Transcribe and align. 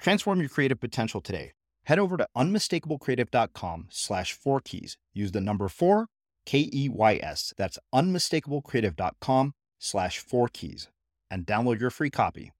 Transform 0.00 0.40
your 0.40 0.48
creative 0.48 0.80
potential 0.80 1.20
today. 1.20 1.52
Head 1.84 1.98
over 1.98 2.16
to 2.16 2.26
unmistakablecreative.com 2.36 3.86
slash 3.90 4.32
four 4.32 4.60
keys. 4.60 4.96
Use 5.12 5.32
the 5.32 5.40
number 5.40 5.68
four, 5.68 6.06
K 6.46 6.68
E 6.72 6.88
Y 6.88 7.20
S. 7.22 7.52
That's 7.56 7.78
unmistakablecreative.com 7.94 9.54
slash 9.78 10.18
four 10.18 10.48
keys 10.48 10.88
and 11.30 11.46
download 11.46 11.80
your 11.80 11.90
free 11.90 12.10
copy. 12.10 12.52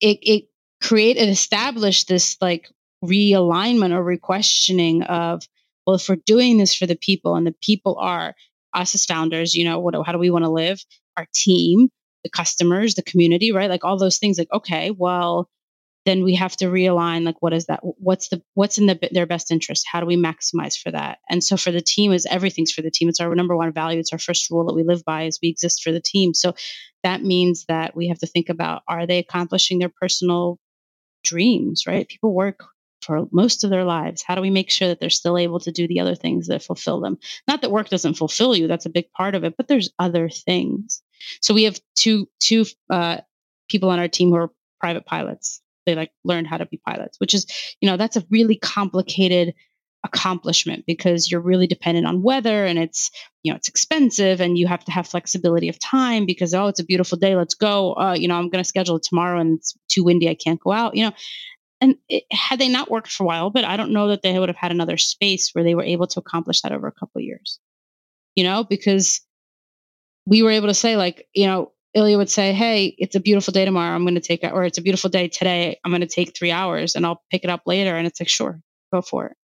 It, 0.00 0.18
it 0.22 0.44
create 0.82 1.16
and 1.18 1.30
establish 1.30 2.04
this 2.04 2.36
like 2.40 2.68
realignment 3.04 3.92
or 3.92 4.02
requestioning 4.02 5.02
of, 5.02 5.42
well, 5.86 5.96
if 5.96 6.08
we're 6.08 6.16
doing 6.26 6.58
this 6.58 6.74
for 6.74 6.86
the 6.86 6.96
people 6.96 7.36
and 7.36 7.46
the 7.46 7.54
people 7.62 7.96
are 7.98 8.34
us 8.72 8.94
as 8.94 9.04
founders, 9.04 9.54
you 9.54 9.64
know, 9.64 9.78
what, 9.78 9.94
how 10.06 10.12
do 10.12 10.18
we 10.18 10.30
want 10.30 10.44
to 10.44 10.50
live? 10.50 10.84
Our 11.16 11.26
team, 11.34 11.90
the 12.24 12.30
customers, 12.30 12.94
the 12.94 13.02
community, 13.02 13.52
right? 13.52 13.70
Like 13.70 13.84
all 13.84 13.98
those 13.98 14.18
things. 14.18 14.38
Like, 14.38 14.52
okay, 14.52 14.90
well, 14.90 15.48
then 16.06 16.24
we 16.24 16.34
have 16.34 16.56
to 16.56 16.66
realign. 16.66 17.24
Like, 17.24 17.40
what 17.40 17.52
is 17.52 17.66
that? 17.66 17.80
What's 17.82 18.28
the 18.28 18.42
what's 18.54 18.78
in 18.78 18.86
the, 18.86 18.98
their 19.12 19.26
best 19.26 19.50
interest? 19.50 19.86
How 19.90 20.00
do 20.00 20.06
we 20.06 20.16
maximize 20.16 20.78
for 20.78 20.90
that? 20.90 21.18
And 21.28 21.44
so 21.44 21.56
for 21.56 21.70
the 21.70 21.82
team, 21.82 22.12
is 22.12 22.26
everything's 22.26 22.72
for 22.72 22.82
the 22.82 22.90
team. 22.90 23.08
It's 23.08 23.20
our 23.20 23.34
number 23.34 23.56
one 23.56 23.72
value. 23.72 24.00
It's 24.00 24.12
our 24.12 24.18
first 24.18 24.50
rule 24.50 24.66
that 24.66 24.74
we 24.74 24.82
live 24.82 25.04
by. 25.04 25.24
Is 25.24 25.38
we 25.42 25.48
exist 25.48 25.82
for 25.82 25.92
the 25.92 26.00
team. 26.00 26.32
So 26.34 26.54
that 27.04 27.22
means 27.22 27.66
that 27.68 27.94
we 27.94 28.08
have 28.08 28.18
to 28.20 28.26
think 28.26 28.48
about: 28.48 28.82
Are 28.88 29.06
they 29.06 29.18
accomplishing 29.18 29.78
their 29.78 29.90
personal 29.90 30.58
dreams? 31.22 31.84
Right? 31.86 32.08
People 32.08 32.32
work 32.32 32.64
for 33.02 33.26
most 33.32 33.64
of 33.64 33.70
their 33.70 33.84
lives? 33.84 34.22
How 34.22 34.34
do 34.34 34.40
we 34.40 34.50
make 34.50 34.70
sure 34.70 34.88
that 34.88 35.00
they're 35.00 35.10
still 35.10 35.38
able 35.38 35.60
to 35.60 35.72
do 35.72 35.88
the 35.88 36.00
other 36.00 36.14
things 36.14 36.48
that 36.48 36.62
fulfill 36.62 37.00
them? 37.00 37.18
Not 37.48 37.62
that 37.62 37.70
work 37.70 37.88
doesn't 37.88 38.14
fulfill 38.14 38.54
you, 38.54 38.68
that's 38.68 38.86
a 38.86 38.90
big 38.90 39.10
part 39.12 39.34
of 39.34 39.44
it, 39.44 39.56
but 39.56 39.68
there's 39.68 39.90
other 39.98 40.28
things. 40.28 41.02
So 41.40 41.54
we 41.54 41.64
have 41.64 41.80
two 41.94 42.28
two 42.40 42.64
uh, 42.90 43.18
people 43.68 43.90
on 43.90 43.98
our 43.98 44.08
team 44.08 44.30
who 44.30 44.36
are 44.36 44.50
private 44.78 45.06
pilots. 45.06 45.60
They 45.86 45.94
like 45.94 46.12
learned 46.24 46.46
how 46.46 46.58
to 46.58 46.66
be 46.66 46.80
pilots, 46.84 47.18
which 47.18 47.34
is 47.34 47.46
you 47.80 47.88
know 47.88 47.96
that's 47.96 48.16
a 48.16 48.24
really 48.30 48.56
complicated 48.56 49.54
accomplishment 50.04 50.84
because 50.86 51.30
you're 51.30 51.40
really 51.40 51.66
dependent 51.66 52.06
on 52.06 52.22
weather 52.22 52.64
and 52.64 52.78
it's 52.78 53.10
you 53.42 53.52
know 53.52 53.56
it's 53.56 53.68
expensive 53.68 54.40
and 54.40 54.56
you 54.56 54.66
have 54.66 54.82
to 54.82 54.90
have 54.90 55.06
flexibility 55.06 55.68
of 55.68 55.78
time 55.78 56.24
because 56.24 56.54
oh 56.54 56.68
it's 56.68 56.80
a 56.80 56.84
beautiful 56.84 57.18
day 57.18 57.36
let's 57.36 57.54
go 57.54 57.92
uh, 57.94 58.14
you 58.14 58.26
know 58.26 58.34
i'm 58.34 58.48
going 58.48 58.62
to 58.62 58.68
schedule 58.68 58.96
it 58.96 59.02
tomorrow 59.02 59.38
and 59.38 59.58
it's 59.58 59.76
too 59.88 60.02
windy 60.02 60.28
i 60.28 60.34
can't 60.34 60.60
go 60.60 60.72
out 60.72 60.96
you 60.96 61.04
know 61.04 61.12
and 61.82 61.96
it, 62.08 62.24
had 62.32 62.58
they 62.58 62.68
not 62.68 62.90
worked 62.90 63.12
for 63.12 63.24
a 63.24 63.26
while 63.26 63.50
but 63.50 63.64
i 63.64 63.76
don't 63.76 63.92
know 63.92 64.08
that 64.08 64.22
they 64.22 64.38
would 64.38 64.48
have 64.48 64.56
had 64.56 64.70
another 64.70 64.96
space 64.96 65.50
where 65.52 65.64
they 65.64 65.74
were 65.74 65.84
able 65.84 66.06
to 66.06 66.18
accomplish 66.18 66.62
that 66.62 66.72
over 66.72 66.86
a 66.86 66.92
couple 66.92 67.20
years 67.20 67.60
you 68.34 68.42
know 68.42 68.64
because 68.64 69.20
we 70.26 70.42
were 70.42 70.50
able 70.50 70.68
to 70.68 70.74
say 70.74 70.96
like 70.96 71.28
you 71.34 71.46
know 71.46 71.72
ilya 71.94 72.16
would 72.16 72.30
say 72.30 72.52
hey 72.52 72.94
it's 72.98 73.16
a 73.16 73.20
beautiful 73.20 73.52
day 73.52 73.64
tomorrow. 73.64 73.94
I'm 73.94 74.04
going 74.04 74.14
to 74.14 74.20
take 74.20 74.44
or 74.44 74.64
it's 74.64 74.78
a 74.78 74.82
beautiful 74.82 75.10
day 75.10 75.28
today. 75.28 75.78
I'm 75.84 75.90
going 75.90 76.02
to 76.02 76.06
take 76.06 76.36
three 76.36 76.52
hours 76.52 76.94
and 76.94 77.04
i'll 77.04 77.22
pick 77.30 77.44
it 77.44 77.50
up 77.50 77.62
later. 77.66 77.96
And 77.96 78.06
it's 78.06 78.20
like 78.20 78.28
sure 78.28 78.60
go 78.92 79.02
for 79.02 79.26
it. 79.26 79.36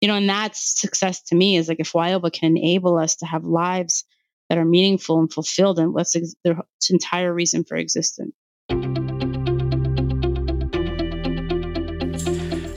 You 0.00 0.08
know 0.08 0.14
and 0.14 0.28
that's 0.28 0.80
success 0.80 1.22
to 1.24 1.34
me 1.34 1.56
is 1.56 1.68
like 1.68 1.80
if 1.80 1.92
Wildbit 1.92 2.32
can 2.32 2.56
enable 2.56 2.98
us 2.98 3.16
to 3.16 3.26
have 3.26 3.44
lives 3.44 4.04
that 4.48 4.58
are 4.58 4.64
meaningful 4.64 5.20
and 5.20 5.32
fulfilled 5.32 5.78
and 5.78 5.92
what's 5.92 6.14
their 6.44 6.62
entire 6.90 7.32
reason 7.32 7.64
for 7.64 7.76
existence 7.76 8.34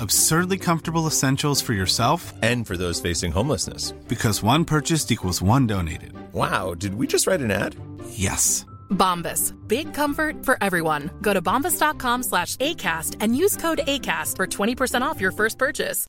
absurdly 0.00 0.58
comfortable 0.58 1.06
essentials 1.06 1.60
for 1.60 1.72
yourself 1.72 2.32
and 2.42 2.66
for 2.66 2.76
those 2.76 3.00
facing 3.00 3.32
homelessness. 3.32 3.92
Because 4.08 4.42
one 4.42 4.64
purchased 4.64 5.12
equals 5.12 5.42
one 5.42 5.66
donated. 5.66 6.12
Wow, 6.32 6.74
did 6.74 6.94
we 6.94 7.06
just 7.06 7.26
write 7.26 7.40
an 7.40 7.50
ad? 7.50 7.76
Yes. 8.10 8.64
Bombas. 8.90 9.54
Big 9.68 9.92
comfort 9.94 10.44
for 10.44 10.56
everyone. 10.60 11.10
Go 11.22 11.32
to 11.32 11.42
bombas.com 11.42 12.22
slash 12.22 12.56
ACAST 12.56 13.16
and 13.20 13.36
use 13.36 13.56
code 13.56 13.80
ACAST 13.86 14.36
for 14.36 14.46
20% 14.46 15.02
off 15.02 15.20
your 15.20 15.32
first 15.32 15.58
purchase. 15.58 16.06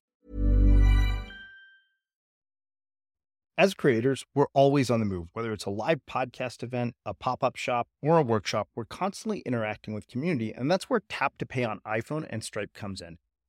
As 3.58 3.74
creators, 3.76 4.26
we're 4.34 4.48
always 4.54 4.90
on 4.90 5.02
the 5.02 5.06
move. 5.06 5.28
Whether 5.34 5.54
it's 5.54 5.66
a 5.66 5.70
live 5.70 6.00
podcast 6.10 6.64
event, 6.64 6.96
a 7.06 7.14
pop 7.14 7.44
up 7.44 7.58
shop, 7.58 7.90
or 8.02 8.18
a 8.18 8.24
workshop, 8.24 8.70
we're 8.76 8.86
constantly 8.86 9.42
interacting 9.42 9.94
with 9.94 10.08
community, 10.08 10.52
and 10.52 10.72
that's 10.72 10.90
where 10.90 11.02
Tap 11.08 11.38
to 11.38 11.46
Pay 11.46 11.64
on 11.64 11.80
iPhone 11.86 12.26
and 12.30 12.44
Stripe 12.44 12.74
comes 12.74 13.02
in. 13.02 13.18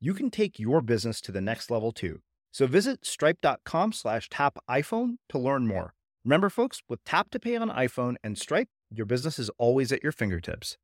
you 0.00 0.14
can 0.14 0.30
take 0.30 0.58
your 0.58 0.80
business 0.80 1.20
to 1.20 1.32
the 1.32 1.40
next 1.40 1.70
level 1.70 1.92
too. 1.92 2.20
So 2.52 2.66
visit 2.66 3.04
stripe.com 3.04 3.92
slash 3.92 4.28
tap 4.28 4.58
iPhone 4.68 5.16
to 5.28 5.38
learn 5.38 5.66
more. 5.66 5.94
Remember, 6.24 6.50
folks, 6.50 6.82
with 6.88 7.02
Tap 7.04 7.30
to 7.30 7.38
Pay 7.38 7.56
on 7.56 7.70
iPhone 7.70 8.16
and 8.24 8.36
Stripe, 8.36 8.68
your 8.90 9.06
business 9.06 9.38
is 9.38 9.50
always 9.58 9.92
at 9.92 10.02
your 10.02 10.12
fingertips. 10.12 10.76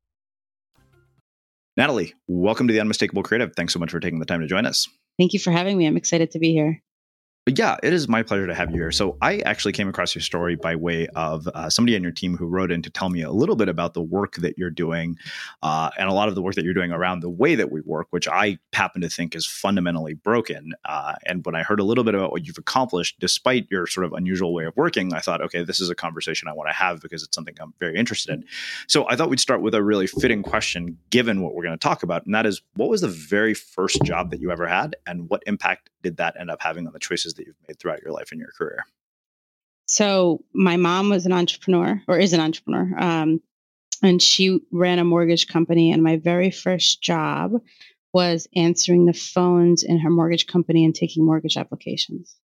Natalie, 1.75 2.15
welcome 2.27 2.67
to 2.67 2.73
the 2.73 2.79
Unmistakable 2.79 3.21
Creative. 3.21 3.51
Thanks 3.55 3.73
so 3.73 3.79
much 3.79 3.91
for 3.91 3.99
taking 3.99 4.19
the 4.19 4.25
time 4.25 4.41
to 4.41 4.47
join 4.47 4.65
us. 4.65 4.87
Thank 5.19 5.33
you 5.33 5.39
for 5.39 5.51
having 5.51 5.77
me. 5.77 5.85
I'm 5.85 5.97
excited 5.97 6.31
to 6.31 6.39
be 6.39 6.53
here 6.53 6.81
yeah, 7.55 7.77
it 7.83 7.93
is 7.93 8.07
my 8.07 8.23
pleasure 8.23 8.47
to 8.47 8.55
have 8.55 8.71
you 8.71 8.77
here. 8.77 8.91
So, 8.91 9.17
I 9.21 9.39
actually 9.45 9.73
came 9.73 9.87
across 9.87 10.15
your 10.15 10.21
story 10.21 10.55
by 10.55 10.75
way 10.75 11.07
of 11.15 11.47
uh, 11.49 11.69
somebody 11.69 11.95
on 11.95 12.03
your 12.03 12.11
team 12.11 12.35
who 12.35 12.47
wrote 12.47 12.71
in 12.71 12.81
to 12.81 12.89
tell 12.89 13.09
me 13.09 13.21
a 13.21 13.31
little 13.31 13.55
bit 13.55 13.69
about 13.69 13.93
the 13.93 14.01
work 14.01 14.35
that 14.37 14.57
you're 14.57 14.69
doing 14.69 15.17
uh, 15.63 15.89
and 15.97 16.09
a 16.09 16.13
lot 16.13 16.27
of 16.27 16.35
the 16.35 16.41
work 16.41 16.55
that 16.55 16.65
you're 16.65 16.73
doing 16.73 16.91
around 16.91 17.21
the 17.21 17.29
way 17.29 17.55
that 17.55 17.71
we 17.71 17.81
work, 17.81 18.07
which 18.09 18.27
I 18.27 18.57
happen 18.73 19.01
to 19.01 19.09
think 19.09 19.35
is 19.35 19.45
fundamentally 19.45 20.13
broken. 20.13 20.73
Uh, 20.83 21.13
and 21.25 21.45
when 21.45 21.55
I 21.55 21.63
heard 21.63 21.79
a 21.79 21.83
little 21.83 22.03
bit 22.03 22.15
about 22.15 22.31
what 22.31 22.45
you've 22.45 22.57
accomplished, 22.57 23.15
despite 23.19 23.67
your 23.71 23.87
sort 23.87 24.05
of 24.05 24.13
unusual 24.13 24.53
way 24.53 24.65
of 24.65 24.75
working, 24.75 25.13
I 25.13 25.19
thought, 25.19 25.41
okay, 25.41 25.63
this 25.63 25.79
is 25.79 25.89
a 25.89 25.95
conversation 25.95 26.47
I 26.47 26.53
want 26.53 26.69
to 26.69 26.73
have 26.73 27.01
because 27.01 27.23
it's 27.23 27.35
something 27.35 27.55
I'm 27.61 27.73
very 27.79 27.97
interested 27.97 28.33
in. 28.33 28.43
So, 28.87 29.07
I 29.07 29.15
thought 29.15 29.29
we'd 29.29 29.39
start 29.39 29.61
with 29.61 29.73
a 29.73 29.83
really 29.83 30.07
fitting 30.07 30.43
question 30.43 30.97
given 31.11 31.41
what 31.41 31.55
we're 31.55 31.63
going 31.63 31.77
to 31.77 31.83
talk 31.83 32.03
about. 32.03 32.25
And 32.25 32.35
that 32.35 32.45
is, 32.45 32.61
what 32.75 32.89
was 32.89 33.01
the 33.01 33.07
very 33.07 33.53
first 33.53 34.03
job 34.03 34.31
that 34.31 34.41
you 34.41 34.51
ever 34.51 34.67
had 34.67 34.97
and 35.05 35.29
what 35.29 35.43
impact 35.45 35.89
did 36.03 36.17
that 36.17 36.35
end 36.39 36.49
up 36.49 36.61
having 36.61 36.87
on 36.87 36.93
the 36.93 36.99
choices 36.99 37.33
that 37.37 37.47
you've 37.47 37.55
made 37.67 37.79
throughout 37.79 38.01
your 38.01 38.11
life 38.11 38.31
and 38.31 38.39
your 38.39 38.51
career? 38.57 38.83
So 39.85 40.43
my 40.53 40.75
mom 40.75 41.09
was 41.09 41.25
an 41.25 41.31
entrepreneur 41.31 42.01
or 42.07 42.19
is 42.19 42.33
an 42.33 42.41
entrepreneur. 42.41 42.93
Um, 42.99 43.41
and 44.03 44.21
she 44.21 44.59
ran 44.71 44.99
a 44.99 45.03
mortgage 45.03 45.47
company. 45.47 45.91
And 45.91 46.03
my 46.03 46.17
very 46.17 46.51
first 46.51 47.01
job 47.01 47.53
was 48.13 48.47
answering 48.55 49.05
the 49.05 49.13
phones 49.13 49.83
in 49.83 49.99
her 49.99 50.09
mortgage 50.09 50.47
company 50.47 50.85
and 50.85 50.93
taking 50.93 51.25
mortgage 51.25 51.57
applications. 51.57 52.35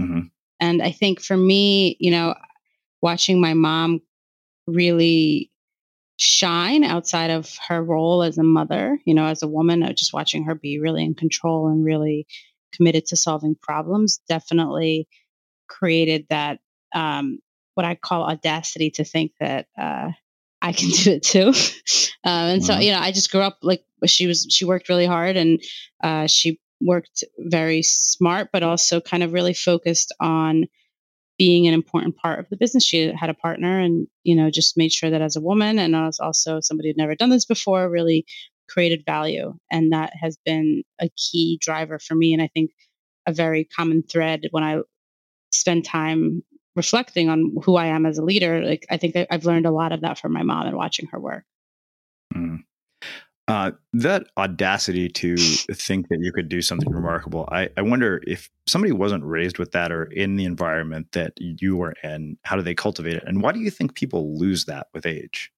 Mm-hmm. 0.00 0.26
And 0.60 0.82
I 0.82 0.90
think 0.90 1.20
for 1.20 1.36
me, 1.36 1.96
you 1.98 2.10
know, 2.10 2.34
watching 3.02 3.40
my 3.40 3.54
mom 3.54 4.00
really 4.66 5.50
shine 6.18 6.82
outside 6.82 7.30
of 7.30 7.56
her 7.68 7.82
role 7.82 8.22
as 8.22 8.38
a 8.38 8.42
mother, 8.42 8.98
you 9.04 9.14
know, 9.14 9.26
as 9.26 9.42
a 9.42 9.48
woman, 9.48 9.86
just 9.94 10.14
watching 10.14 10.44
her 10.44 10.54
be 10.54 10.80
really 10.80 11.04
in 11.04 11.14
control 11.14 11.68
and 11.68 11.84
really 11.84 12.26
committed 12.76 13.06
to 13.06 13.16
solving 13.16 13.56
problems 13.60 14.20
definitely 14.28 15.08
created 15.68 16.26
that 16.30 16.60
um, 16.94 17.38
what 17.74 17.86
I 17.86 17.94
call 17.94 18.24
audacity 18.24 18.90
to 18.92 19.04
think 19.04 19.32
that 19.40 19.66
uh, 19.78 20.10
I 20.62 20.72
can 20.72 20.88
do 21.02 21.12
it 21.12 21.22
too. 21.22 21.48
um, 22.24 22.48
and 22.48 22.64
so, 22.64 22.78
you 22.78 22.92
know, 22.92 22.98
I 22.98 23.12
just 23.12 23.30
grew 23.30 23.40
up 23.40 23.58
like 23.62 23.84
she 24.06 24.26
was, 24.26 24.46
she 24.50 24.64
worked 24.64 24.88
really 24.88 25.06
hard 25.06 25.36
and 25.36 25.62
uh, 26.02 26.26
she 26.26 26.60
worked 26.80 27.24
very 27.38 27.82
smart, 27.82 28.50
but 28.52 28.62
also 28.62 29.00
kind 29.00 29.22
of 29.22 29.32
really 29.32 29.54
focused 29.54 30.14
on 30.20 30.66
being 31.38 31.66
an 31.66 31.74
important 31.74 32.16
part 32.16 32.38
of 32.38 32.48
the 32.48 32.56
business. 32.56 32.84
She 32.84 33.12
had 33.12 33.30
a 33.30 33.34
partner 33.34 33.78
and, 33.78 34.06
you 34.24 34.36
know, 34.36 34.50
just 34.50 34.76
made 34.76 34.92
sure 34.92 35.10
that 35.10 35.20
as 35.20 35.36
a 35.36 35.40
woman 35.40 35.78
and 35.78 35.94
as 35.94 36.18
also 36.18 36.60
somebody 36.60 36.88
who'd 36.88 36.96
never 36.96 37.14
done 37.14 37.30
this 37.30 37.44
before, 37.44 37.90
really 37.90 38.24
created 38.68 39.04
value. 39.04 39.54
And 39.70 39.92
that 39.92 40.12
has 40.20 40.36
been 40.44 40.82
a 41.00 41.08
key 41.16 41.58
driver 41.60 41.98
for 41.98 42.14
me. 42.14 42.32
And 42.32 42.42
I 42.42 42.48
think 42.48 42.70
a 43.26 43.32
very 43.32 43.64
common 43.64 44.02
thread 44.02 44.42
when 44.50 44.64
I 44.64 44.80
spend 45.52 45.84
time 45.84 46.42
reflecting 46.74 47.28
on 47.28 47.56
who 47.64 47.76
I 47.76 47.86
am 47.86 48.06
as 48.06 48.18
a 48.18 48.24
leader. 48.24 48.62
Like, 48.62 48.86
I 48.90 48.98
think 48.98 49.16
I've 49.30 49.46
learned 49.46 49.66
a 49.66 49.70
lot 49.70 49.92
of 49.92 50.02
that 50.02 50.18
from 50.18 50.32
my 50.32 50.42
mom 50.42 50.66
and 50.66 50.76
watching 50.76 51.08
her 51.10 51.18
work. 51.18 51.44
Mm. 52.34 52.64
Uh, 53.48 53.70
that 53.92 54.26
audacity 54.36 55.08
to 55.08 55.36
think 55.72 56.08
that 56.08 56.18
you 56.20 56.32
could 56.32 56.48
do 56.48 56.60
something 56.60 56.92
remarkable. 56.92 57.48
I, 57.50 57.70
I 57.76 57.82
wonder 57.82 58.20
if 58.26 58.50
somebody 58.66 58.92
wasn't 58.92 59.24
raised 59.24 59.58
with 59.58 59.72
that 59.72 59.92
or 59.92 60.04
in 60.04 60.36
the 60.36 60.44
environment 60.44 61.12
that 61.12 61.32
you 61.36 61.76
were 61.76 61.94
in, 62.02 62.36
how 62.42 62.56
do 62.56 62.62
they 62.62 62.74
cultivate 62.74 63.14
it? 63.14 63.24
And 63.26 63.42
why 63.42 63.52
do 63.52 63.60
you 63.60 63.70
think 63.70 63.94
people 63.94 64.36
lose 64.38 64.64
that 64.64 64.88
with 64.92 65.06
age? 65.06 65.52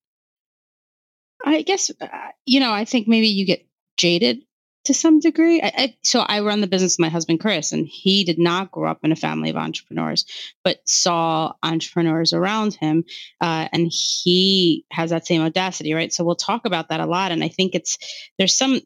I 1.45 1.63
guess, 1.63 1.91
uh, 2.01 2.07
you 2.47 2.61
know, 2.61 2.73
I 2.73 2.85
think 2.85 3.09
maybe 3.09 3.29
you 3.29 3.47
get 3.47 3.67
jaded 3.97 4.43
to 4.85 4.95
some 4.95 5.21
degree. 5.21 5.61
I, 5.61 5.73
I, 5.77 5.97
so 6.03 6.21
I 6.21 6.41
run 6.41 6.61
the 6.61 6.67
business 6.67 6.95
with 6.95 7.01
my 7.01 7.09
husband, 7.09 7.41
Chris, 7.41 7.73
and 7.73 7.87
he 7.87 8.25
did 8.25 8.39
not 8.39 8.71
grow 8.71 8.91
up 8.91 9.01
in 9.05 9.13
a 9.13 9.17
family 9.17 9.51
of 9.51 9.57
entrepreneurs, 9.57 10.25
but 10.65 10.81
saw 10.87 11.53
entrepreneurs 11.63 12.33
around 12.33 12.75
him. 12.75 13.05
Uh, 13.41 13.69
and 13.73 13.91
he 13.91 14.87
has 14.91 15.11
that 15.11 15.27
same 15.27 15.43
audacity, 15.43 15.95
right? 15.95 16.13
So 16.13 16.25
we'll 16.25 16.37
talk 16.37 16.65
about 16.65 16.89
that 16.89 17.01
a 17.01 17.07
lot. 17.07 17.33
And 17.33 17.45
I 17.45 17.49
think 17.49 17.75
it's, 17.75 17.99
there's 18.39 18.57
some 18.57 18.81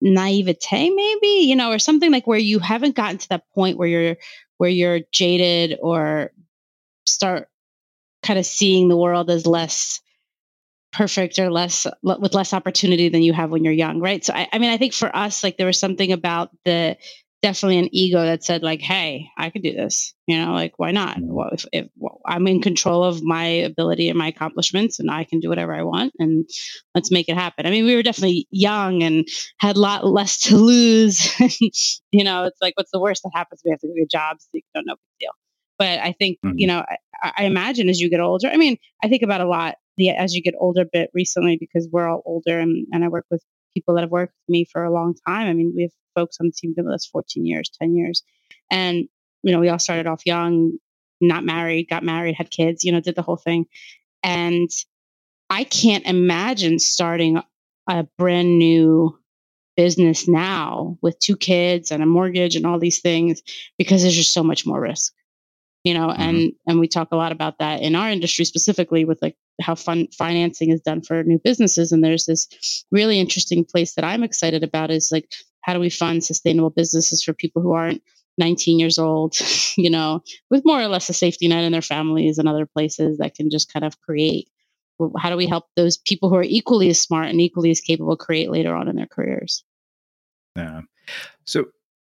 naivete 0.00 0.90
maybe, 0.90 1.46
you 1.46 1.56
know, 1.56 1.70
or 1.70 1.78
something 1.78 2.10
like 2.10 2.26
where 2.26 2.38
you 2.38 2.58
haven't 2.58 2.96
gotten 2.96 3.18
to 3.18 3.28
that 3.30 3.48
point 3.54 3.78
where 3.78 3.88
you're, 3.88 4.16
where 4.58 4.70
you're 4.70 5.00
jaded 5.12 5.78
or 5.80 6.30
start 7.06 7.48
kind 8.22 8.38
of 8.38 8.46
seeing 8.46 8.88
the 8.88 8.96
world 8.96 9.30
as 9.30 9.46
less 9.46 10.00
perfect 10.92 11.38
or 11.38 11.50
less 11.50 11.86
with 12.02 12.34
less 12.34 12.52
opportunity 12.52 13.08
than 13.08 13.22
you 13.22 13.32
have 13.32 13.50
when 13.50 13.64
you're 13.64 13.72
young 13.72 14.00
right? 14.00 14.24
So 14.24 14.32
I, 14.34 14.48
I, 14.52 14.58
mean 14.58 14.70
i 14.70 14.76
think 14.76 14.92
for 14.92 15.14
us 15.14 15.42
like 15.42 15.56
there 15.56 15.66
was 15.66 15.78
something 15.78 16.12
about 16.12 16.50
the 16.64 16.96
definitely 17.42 17.78
an 17.78 17.88
ego 17.92 18.22
that 18.22 18.44
said 18.44 18.62
like 18.62 18.80
hey 18.80 19.28
i 19.36 19.50
could 19.50 19.62
do 19.62 19.72
this 19.72 20.14
you 20.28 20.38
know 20.38 20.52
like 20.52 20.78
why 20.78 20.92
not? 20.92 21.16
Mm-hmm. 21.16 21.32
well 21.32 21.48
if, 21.52 21.66
if 21.72 21.88
well, 21.96 22.20
i'm 22.24 22.46
in 22.46 22.62
control 22.62 23.02
of 23.02 23.22
my 23.22 23.44
ability 23.44 24.08
and 24.08 24.18
my 24.18 24.28
accomplishments 24.28 25.00
and 25.00 25.10
i 25.10 25.24
can 25.24 25.40
do 25.40 25.48
whatever 25.48 25.74
i 25.74 25.82
want 25.82 26.12
and 26.18 26.48
let's 26.94 27.10
make 27.10 27.28
it 27.28 27.36
happen. 27.36 27.66
I 27.66 27.70
mean 27.70 27.84
we 27.84 27.96
were 27.96 28.02
definitely 28.02 28.46
young 28.50 29.02
and 29.02 29.26
had 29.58 29.76
a 29.76 29.80
lot 29.80 30.06
less 30.06 30.38
to 30.42 30.56
lose 30.56 31.34
you 32.12 32.24
know 32.24 32.44
it's 32.44 32.60
like 32.60 32.74
what's 32.76 32.92
the 32.92 33.00
worst 33.00 33.22
that 33.24 33.32
happens? 33.34 33.60
We 33.64 33.72
have 33.72 33.80
to 33.80 33.88
go 33.88 33.94
get 33.96 34.10
jobs 34.10 34.44
so 34.44 34.50
you 34.52 34.62
don't 34.74 34.86
know 34.86 34.94
big 34.94 35.26
deal. 35.26 35.32
But 35.78 35.98
i 35.98 36.12
think 36.12 36.38
mm-hmm. 36.44 36.58
you 36.58 36.68
know 36.68 36.84
I, 37.22 37.32
I 37.38 37.44
imagine 37.44 37.88
as 37.88 38.00
you 38.00 38.08
get 38.08 38.20
older 38.20 38.48
i 38.48 38.56
mean 38.56 38.76
i 39.02 39.08
think 39.08 39.22
about 39.22 39.40
a 39.40 39.48
lot 39.48 39.74
the 39.96 40.10
as 40.10 40.34
you 40.34 40.42
get 40.42 40.54
older 40.58 40.84
bit 40.90 41.10
recently 41.14 41.56
because 41.58 41.88
we're 41.90 42.08
all 42.08 42.22
older 42.24 42.58
and, 42.58 42.86
and 42.92 43.04
I 43.04 43.08
work 43.08 43.26
with 43.30 43.42
people 43.74 43.94
that 43.94 44.02
have 44.02 44.10
worked 44.10 44.34
with 44.34 44.52
me 44.52 44.66
for 44.70 44.84
a 44.84 44.92
long 44.92 45.14
time. 45.26 45.48
I 45.48 45.52
mean, 45.52 45.72
we 45.74 45.82
have 45.82 45.92
folks 46.14 46.38
on 46.40 46.46
the 46.46 46.52
team 46.52 46.74
been 46.74 46.84
with 46.84 46.94
us 46.94 47.06
14 47.06 47.46
years, 47.46 47.70
10 47.80 47.94
years. 47.94 48.22
And, 48.70 49.08
you 49.42 49.52
know, 49.52 49.60
we 49.60 49.68
all 49.68 49.78
started 49.78 50.06
off 50.06 50.26
young, 50.26 50.72
not 51.20 51.44
married, 51.44 51.88
got 51.88 52.04
married, 52.04 52.34
had 52.34 52.50
kids, 52.50 52.84
you 52.84 52.92
know, 52.92 53.00
did 53.00 53.14
the 53.14 53.22
whole 53.22 53.36
thing. 53.36 53.66
And 54.22 54.70
I 55.48 55.64
can't 55.64 56.06
imagine 56.06 56.78
starting 56.78 57.42
a 57.88 58.06
brand 58.18 58.58
new 58.58 59.18
business 59.76 60.28
now 60.28 60.98
with 61.00 61.18
two 61.18 61.36
kids 61.36 61.90
and 61.90 62.02
a 62.02 62.06
mortgage 62.06 62.56
and 62.56 62.66
all 62.66 62.78
these 62.78 63.00
things 63.00 63.42
because 63.78 64.02
there's 64.02 64.14
just 64.14 64.34
so 64.34 64.42
much 64.42 64.66
more 64.66 64.80
risk 64.80 65.14
you 65.82 65.94
know 65.94 66.08
mm-hmm. 66.08 66.22
and 66.22 66.52
and 66.66 66.78
we 66.78 66.88
talk 66.88 67.08
a 67.12 67.16
lot 67.16 67.32
about 67.32 67.58
that 67.58 67.80
in 67.80 67.94
our 67.94 68.10
industry 68.10 68.44
specifically 68.44 69.04
with 69.04 69.20
like 69.22 69.36
how 69.60 69.74
fun 69.74 70.08
financing 70.16 70.70
is 70.70 70.80
done 70.80 71.02
for 71.02 71.22
new 71.22 71.38
businesses. 71.38 71.92
And 71.92 72.02
there's 72.02 72.26
this 72.26 72.84
really 72.90 73.18
interesting 73.18 73.64
place 73.64 73.94
that 73.94 74.04
I'm 74.04 74.22
excited 74.22 74.64
about 74.64 74.90
is 74.90 75.10
like, 75.12 75.30
how 75.60 75.74
do 75.74 75.80
we 75.80 75.90
fund 75.90 76.24
sustainable 76.24 76.70
businesses 76.70 77.22
for 77.22 77.32
people 77.32 77.62
who 77.62 77.72
aren't 77.72 78.02
19 78.38 78.78
years 78.78 78.98
old, 78.98 79.36
you 79.76 79.90
know, 79.90 80.22
with 80.50 80.64
more 80.64 80.80
or 80.80 80.88
less 80.88 81.08
a 81.08 81.12
safety 81.12 81.48
net 81.48 81.64
in 81.64 81.72
their 81.72 81.82
families 81.82 82.38
and 82.38 82.48
other 82.48 82.66
places 82.66 83.18
that 83.18 83.34
can 83.34 83.50
just 83.50 83.72
kind 83.72 83.84
of 83.84 84.00
create. 84.00 84.48
How 85.18 85.30
do 85.30 85.36
we 85.36 85.46
help 85.46 85.64
those 85.74 85.96
people 85.96 86.28
who 86.28 86.36
are 86.36 86.44
equally 86.44 86.88
as 86.88 87.00
smart 87.00 87.28
and 87.28 87.40
equally 87.40 87.70
as 87.70 87.80
capable 87.80 88.16
create 88.16 88.50
later 88.50 88.74
on 88.74 88.88
in 88.88 88.96
their 88.96 89.06
careers? 89.06 89.64
Yeah. 90.56 90.82
So 91.44 91.66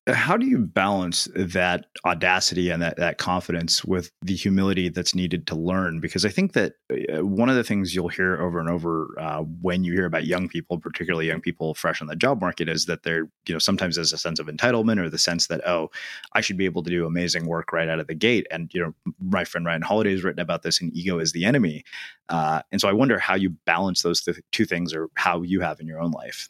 how 0.08 0.38
do 0.38 0.46
you 0.46 0.60
balance 0.60 1.28
that 1.36 1.88
audacity 2.06 2.70
and 2.70 2.80
that, 2.80 2.98
that 2.98 3.18
confidence 3.18 3.84
with 3.84 4.12
the 4.22 4.36
humility 4.36 4.88
that's 4.88 5.16
needed 5.16 5.48
to 5.48 5.56
learn? 5.56 6.00
Because 6.00 6.24
I 6.24 6.30
think 6.30 6.54
that 6.54 6.74
uh, 6.92 7.26
one 7.26 7.50
of 7.50 7.56
the 7.56 7.64
things 7.64 7.96
you'll 7.96 8.10
hear 8.10 8.40
over 8.40 8.60
and 8.60 8.70
over 8.70 9.16
uh, 9.20 9.40
when 9.40 9.84
you 9.84 9.94
hear 9.94 10.06
about 10.06 10.26
young 10.26 10.48
people, 10.48 10.78
particularly 10.78 11.26
young 11.26 11.42
people 11.42 11.74
fresh 11.74 12.02
on 12.02 12.08
the 12.08 12.16
job 12.16 12.40
market, 12.40 12.70
is 12.70 12.86
that 12.86 13.02
they're, 13.02 13.28
you 13.48 13.54
know, 13.54 13.60
sometimes 13.60 13.96
there's 13.96 14.14
a 14.14 14.18
sense 14.18 14.40
of 14.40 14.46
entitlement 14.46 15.00
or 15.00 15.10
the 15.10 15.18
sense 15.18 15.48
that, 15.48 15.68
oh, 15.68 15.90
I 16.34 16.42
should 16.42 16.58
be 16.58 16.66
able 16.66 16.84
to 16.84 16.92
do 16.92 17.08
amazing 17.08 17.48
work 17.48 17.74
right 17.74 17.90
out 17.90 18.00
of 18.00 18.06
the 18.06 18.14
gate. 18.14 18.46
And, 18.52 18.72
you 18.76 18.84
know, 18.84 18.94
my 19.20 19.44
friend 19.44 19.66
Ryan 19.66 19.82
Holiday 19.82 20.12
has 20.12 20.24
written 20.24 20.40
about 20.40 20.62
this 20.62 20.80
and 20.82 20.94
Ego 20.94 21.18
is 21.18 21.32
the 21.32 21.46
Enemy. 21.46 21.84
Uh, 22.30 22.62
and 22.72 22.80
so 22.80 22.88
I 22.88 22.94
wonder 22.94 23.18
how 23.18 23.34
you 23.34 23.56
balance 23.66 24.04
those 24.04 24.22
th- 24.22 24.38
two 24.52 24.66
things 24.66 24.94
or 24.94 25.10
how 25.16 25.42
you 25.42 25.62
have 25.62 25.80
in 25.80 25.88
your 25.88 26.00
own 26.00 26.12
life. 26.12 26.48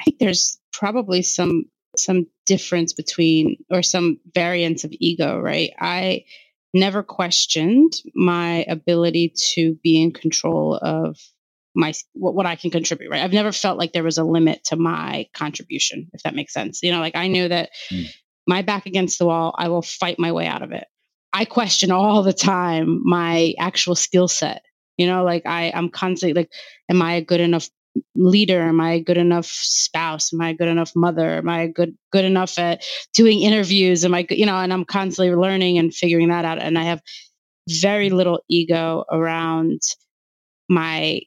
I 0.00 0.04
think 0.04 0.18
there's 0.18 0.58
probably 0.72 1.22
some 1.22 1.64
some 1.98 2.26
difference 2.46 2.92
between 2.92 3.56
or 3.70 3.82
some 3.82 4.18
variance 4.34 4.84
of 4.84 4.92
ego, 4.92 5.38
right? 5.38 5.72
I 5.78 6.24
never 6.72 7.02
questioned 7.02 7.92
my 8.14 8.64
ability 8.68 9.32
to 9.52 9.76
be 9.82 10.02
in 10.02 10.12
control 10.12 10.76
of 10.76 11.18
my 11.74 11.92
what, 12.12 12.34
what 12.34 12.46
I 12.46 12.56
can 12.56 12.70
contribute, 12.70 13.10
right? 13.10 13.22
I've 13.22 13.32
never 13.32 13.52
felt 13.52 13.78
like 13.78 13.92
there 13.92 14.02
was 14.02 14.18
a 14.18 14.24
limit 14.24 14.64
to 14.64 14.76
my 14.76 15.28
contribution, 15.34 16.10
if 16.12 16.22
that 16.22 16.34
makes 16.34 16.52
sense. 16.52 16.82
You 16.82 16.92
know, 16.92 17.00
like 17.00 17.16
I 17.16 17.28
knew 17.28 17.48
that 17.48 17.70
mm. 17.90 18.06
my 18.46 18.62
back 18.62 18.86
against 18.86 19.18
the 19.18 19.26
wall, 19.26 19.54
I 19.56 19.68
will 19.68 19.82
fight 19.82 20.18
my 20.18 20.32
way 20.32 20.46
out 20.46 20.62
of 20.62 20.72
it. 20.72 20.86
I 21.32 21.44
question 21.44 21.90
all 21.90 22.22
the 22.22 22.32
time 22.32 23.00
my 23.04 23.54
actual 23.58 23.96
skill 23.96 24.28
set. 24.28 24.62
You 24.96 25.08
know, 25.08 25.24
like 25.24 25.46
I, 25.46 25.72
I'm 25.74 25.88
constantly 25.88 26.40
like, 26.40 26.52
am 26.88 27.02
I 27.02 27.14
a 27.14 27.24
good 27.24 27.40
enough 27.40 27.68
leader? 28.16 28.62
Am 28.62 28.80
i 28.80 28.92
a 28.92 29.00
good 29.00 29.18
enough 29.18 29.46
spouse? 29.46 30.32
Am 30.32 30.40
i 30.40 30.50
a 30.50 30.54
good 30.54 30.68
enough 30.68 30.92
mother? 30.94 31.36
Am 31.36 31.48
i 31.48 31.66
good 31.66 31.96
good 32.12 32.24
enough 32.24 32.58
at 32.58 32.84
doing 33.12 33.42
interviews? 33.42 34.04
Am 34.04 34.14
i 34.14 34.26
you 34.30 34.46
know 34.46 34.56
and 34.56 34.72
i'm 34.72 34.84
constantly 34.84 35.34
learning 35.34 35.78
and 35.78 35.94
figuring 35.94 36.28
that 36.28 36.44
out 36.44 36.58
and 36.58 36.78
i 36.78 36.84
have 36.84 37.00
very 37.68 38.10
little 38.10 38.40
ego 38.48 39.04
around 39.10 39.80
my 40.68 41.20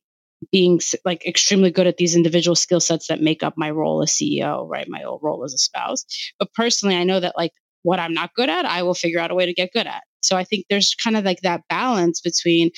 being 0.52 0.80
like 1.04 1.26
extremely 1.26 1.72
good 1.72 1.88
at 1.88 1.98
these 1.98 2.16
individual 2.16 2.56
skill 2.56 2.80
sets 2.80 3.08
that 3.08 3.22
make 3.22 3.42
up 3.42 3.56
my 3.58 3.72
role 3.72 4.04
as 4.04 4.12
ceo 4.12 4.68
right? 4.68 4.88
My 4.88 5.04
old 5.04 5.22
role 5.24 5.44
as 5.44 5.54
a 5.54 5.58
spouse. 5.58 6.06
But 6.40 6.54
personally 6.54 6.96
i 6.96 7.04
know 7.04 7.20
that 7.20 7.36
like 7.38 7.52
what 7.84 8.00
i'm 8.00 8.14
not 8.14 8.34
good 8.36 8.50
at 8.50 8.66
i 8.66 8.84
will 8.84 8.94
figure 8.94 9.20
out 9.20 9.32
a 9.32 9.36
way 9.36 9.46
to 9.46 9.54
get 9.54 9.72
good 9.74 9.88
at. 9.88 10.04
So 10.22 10.38
i 10.38 10.44
think 10.44 10.66
there's 10.70 10.96
kind 10.96 11.18
of 11.18 11.26
like 11.26 11.42
that 11.42 11.62
balance 11.70 12.22
between 12.22 12.72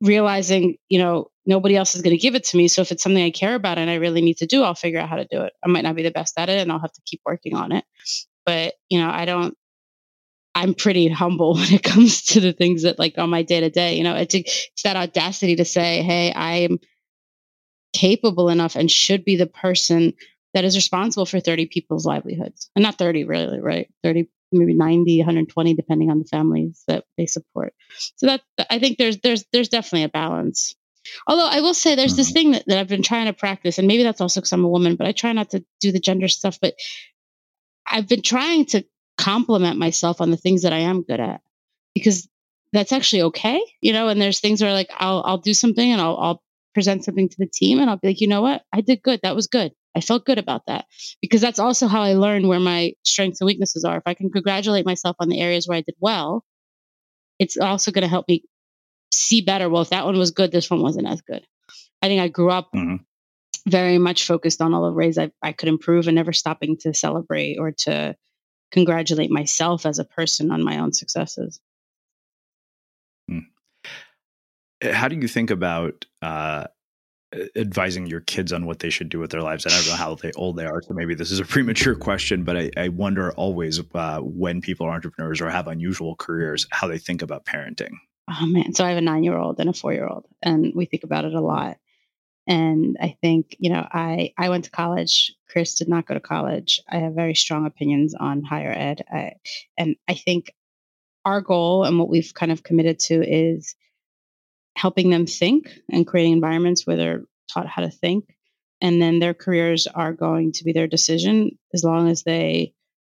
realizing, 0.00 0.76
you 0.88 0.98
know, 0.98 1.30
nobody 1.46 1.76
else 1.76 1.94
is 1.94 2.02
going 2.02 2.16
to 2.16 2.20
give 2.20 2.34
it 2.34 2.44
to 2.44 2.56
me. 2.56 2.68
So 2.68 2.82
if 2.82 2.92
it's 2.92 3.02
something 3.02 3.22
I 3.22 3.30
care 3.30 3.54
about 3.54 3.78
and 3.78 3.90
I 3.90 3.94
really 3.94 4.20
need 4.20 4.38
to 4.38 4.46
do, 4.46 4.62
I'll 4.62 4.74
figure 4.74 5.00
out 5.00 5.08
how 5.08 5.16
to 5.16 5.26
do 5.30 5.42
it. 5.42 5.52
I 5.64 5.68
might 5.68 5.82
not 5.82 5.96
be 5.96 6.02
the 6.02 6.10
best 6.10 6.34
at 6.38 6.48
it 6.48 6.58
and 6.58 6.70
I'll 6.70 6.78
have 6.78 6.92
to 6.92 7.02
keep 7.04 7.20
working 7.24 7.56
on 7.56 7.72
it. 7.72 7.84
But, 8.44 8.74
you 8.88 9.00
know, 9.00 9.10
I 9.10 9.24
don't, 9.24 9.56
I'm 10.54 10.74
pretty 10.74 11.08
humble 11.08 11.54
when 11.56 11.72
it 11.72 11.82
comes 11.82 12.22
to 12.26 12.40
the 12.40 12.52
things 12.52 12.82
that 12.82 12.98
like 12.98 13.18
on 13.18 13.30
my 13.30 13.42
day 13.42 13.60
to 13.60 13.70
day, 13.70 13.96
you 13.96 14.04
know, 14.04 14.14
it's, 14.14 14.34
it's 14.34 14.82
that 14.84 14.96
audacity 14.96 15.56
to 15.56 15.64
say, 15.64 16.02
Hey, 16.02 16.32
I 16.32 16.56
am 16.58 16.78
capable 17.92 18.48
enough 18.48 18.76
and 18.76 18.90
should 18.90 19.24
be 19.24 19.36
the 19.36 19.46
person 19.46 20.14
that 20.54 20.64
is 20.64 20.76
responsible 20.76 21.26
for 21.26 21.40
30 21.40 21.66
people's 21.66 22.06
livelihoods 22.06 22.70
and 22.76 22.82
not 22.82 22.98
30 22.98 23.24
really, 23.24 23.60
right? 23.60 23.88
30 24.02 24.28
maybe 24.52 24.74
90 24.74 25.18
120 25.18 25.74
depending 25.74 26.10
on 26.10 26.18
the 26.18 26.24
families 26.24 26.82
that 26.88 27.04
they 27.16 27.26
support. 27.26 27.74
So 28.16 28.26
that 28.26 28.42
i 28.70 28.78
think 28.78 28.98
there's 28.98 29.18
there's 29.18 29.44
there's 29.52 29.68
definitely 29.68 30.04
a 30.04 30.08
balance. 30.08 30.74
Although 31.26 31.46
i 31.46 31.60
will 31.60 31.74
say 31.74 31.94
there's 31.94 32.12
mm-hmm. 32.12 32.16
this 32.16 32.32
thing 32.32 32.50
that, 32.52 32.64
that 32.66 32.78
i've 32.78 32.88
been 32.88 33.02
trying 33.02 33.26
to 33.26 33.32
practice 33.32 33.78
and 33.78 33.88
maybe 33.88 34.02
that's 34.02 34.20
also 34.20 34.40
because 34.40 34.52
i'm 34.52 34.64
a 34.64 34.68
woman 34.68 34.96
but 34.96 35.06
i 35.06 35.12
try 35.12 35.32
not 35.32 35.50
to 35.50 35.64
do 35.80 35.90
the 35.90 36.00
gender 36.00 36.28
stuff 36.28 36.58
but 36.60 36.74
i've 37.86 38.08
been 38.08 38.20
trying 38.20 38.66
to 38.66 38.84
compliment 39.16 39.78
myself 39.78 40.20
on 40.20 40.30
the 40.30 40.36
things 40.36 40.62
that 40.62 40.74
i 40.74 40.80
am 40.80 41.02
good 41.02 41.20
at 41.20 41.40
because 41.94 42.28
that's 42.74 42.92
actually 42.92 43.22
okay 43.22 43.58
you 43.80 43.94
know 43.94 44.08
and 44.08 44.20
there's 44.20 44.40
things 44.40 44.60
where 44.60 44.72
like 44.72 44.90
i'll 44.98 45.22
i'll 45.24 45.38
do 45.38 45.54
something 45.54 45.92
and 45.92 46.00
i'll 46.00 46.16
i'll 46.18 46.42
present 46.74 47.04
something 47.04 47.28
to 47.28 47.36
the 47.38 47.48
team 47.48 47.80
and 47.80 47.88
i'll 47.88 47.96
be 47.96 48.08
like 48.08 48.20
you 48.20 48.28
know 48.28 48.42
what? 48.42 48.62
I 48.72 48.82
did 48.82 49.02
good. 49.02 49.20
That 49.22 49.34
was 49.34 49.46
good 49.46 49.72
I 49.98 50.00
felt 50.00 50.24
good 50.24 50.38
about 50.38 50.62
that 50.68 50.86
because 51.20 51.40
that's 51.40 51.58
also 51.58 51.88
how 51.88 52.02
I 52.02 52.14
learn 52.14 52.46
where 52.46 52.60
my 52.60 52.92
strengths 53.04 53.40
and 53.40 53.46
weaknesses 53.46 53.84
are. 53.84 53.96
If 53.96 54.04
I 54.06 54.14
can 54.14 54.30
congratulate 54.30 54.86
myself 54.86 55.16
on 55.18 55.28
the 55.28 55.40
areas 55.40 55.66
where 55.66 55.76
I 55.76 55.80
did 55.82 55.96
well, 55.98 56.44
it's 57.40 57.56
also 57.56 57.90
going 57.90 58.02
to 58.02 58.08
help 58.08 58.28
me 58.28 58.44
see 59.12 59.40
better. 59.40 59.68
Well, 59.68 59.82
if 59.82 59.90
that 59.90 60.04
one 60.04 60.16
was 60.16 60.30
good, 60.30 60.52
this 60.52 60.70
one 60.70 60.82
wasn't 60.82 61.08
as 61.08 61.20
good. 61.22 61.44
I 62.00 62.06
think 62.06 62.20
I 62.20 62.28
grew 62.28 62.50
up 62.50 62.68
mm-hmm. 62.72 62.96
very 63.68 63.98
much 63.98 64.24
focused 64.24 64.62
on 64.62 64.72
all 64.72 64.86
the 64.86 64.92
ways 64.92 65.18
I, 65.18 65.32
I 65.42 65.50
could 65.50 65.68
improve 65.68 66.06
and 66.06 66.14
never 66.14 66.32
stopping 66.32 66.76
to 66.82 66.94
celebrate 66.94 67.56
or 67.58 67.72
to 67.72 68.14
congratulate 68.70 69.32
myself 69.32 69.84
as 69.84 69.98
a 69.98 70.04
person 70.04 70.52
on 70.52 70.62
my 70.62 70.78
own 70.78 70.92
successes. 70.92 71.58
Hmm. 73.28 73.48
How 74.80 75.08
do 75.08 75.16
you 75.16 75.26
think 75.26 75.50
about 75.50 76.04
uh, 76.22 76.68
advising 77.56 78.06
your 78.06 78.20
kids 78.20 78.52
on 78.52 78.66
what 78.66 78.78
they 78.78 78.90
should 78.90 79.08
do 79.08 79.18
with 79.18 79.30
their 79.30 79.42
lives. 79.42 79.66
I 79.66 79.70
don't 79.70 79.86
know 79.86 79.94
how 79.94 80.14
they, 80.14 80.32
old 80.32 80.56
they 80.56 80.64
are, 80.64 80.80
so 80.82 80.94
maybe 80.94 81.14
this 81.14 81.30
is 81.30 81.40
a 81.40 81.44
premature 81.46 81.94
question, 81.94 82.44
but 82.44 82.56
I, 82.56 82.70
I 82.76 82.88
wonder 82.88 83.32
always 83.32 83.80
uh, 83.94 84.20
when 84.20 84.60
people 84.60 84.86
are 84.86 84.92
entrepreneurs 84.92 85.40
or 85.40 85.50
have 85.50 85.68
unusual 85.68 86.16
careers, 86.16 86.66
how 86.70 86.88
they 86.88 86.98
think 86.98 87.22
about 87.22 87.44
parenting. 87.44 87.92
Oh 88.30 88.46
man, 88.46 88.74
so 88.74 88.84
I 88.84 88.90
have 88.90 88.98
a 88.98 89.02
nine-year-old 89.02 89.58
and 89.58 89.70
a 89.70 89.72
four-year-old, 89.72 90.26
and 90.42 90.72
we 90.74 90.84
think 90.84 91.04
about 91.04 91.24
it 91.24 91.34
a 91.34 91.40
lot. 91.40 91.78
And 92.46 92.96
I 93.00 93.16
think 93.22 93.56
you 93.58 93.70
know, 93.70 93.86
I 93.90 94.32
I 94.36 94.48
went 94.50 94.64
to 94.64 94.70
college. 94.70 95.34
Chris 95.48 95.74
did 95.74 95.88
not 95.88 96.06
go 96.06 96.14
to 96.14 96.20
college. 96.20 96.80
I 96.90 96.98
have 96.98 97.14
very 97.14 97.34
strong 97.34 97.64
opinions 97.64 98.14
on 98.14 98.42
higher 98.42 98.72
ed, 98.74 99.04
I, 99.10 99.32
and 99.78 99.96
I 100.06 100.14
think 100.14 100.52
our 101.24 101.40
goal 101.40 101.84
and 101.84 101.98
what 101.98 102.08
we've 102.08 102.32
kind 102.34 102.52
of 102.52 102.62
committed 102.62 102.98
to 103.00 103.22
is 103.22 103.74
helping 104.78 105.10
them 105.10 105.26
think 105.26 105.80
and 105.90 106.06
creating 106.06 106.32
environments 106.32 106.86
where 106.86 106.96
they're 106.96 107.24
taught 107.52 107.66
how 107.66 107.82
to 107.82 107.90
think. 107.90 108.24
And 108.80 109.02
then 109.02 109.18
their 109.18 109.34
careers 109.34 109.86
are 109.86 110.12
going 110.12 110.52
to 110.52 110.64
be 110.64 110.72
their 110.72 110.86
decision 110.86 111.58
as 111.74 111.84
long 111.84 112.08
as 112.08 112.22
they 112.22 112.72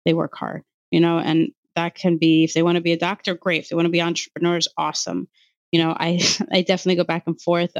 they 0.04 0.14
work 0.14 0.34
hard 0.34 0.62
you 0.90 1.00
know? 1.00 1.18
And 1.18 1.52
that 1.74 1.94
can 1.94 2.18
be 2.18 2.44
if 2.44 2.54
they 2.54 2.62
want 2.62 2.76
to 2.76 2.82
be 2.82 2.92
a 2.92 2.98
doctor 2.98 3.34
great. 3.34 3.62
If 3.62 3.68
they 3.68 3.76
want 3.76 3.86
to 3.86 3.92
be 3.92 4.02
entrepreneurs 4.02 4.68
awesome 4.76 5.28
you 5.70 5.82
know 5.82 5.94
i 5.98 6.20
i 6.52 6.62
definitely 6.62 6.96
go 6.96 7.04
back 7.04 7.24
and 7.26 7.40
forth. 7.40 7.72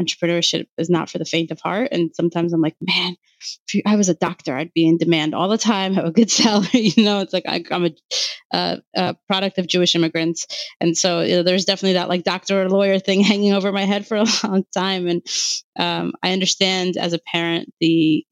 Entrepreneurship 0.00 0.66
is 0.78 0.88
not 0.88 1.10
for 1.10 1.18
the 1.18 1.24
faint 1.24 1.50
of 1.50 1.60
heart. 1.60 1.88
And 1.92 2.10
sometimes 2.14 2.52
i'm 2.52 2.60
like 2.60 2.76
man 2.80 3.16
if 3.40 3.82
i 3.86 3.96
was 3.96 4.08
a 4.08 4.14
doctor 4.14 4.56
i'd 4.56 4.72
be 4.72 4.86
in 4.86 4.96
demand 4.96 5.34
all 5.34 5.48
the 5.48 5.58
time 5.58 5.94
have 5.94 6.04
a 6.04 6.10
good 6.10 6.30
salary 6.30 6.68
you 6.72 7.04
know? 7.04 7.20
It's 7.20 7.32
like 7.32 7.44
I, 7.46 7.62
am 7.70 7.88
a, 8.52 8.78
a, 8.96 9.16
product 9.26 9.58
of 9.58 9.66
jewish 9.66 9.94
immigrants. 9.94 10.46
And 10.80 10.96
so 10.96 11.20
you 11.20 11.36
know, 11.36 11.42
there's 11.42 11.64
definitely 11.64 11.94
that 11.94 12.08
like 12.08 12.24
doctor 12.24 12.62
or 12.62 12.68
lawyer 12.68 12.98
thing 12.98 13.20
hanging 13.20 13.52
over 13.52 13.72
my 13.72 13.84
head 13.84 14.06
for 14.06 14.16
a 14.16 14.26
long 14.44 14.64
time. 14.74 15.06
And 15.06 15.22
um, 15.78 16.12
i 16.22 16.32
understand 16.32 16.96
as 16.96 17.12
a 17.12 17.20
parent 17.32 17.72
the 17.80 18.24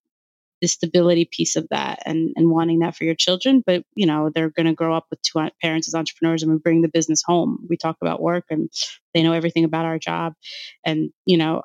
the 0.60 0.68
stability 0.68 1.28
piece 1.30 1.56
of 1.56 1.66
that 1.70 2.02
and, 2.06 2.32
and 2.36 2.50
wanting 2.50 2.78
that 2.80 2.96
for 2.96 3.04
your 3.04 3.14
children. 3.14 3.62
But, 3.64 3.84
you 3.94 4.06
know, 4.06 4.30
they're 4.34 4.50
going 4.50 4.66
to 4.66 4.72
grow 4.72 4.94
up 4.94 5.06
with 5.10 5.20
two 5.22 5.38
parents 5.62 5.88
as 5.88 5.94
entrepreneurs 5.94 6.42
and 6.42 6.52
we 6.52 6.58
bring 6.58 6.82
the 6.82 6.88
business 6.88 7.22
home. 7.24 7.66
We 7.68 7.76
talk 7.76 7.96
about 8.00 8.22
work 8.22 8.44
and 8.50 8.70
they 9.12 9.22
know 9.22 9.32
everything 9.32 9.64
about 9.64 9.84
our 9.84 9.98
job. 9.98 10.32
And, 10.84 11.10
you 11.26 11.36
know, 11.36 11.62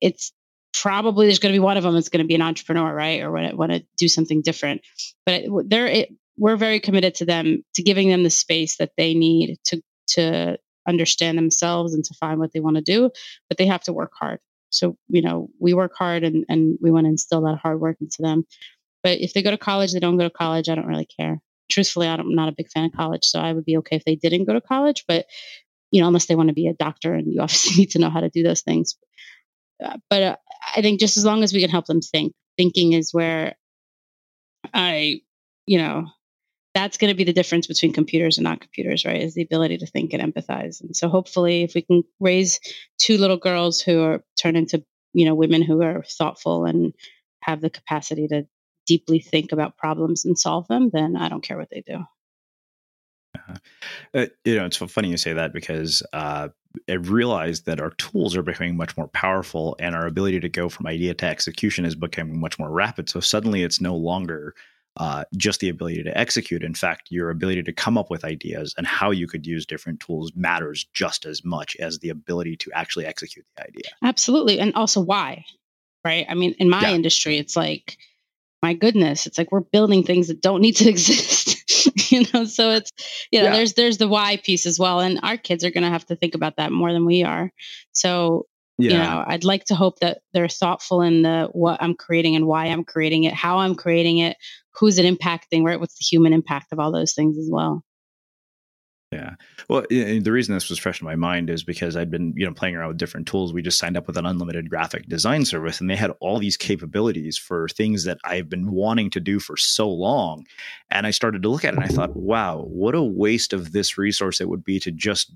it's 0.00 0.32
probably 0.72 1.26
there's 1.26 1.40
going 1.40 1.52
to 1.52 1.56
be 1.56 1.64
one 1.64 1.76
of 1.76 1.82
them 1.82 1.94
that's 1.94 2.08
going 2.08 2.24
to 2.24 2.28
be 2.28 2.36
an 2.36 2.42
entrepreneur, 2.42 2.94
right? 2.94 3.20
Or 3.20 3.32
want 3.32 3.50
to, 3.50 3.56
want 3.56 3.72
to 3.72 3.84
do 3.96 4.08
something 4.08 4.42
different. 4.42 4.82
But 5.26 5.44
we're 5.48 6.56
very 6.56 6.80
committed 6.80 7.16
to 7.16 7.24
them, 7.24 7.64
to 7.74 7.82
giving 7.82 8.08
them 8.08 8.22
the 8.22 8.30
space 8.30 8.76
that 8.76 8.92
they 8.96 9.14
need 9.14 9.58
to, 9.64 9.82
to 10.10 10.58
understand 10.86 11.36
themselves 11.36 11.94
and 11.94 12.04
to 12.04 12.14
find 12.14 12.38
what 12.38 12.52
they 12.52 12.60
want 12.60 12.76
to 12.76 12.82
do. 12.82 13.10
But 13.48 13.58
they 13.58 13.66
have 13.66 13.82
to 13.82 13.92
work 13.92 14.12
hard 14.14 14.38
so, 14.70 14.96
you 15.08 15.22
know, 15.22 15.50
we 15.58 15.74
work 15.74 15.92
hard 15.96 16.24
and, 16.24 16.44
and 16.48 16.78
we 16.80 16.90
want 16.90 17.04
to 17.04 17.10
instill 17.10 17.42
that 17.42 17.58
hard 17.58 17.80
work 17.80 17.96
into 18.00 18.22
them. 18.22 18.46
But 19.02 19.20
if 19.20 19.32
they 19.32 19.42
go 19.42 19.50
to 19.50 19.58
college, 19.58 19.92
they 19.92 20.00
don't 20.00 20.16
go 20.16 20.24
to 20.24 20.30
college. 20.30 20.68
I 20.68 20.74
don't 20.74 20.86
really 20.86 21.06
care. 21.06 21.40
Truthfully, 21.70 22.08
I'm 22.08 22.34
not 22.34 22.48
a 22.48 22.54
big 22.56 22.70
fan 22.70 22.86
of 22.86 22.92
college. 22.92 23.24
So 23.24 23.40
I 23.40 23.52
would 23.52 23.64
be 23.64 23.78
okay 23.78 23.96
if 23.96 24.04
they 24.04 24.16
didn't 24.16 24.44
go 24.44 24.52
to 24.52 24.60
college. 24.60 25.04
But, 25.06 25.26
you 25.90 26.00
know, 26.00 26.08
unless 26.08 26.26
they 26.26 26.34
want 26.34 26.48
to 26.48 26.54
be 26.54 26.68
a 26.68 26.74
doctor 26.74 27.14
and 27.14 27.32
you 27.32 27.40
obviously 27.42 27.76
need 27.76 27.90
to 27.92 27.98
know 27.98 28.10
how 28.10 28.20
to 28.20 28.30
do 28.30 28.42
those 28.42 28.62
things. 28.62 28.96
Uh, 29.82 29.96
but 30.08 30.22
uh, 30.22 30.36
I 30.76 30.82
think 30.82 31.00
just 31.00 31.16
as 31.16 31.24
long 31.24 31.42
as 31.42 31.52
we 31.52 31.60
can 31.60 31.70
help 31.70 31.86
them 31.86 32.00
think, 32.00 32.34
thinking 32.56 32.92
is 32.92 33.14
where 33.14 33.56
I, 34.74 35.22
you 35.66 35.78
know, 35.78 36.06
that's 36.74 36.98
going 36.98 37.10
to 37.10 37.16
be 37.16 37.24
the 37.24 37.32
difference 37.32 37.66
between 37.66 37.92
computers 37.92 38.38
and 38.38 38.44
not 38.44 38.60
computers, 38.60 39.04
right? 39.04 39.20
Is 39.20 39.34
the 39.34 39.42
ability 39.42 39.78
to 39.78 39.86
think 39.86 40.12
and 40.12 40.22
empathize. 40.22 40.80
And 40.80 40.94
so 40.94 41.08
hopefully 41.08 41.62
if 41.62 41.74
we 41.74 41.82
can 41.82 42.04
raise 42.20 42.60
two 42.98 43.18
little 43.18 43.36
girls 43.36 43.80
who 43.80 44.02
are 44.02 44.24
turn 44.40 44.56
into, 44.56 44.84
you 45.12 45.24
know, 45.24 45.34
women 45.34 45.62
who 45.62 45.82
are 45.82 46.04
thoughtful 46.04 46.64
and 46.64 46.94
have 47.42 47.60
the 47.60 47.70
capacity 47.70 48.28
to 48.28 48.46
deeply 48.86 49.18
think 49.18 49.52
about 49.52 49.76
problems 49.76 50.24
and 50.24 50.38
solve 50.38 50.68
them, 50.68 50.90
then 50.92 51.16
I 51.16 51.28
don't 51.28 51.42
care 51.42 51.58
what 51.58 51.70
they 51.70 51.82
do. 51.84 52.04
Uh, 53.48 53.56
uh 54.14 54.26
you 54.44 54.56
know, 54.56 54.66
it's 54.66 54.76
funny 54.76 55.08
you 55.08 55.16
say 55.16 55.32
that 55.32 55.52
because 55.52 56.02
uh, 56.12 56.48
I 56.88 56.92
realized 56.92 57.66
that 57.66 57.80
our 57.80 57.90
tools 57.90 58.36
are 58.36 58.42
becoming 58.42 58.76
much 58.76 58.96
more 58.96 59.08
powerful 59.08 59.76
and 59.80 59.96
our 59.96 60.06
ability 60.06 60.38
to 60.40 60.48
go 60.48 60.68
from 60.68 60.86
idea 60.86 61.14
to 61.14 61.26
execution 61.26 61.84
is 61.84 61.96
becoming 61.96 62.38
much 62.38 62.60
more 62.60 62.70
rapid. 62.70 63.08
So 63.08 63.18
suddenly 63.18 63.64
it's 63.64 63.80
no 63.80 63.96
longer 63.96 64.54
uh, 64.96 65.24
just 65.36 65.60
the 65.60 65.68
ability 65.68 66.02
to 66.02 66.18
execute. 66.18 66.62
In 66.62 66.74
fact, 66.74 67.08
your 67.10 67.30
ability 67.30 67.62
to 67.64 67.72
come 67.72 67.96
up 67.96 68.10
with 68.10 68.24
ideas 68.24 68.74
and 68.76 68.86
how 68.86 69.10
you 69.10 69.26
could 69.26 69.46
use 69.46 69.66
different 69.66 70.00
tools 70.00 70.32
matters 70.34 70.86
just 70.92 71.26
as 71.26 71.44
much 71.44 71.76
as 71.76 71.98
the 71.98 72.10
ability 72.10 72.56
to 72.56 72.70
actually 72.74 73.06
execute 73.06 73.46
the 73.56 73.62
idea. 73.62 73.90
Absolutely. 74.02 74.58
And 74.58 74.74
also 74.74 75.00
why, 75.00 75.44
right? 76.04 76.26
I 76.28 76.34
mean, 76.34 76.54
in 76.58 76.68
my 76.68 76.88
yeah. 76.88 76.94
industry, 76.94 77.38
it's 77.38 77.56
like, 77.56 77.98
my 78.62 78.74
goodness, 78.74 79.26
it's 79.26 79.38
like 79.38 79.52
we're 79.52 79.60
building 79.60 80.02
things 80.02 80.28
that 80.28 80.42
don't 80.42 80.60
need 80.60 80.76
to 80.76 80.88
exist. 80.88 82.10
you 82.10 82.26
know, 82.34 82.44
so 82.44 82.70
it's 82.72 82.90
you 83.30 83.38
know, 83.38 83.46
yeah. 83.46 83.52
there's 83.52 83.74
there's 83.74 83.98
the 83.98 84.08
why 84.08 84.36
piece 84.36 84.66
as 84.66 84.78
well. 84.78 85.00
And 85.00 85.20
our 85.22 85.36
kids 85.36 85.64
are 85.64 85.70
gonna 85.70 85.88
have 85.88 86.04
to 86.06 86.16
think 86.16 86.34
about 86.34 86.56
that 86.56 86.72
more 86.72 86.92
than 86.92 87.06
we 87.06 87.22
are. 87.22 87.52
So 87.92 88.46
yeah. 88.80 88.90
you 88.92 88.98
know 88.98 89.24
i'd 89.28 89.44
like 89.44 89.64
to 89.64 89.74
hope 89.74 89.98
that 90.00 90.18
they're 90.32 90.48
thoughtful 90.48 91.02
in 91.02 91.22
the 91.22 91.48
what 91.52 91.80
i'm 91.82 91.94
creating 91.94 92.36
and 92.36 92.46
why 92.46 92.66
i'm 92.66 92.84
creating 92.84 93.24
it 93.24 93.34
how 93.34 93.58
i'm 93.58 93.74
creating 93.74 94.18
it 94.18 94.36
who's 94.74 94.98
it 94.98 95.04
impacting 95.04 95.64
right 95.64 95.80
what's 95.80 95.96
the 95.98 96.04
human 96.04 96.32
impact 96.32 96.72
of 96.72 96.78
all 96.78 96.92
those 96.92 97.12
things 97.12 97.36
as 97.38 97.48
well 97.50 97.84
yeah. 99.12 99.34
Well, 99.68 99.84
the 99.90 100.30
reason 100.30 100.54
this 100.54 100.68
was 100.68 100.78
fresh 100.78 101.00
in 101.00 101.04
my 101.04 101.16
mind 101.16 101.50
is 101.50 101.64
because 101.64 101.96
I'd 101.96 102.12
been, 102.12 102.32
you 102.36 102.46
know, 102.46 102.54
playing 102.54 102.76
around 102.76 102.88
with 102.88 102.98
different 102.98 103.26
tools. 103.26 103.52
We 103.52 103.60
just 103.60 103.78
signed 103.78 103.96
up 103.96 104.06
with 104.06 104.16
an 104.16 104.24
unlimited 104.24 104.70
graphic 104.70 105.08
design 105.08 105.44
service 105.44 105.80
and 105.80 105.90
they 105.90 105.96
had 105.96 106.12
all 106.20 106.38
these 106.38 106.56
capabilities 106.56 107.36
for 107.36 107.68
things 107.68 108.04
that 108.04 108.18
I've 108.24 108.48
been 108.48 108.70
wanting 108.70 109.10
to 109.10 109.20
do 109.20 109.40
for 109.40 109.56
so 109.56 109.88
long. 109.90 110.46
And 110.90 111.08
I 111.08 111.10
started 111.10 111.42
to 111.42 111.48
look 111.48 111.64
at 111.64 111.74
it 111.74 111.78
and 111.78 111.84
I 111.84 111.88
thought, 111.88 112.14
wow, 112.14 112.64
what 112.68 112.94
a 112.94 113.02
waste 113.02 113.52
of 113.52 113.72
this 113.72 113.98
resource 113.98 114.40
it 114.40 114.48
would 114.48 114.64
be 114.64 114.78
to 114.80 114.92
just 114.92 115.32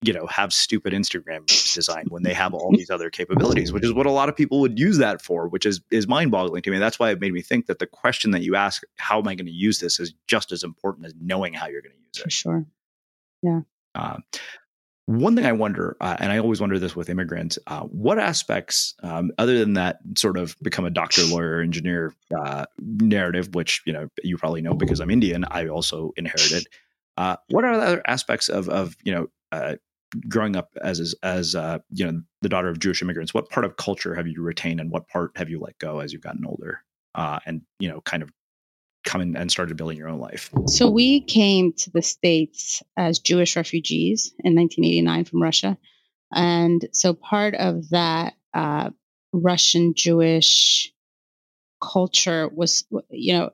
you 0.00 0.12
know 0.12 0.26
have 0.28 0.52
stupid 0.52 0.92
instagram 0.92 1.44
design 1.74 2.04
when 2.08 2.22
they 2.22 2.32
have 2.32 2.54
all 2.54 2.70
these 2.70 2.88
other 2.88 3.10
capabilities 3.10 3.72
which 3.72 3.82
is 3.82 3.92
what 3.92 4.06
a 4.06 4.12
lot 4.12 4.28
of 4.28 4.36
people 4.36 4.60
would 4.60 4.78
use 4.78 4.98
that 4.98 5.20
for 5.20 5.48
which 5.48 5.66
is 5.66 5.80
is 5.90 6.06
mind 6.06 6.30
boggling 6.30 6.62
to 6.62 6.70
me 6.70 6.78
that's 6.78 7.00
why 7.00 7.10
it 7.10 7.20
made 7.20 7.32
me 7.32 7.42
think 7.42 7.66
that 7.66 7.80
the 7.80 7.86
question 7.86 8.30
that 8.30 8.42
you 8.42 8.54
ask 8.54 8.84
how 8.96 9.18
am 9.18 9.26
i 9.26 9.34
going 9.34 9.46
to 9.46 9.52
use 9.52 9.80
this 9.80 9.98
is 9.98 10.14
just 10.28 10.52
as 10.52 10.62
important 10.62 11.04
as 11.04 11.14
knowing 11.20 11.52
how 11.52 11.66
you're 11.66 11.82
going 11.82 11.90
to 11.90 11.98
use 11.98 12.18
it 12.18 12.22
for 12.22 12.30
sure 12.30 12.66
yeah 13.42 13.60
uh, 13.94 14.18
one 15.08 15.34
thing 15.34 15.46
I 15.46 15.52
wonder, 15.52 15.96
uh, 16.02 16.18
and 16.20 16.30
I 16.30 16.36
always 16.36 16.60
wonder 16.60 16.78
this 16.78 16.94
with 16.94 17.08
immigrants, 17.08 17.58
uh, 17.66 17.80
what 17.80 18.18
aspects, 18.18 18.92
um, 19.02 19.30
other 19.38 19.58
than 19.58 19.72
that 19.72 20.00
sort 20.18 20.36
of 20.36 20.54
become 20.60 20.84
a 20.84 20.90
doctor, 20.90 21.22
lawyer, 21.24 21.62
engineer 21.62 22.14
uh, 22.38 22.66
narrative, 22.78 23.54
which 23.54 23.80
you 23.86 23.92
know 23.94 24.08
you 24.22 24.36
probably 24.36 24.60
know 24.60 24.74
because 24.74 25.00
I'm 25.00 25.10
Indian, 25.10 25.46
I 25.50 25.66
also 25.68 26.12
inherited. 26.18 26.66
Uh, 27.16 27.36
what 27.48 27.64
are 27.64 27.74
the 27.74 27.82
other 27.82 28.02
aspects 28.06 28.50
of 28.50 28.68
of 28.68 28.96
you 29.02 29.12
know 29.12 29.28
uh, 29.50 29.76
growing 30.28 30.56
up 30.56 30.68
as 30.82 31.14
as 31.22 31.54
uh, 31.54 31.78
you 31.90 32.04
know 32.04 32.20
the 32.42 32.50
daughter 32.50 32.68
of 32.68 32.78
Jewish 32.78 33.00
immigrants, 33.00 33.32
what 33.32 33.48
part 33.48 33.64
of 33.64 33.78
culture 33.78 34.14
have 34.14 34.26
you 34.26 34.42
retained, 34.42 34.78
and 34.78 34.90
what 34.90 35.08
part 35.08 35.30
have 35.36 35.48
you 35.48 35.58
let 35.58 35.78
go 35.78 36.00
as 36.00 36.12
you've 36.12 36.20
gotten 36.20 36.44
older, 36.44 36.82
and 37.14 37.62
you 37.80 37.88
know, 37.88 38.02
kind 38.02 38.22
of 38.22 38.30
come 39.08 39.20
in 39.20 39.36
and 39.36 39.50
started 39.50 39.76
building 39.76 39.98
your 39.98 40.08
own 40.08 40.20
life? 40.20 40.50
So 40.66 40.90
we 40.90 41.20
came 41.20 41.72
to 41.72 41.90
the 41.90 42.02
states 42.02 42.82
as 42.96 43.18
Jewish 43.18 43.56
refugees 43.56 44.32
in 44.44 44.54
1989 44.54 45.24
from 45.24 45.42
Russia, 45.42 45.78
and 46.32 46.86
so 46.92 47.14
part 47.14 47.54
of 47.54 47.88
that 47.90 48.34
uh, 48.54 48.90
Russian 49.32 49.94
Jewish 49.94 50.92
culture 51.80 52.48
was, 52.48 52.84
you 53.10 53.34
know, 53.34 53.50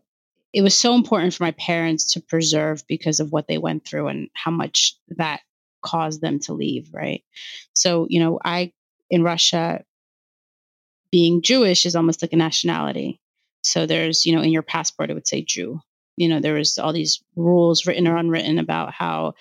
it 0.53 0.63
was 0.63 0.77
so 0.77 0.95
important 0.95 1.35
for 1.35 1.43
my 1.43 1.51
parents 1.53 2.13
to 2.13 2.21
preserve 2.21 2.87
because 2.87 3.21
of 3.21 3.33
what 3.33 3.49
they 3.49 3.59
went 3.59 3.85
through 3.85 4.09
and 4.09 4.31
how 4.35 4.51
much 4.51 4.97
that 5.09 5.41
caused 5.83 6.21
them 6.21 6.39
to 6.41 6.53
leave, 6.53 6.91
right? 6.93 7.23
So, 7.75 8.07
you 8.09 8.21
know, 8.21 8.39
I 8.43 8.73
in 9.11 9.23
Russia 9.23 9.85
being 11.11 11.43
Jewish 11.43 11.87
is 11.87 11.97
almost 11.97 12.23
like 12.23 12.33
a 12.33 12.37
nationality. 12.37 13.21
So 13.65 13.87
there's, 13.87 14.25
you 14.27 14.35
know, 14.35 14.43
in 14.43 14.51
your 14.51 14.63
passport 14.63 15.11
it 15.11 15.15
would 15.15 15.27
say 15.27 15.43
Jew. 15.43 15.81
You 16.17 16.29
know, 16.29 16.41
there 16.41 16.55
was 16.55 16.79
all 16.79 16.93
these 16.93 17.23
rules 17.35 17.87
written 17.87 18.07
or 18.07 18.17
unwritten 18.17 18.59
about 18.59 18.93
how 18.93 19.35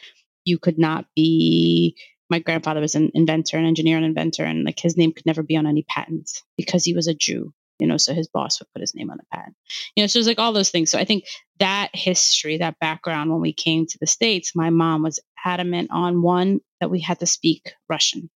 you 0.43 0.57
could 0.57 0.79
not 0.79 1.05
be 1.15 1.95
my 2.29 2.39
grandfather 2.39 2.81
was 2.81 2.95
an 2.95 3.11
inventor, 3.13 3.57
an 3.57 3.65
engineer 3.65 3.97
an 3.97 4.03
inventor, 4.03 4.43
and 4.43 4.63
like 4.63 4.79
his 4.79 4.97
name 4.97 5.11
could 5.11 5.25
never 5.25 5.43
be 5.43 5.55
on 5.55 5.67
any 5.67 5.83
patents 5.83 6.41
because 6.57 6.83
he 6.83 6.95
was 6.95 7.07
a 7.07 7.13
Jew 7.13 7.53
you 7.79 7.87
know, 7.87 7.97
so 7.97 8.13
his 8.13 8.27
boss 8.27 8.59
would 8.59 8.71
put 8.73 8.81
his 8.81 8.95
name 8.95 9.09
on 9.09 9.17
the 9.17 9.25
patent. 9.29 9.55
You 9.95 10.03
know, 10.03 10.07
so 10.07 10.19
it's 10.19 10.27
like 10.27 10.39
all 10.39 10.53
those 10.53 10.69
things. 10.69 10.89
So 10.89 10.97
I 10.97 11.05
think 11.05 11.25
that 11.59 11.89
history, 11.93 12.57
that 12.57 12.79
background 12.79 13.31
when 13.31 13.41
we 13.41 13.53
came 13.53 13.85
to 13.85 13.97
the 13.99 14.07
States, 14.07 14.55
my 14.55 14.69
mom 14.69 15.03
was 15.03 15.19
adamant 15.43 15.89
on 15.91 16.21
one 16.21 16.61
that 16.79 16.89
we 16.89 17.01
had 17.01 17.19
to 17.19 17.25
speak 17.25 17.73
Russian. 17.89 18.29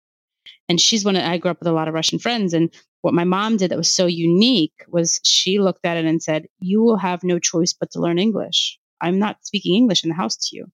And 0.70 0.82
she's 0.82 1.06
one 1.06 1.16
of, 1.16 1.24
I 1.24 1.38
grew 1.38 1.52
up 1.52 1.60
with 1.60 1.68
a 1.68 1.74
lot 1.74 1.88
of 1.88 1.94
Russian 1.94 2.20
friends. 2.20 2.54
And 2.54 2.74
what 3.02 3.14
my 3.14 3.24
mom 3.24 3.58
did 3.58 3.72
that 3.72 3.78
was 3.78 3.90
so 3.90 4.06
unique 4.06 4.84
was 4.88 5.20
she 5.24 5.60
looked 5.60 5.86
at 5.86 5.98
it 5.98 6.06
and 6.06 6.22
said, 6.22 6.48
You 6.60 6.82
will 6.82 6.98
have 6.98 7.24
no 7.24 7.40
choice 7.40 7.74
but 7.74 7.92
to 7.92 8.02
learn 8.02 8.20
English. 8.20 8.80
I'm 9.02 9.20
not 9.20 9.46
speaking 9.46 9.76
English 9.76 10.04
in 10.04 10.10
the 10.10 10.16
house 10.16 10.38
to 10.50 10.56
you. 10.56 10.66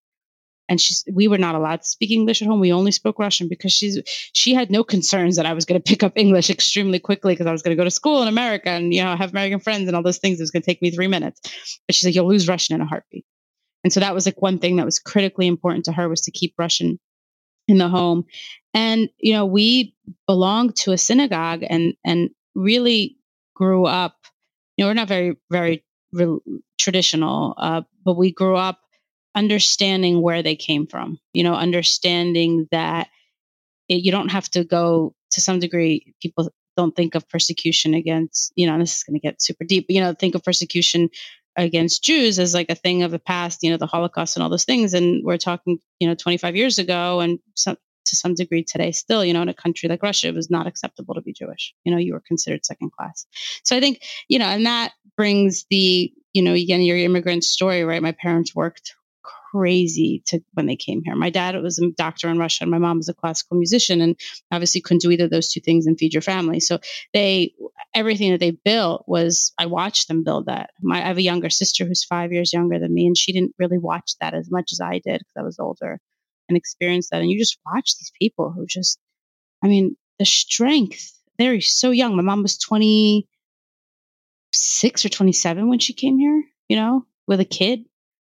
And 0.70 0.80
she's 0.80 1.04
we 1.12 1.28
were 1.28 1.38
not 1.38 1.56
allowed 1.56 1.82
to 1.82 1.88
speak 1.88 2.10
english 2.10 2.42
at 2.42 2.48
home. 2.48 2.62
We 2.62 2.72
only 2.72 2.92
spoke 2.92 3.20
russian 3.20 3.50
because 3.50 3.74
she's 3.74 4.02
she 4.34 4.54
had 4.54 4.72
no 4.72 4.82
concerns 4.82 5.36
that 5.36 5.46
i 5.46 5.54
was 5.54 5.66
going 5.66 5.80
to 5.80 5.84
pick 5.84 6.04
up 6.04 6.14
english 6.16 6.50
extremely 6.50 7.00
quickly 7.00 7.34
because 7.34 7.48
i 7.48 7.52
was 7.52 7.62
going 7.62 7.76
to 7.76 7.80
go 7.80 7.84
to 7.84 7.92
school 7.92 8.22
in 8.22 8.30
america 8.30 8.70
and 8.70 8.94
you 8.94 9.04
know 9.04 9.16
have 9.16 9.32
american 9.32 9.60
friends 9.60 9.88
and 9.88 9.96
all 9.96 10.02
those 10.04 10.20
things. 10.20 10.40
It 10.40 10.44
was 10.44 10.52
going 10.52 10.62
to 10.62 10.66
take 10.66 10.82
me 10.82 10.90
three 10.90 11.08
minutes. 11.08 11.42
But 11.86 11.96
she's 11.96 12.06
like 12.06 12.16
you'll 12.16 12.30
lose 12.30 12.48
russian 12.48 12.76
in 12.76 12.82
a 12.82 12.86
heartbeat. 12.86 13.26
And 13.84 13.92
so 13.92 14.00
that 14.00 14.16
was 14.16 14.26
like 14.26 14.42
one 14.42 14.60
thing 14.60 14.78
that 14.78 14.86
was 14.86 15.00
critically 15.00 15.48
important 15.48 15.84
to 15.86 15.92
her 15.92 16.08
was 16.08 16.22
to 16.22 16.32
keep 16.32 16.54
russian 16.58 16.98
in 17.68 17.78
the 17.78 17.88
home. 17.88 18.26
And 18.74 19.10
you 19.20 19.34
know 19.34 19.46
we 19.46 19.96
belonged 20.28 20.76
to 20.78 20.92
a 20.92 20.98
synagogue 20.98 21.64
and 21.68 21.94
and 22.04 22.30
really 22.56 23.18
grew 23.56 23.86
up 23.86 24.16
you 24.78 24.84
know 24.84 24.90
we're 24.90 24.96
not 24.96 25.08
very 25.08 25.38
very 25.52 25.84
re- 26.12 26.40
traditional 26.78 27.54
uh, 27.58 27.82
but 28.04 28.18
we 28.18 28.32
grew 28.32 28.56
up 28.56 28.80
understanding 29.36 30.22
where 30.22 30.44
they 30.44 30.56
came 30.56 30.88
from, 30.88 31.20
you 31.34 31.44
know, 31.44 31.54
understanding 31.54 32.68
that 32.72 33.08
it, 33.90 34.04
you 34.04 34.12
don't 34.12 34.30
have 34.30 34.50
to 34.52 34.64
go 34.64 35.16
to 35.32 35.42
some 35.42 35.60
degree, 35.60 36.14
people 36.22 36.50
don't 36.78 36.96
think 36.96 37.16
of 37.16 37.28
persecution 37.30 37.94
against, 37.94 38.52
you 38.56 38.68
know, 38.68 38.78
this 38.78 38.98
is 38.98 39.04
going 39.04 39.16
to 39.16 39.20
get 39.20 39.42
super 39.42 39.64
deep, 39.64 39.88
but, 39.88 39.96
you 39.96 40.02
know, 40.02 40.14
think 40.14 40.36
of 40.36 40.44
persecution 40.44 41.10
against 41.56 42.04
Jews 42.04 42.40
as 42.40 42.54
like 42.54 42.70
a 42.70 42.76
thing 42.76 43.04
of 43.04 43.12
the 43.12 43.20
past, 43.20 43.64
you 43.64 43.70
know, 43.70 43.78
the 43.78 43.86
Holocaust 43.86 44.36
and 44.36 44.44
all 44.44 44.50
those 44.50 44.66
things. 44.66 44.94
And 44.94 45.24
we're 45.24 45.38
talking, 45.38 45.80
you 46.00 46.08
know, 46.08 46.16
25 46.16 46.56
years 46.56 46.80
ago 46.80 47.20
and 47.20 47.40
some, 47.56 47.78
to 48.06 48.16
some 48.16 48.36
degree 48.36 48.64
today 48.64 48.92
still, 48.92 49.24
you 49.24 49.34
know, 49.34 49.42
in 49.42 49.50
a 49.50 49.54
country 49.54 49.88
like 49.88 50.04
Russia, 50.04 50.28
it 50.28 50.36
was 50.36 50.50
not 50.50 50.68
acceptable 50.68 51.16
to 51.16 51.22
be 51.22 51.34
Jewish. 51.34 51.74
You 51.84 51.92
know, 51.92 51.98
you 51.98 52.14
were 52.14 52.24
considered 52.26 52.66
second 52.66 52.92
class. 52.92 53.26
So 53.64 53.78
I 53.78 53.80
think, 53.80 54.02
you 54.28 54.40
know, 54.40 54.46
and 54.46 54.66
that 54.66 54.94
brings 55.16 55.66
the, 55.70 56.12
you 56.34 56.42
know, 56.42 56.54
again, 56.54 56.82
your 56.82 56.98
immigrant 56.98 57.44
story, 57.44 57.84
right? 57.84 58.02
My 58.02 58.12
parents 58.12 58.54
worked 58.56 58.96
crazy 59.54 60.24
to 60.28 60.42
when 60.54 60.66
they 60.66 60.76
came 60.76 61.02
here. 61.04 61.16
My 61.16 61.30
dad 61.30 61.62
was 61.62 61.80
a 61.80 61.92
doctor 61.92 62.30
in 62.30 62.40
Russia 62.40 62.64
and 62.64 62.72
my 62.72 62.78
mom 62.78 62.98
was 62.98 63.10
a 63.10 63.14
classical 63.14 63.58
musician 63.58 64.02
and 64.02 64.20
obviously 64.52 64.82
couldn't 64.82 65.02
do 65.02 65.12
either 65.12 65.26
of 65.26 65.30
those 65.30 65.50
two 65.50 65.60
things 65.60 65.86
and 65.86 65.98
feed 65.98 66.14
your 66.14 66.22
family. 66.22 66.60
So 66.60 66.80
they 67.14 67.54
everything 67.94 68.32
that 68.32 68.40
they 68.40 68.52
built 68.52 69.04
was 69.08 69.54
I 69.58 69.68
watched 69.68 70.08
them 70.08 70.24
build 70.24 70.48
that. 70.48 70.72
My 70.82 71.04
I 71.04 71.08
have 71.08 71.18
a 71.18 71.22
younger 71.22 71.50
sister 71.50 71.86
who's 71.86 72.04
5 72.04 72.32
years 72.32 72.54
younger 72.54 72.80
than 72.80 72.94
me 72.94 73.06
and 73.06 73.18
she 73.18 73.34
didn't 73.34 73.54
really 73.60 73.78
watch 73.78 74.14
that 74.20 74.34
as 74.34 74.50
much 74.50 74.72
as 74.72 74.82
I 74.82 74.94
did 74.94 75.20
because 75.20 75.38
I 75.38 75.44
was 75.44 75.60
older 75.60 76.00
and 76.50 76.58
experienced 76.58 77.12
that 77.12 77.22
and 77.22 77.30
you 77.30 77.38
just 77.38 77.60
watch 77.66 77.98
these 77.98 78.12
people 78.20 78.52
who 78.52 78.66
just 78.66 79.00
I 79.64 79.68
mean 79.68 79.96
the 80.20 80.26
strength 80.26 81.12
they're 81.38 81.62
so 81.62 81.92
young. 81.92 82.16
My 82.16 82.22
mom 82.22 82.44
was 82.44 82.60
26 82.60 85.06
or 85.06 85.10
27 85.10 85.68
when 85.68 85.80
she 85.80 85.94
came 85.94 86.20
here, 86.20 86.44
you 86.70 86.76
know, 86.76 87.08
with 87.28 87.40
a 87.40 87.46
kid 87.46 87.86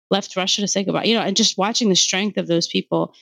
left 0.10 0.36
Russia 0.36 0.62
to 0.62 0.68
say 0.68 0.84
goodbye. 0.84 1.06
You 1.06 1.16
know, 1.16 1.22
and 1.22 1.36
just 1.36 1.58
watching 1.58 1.90
the 1.90 1.96
strength 1.96 2.38
of 2.38 2.48
those 2.48 2.68
people 2.68 3.14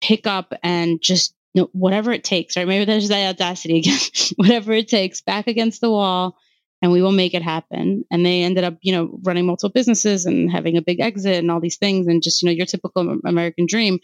pick 0.00 0.26
up 0.26 0.52
and 0.62 1.00
just 1.00 1.34
you 1.54 1.62
know, 1.62 1.68
whatever 1.72 2.12
it 2.12 2.24
takes, 2.24 2.56
right? 2.56 2.66
Maybe 2.66 2.84
there's 2.84 3.08
that 3.08 3.28
audacity 3.28 3.78
again, 3.78 3.98
whatever 4.36 4.72
it 4.72 4.88
takes, 4.88 5.20
back 5.20 5.46
against 5.46 5.80
the 5.80 5.90
wall, 5.90 6.36
and 6.80 6.90
we 6.90 7.02
will 7.02 7.12
make 7.12 7.34
it 7.34 7.42
happen. 7.42 8.04
And 8.10 8.24
they 8.24 8.42
ended 8.42 8.64
up, 8.64 8.78
you 8.80 8.92
know, 8.92 9.18
running 9.22 9.46
multiple 9.46 9.72
businesses 9.72 10.24
and 10.26 10.50
having 10.50 10.76
a 10.76 10.82
big 10.82 11.00
exit 11.00 11.36
and 11.36 11.50
all 11.50 11.60
these 11.60 11.76
things, 11.76 12.06
and 12.06 12.22
just 12.22 12.42
you 12.42 12.46
know, 12.46 12.52
your 12.52 12.66
typical 12.66 13.18
American 13.24 13.66
dream. 13.66 14.00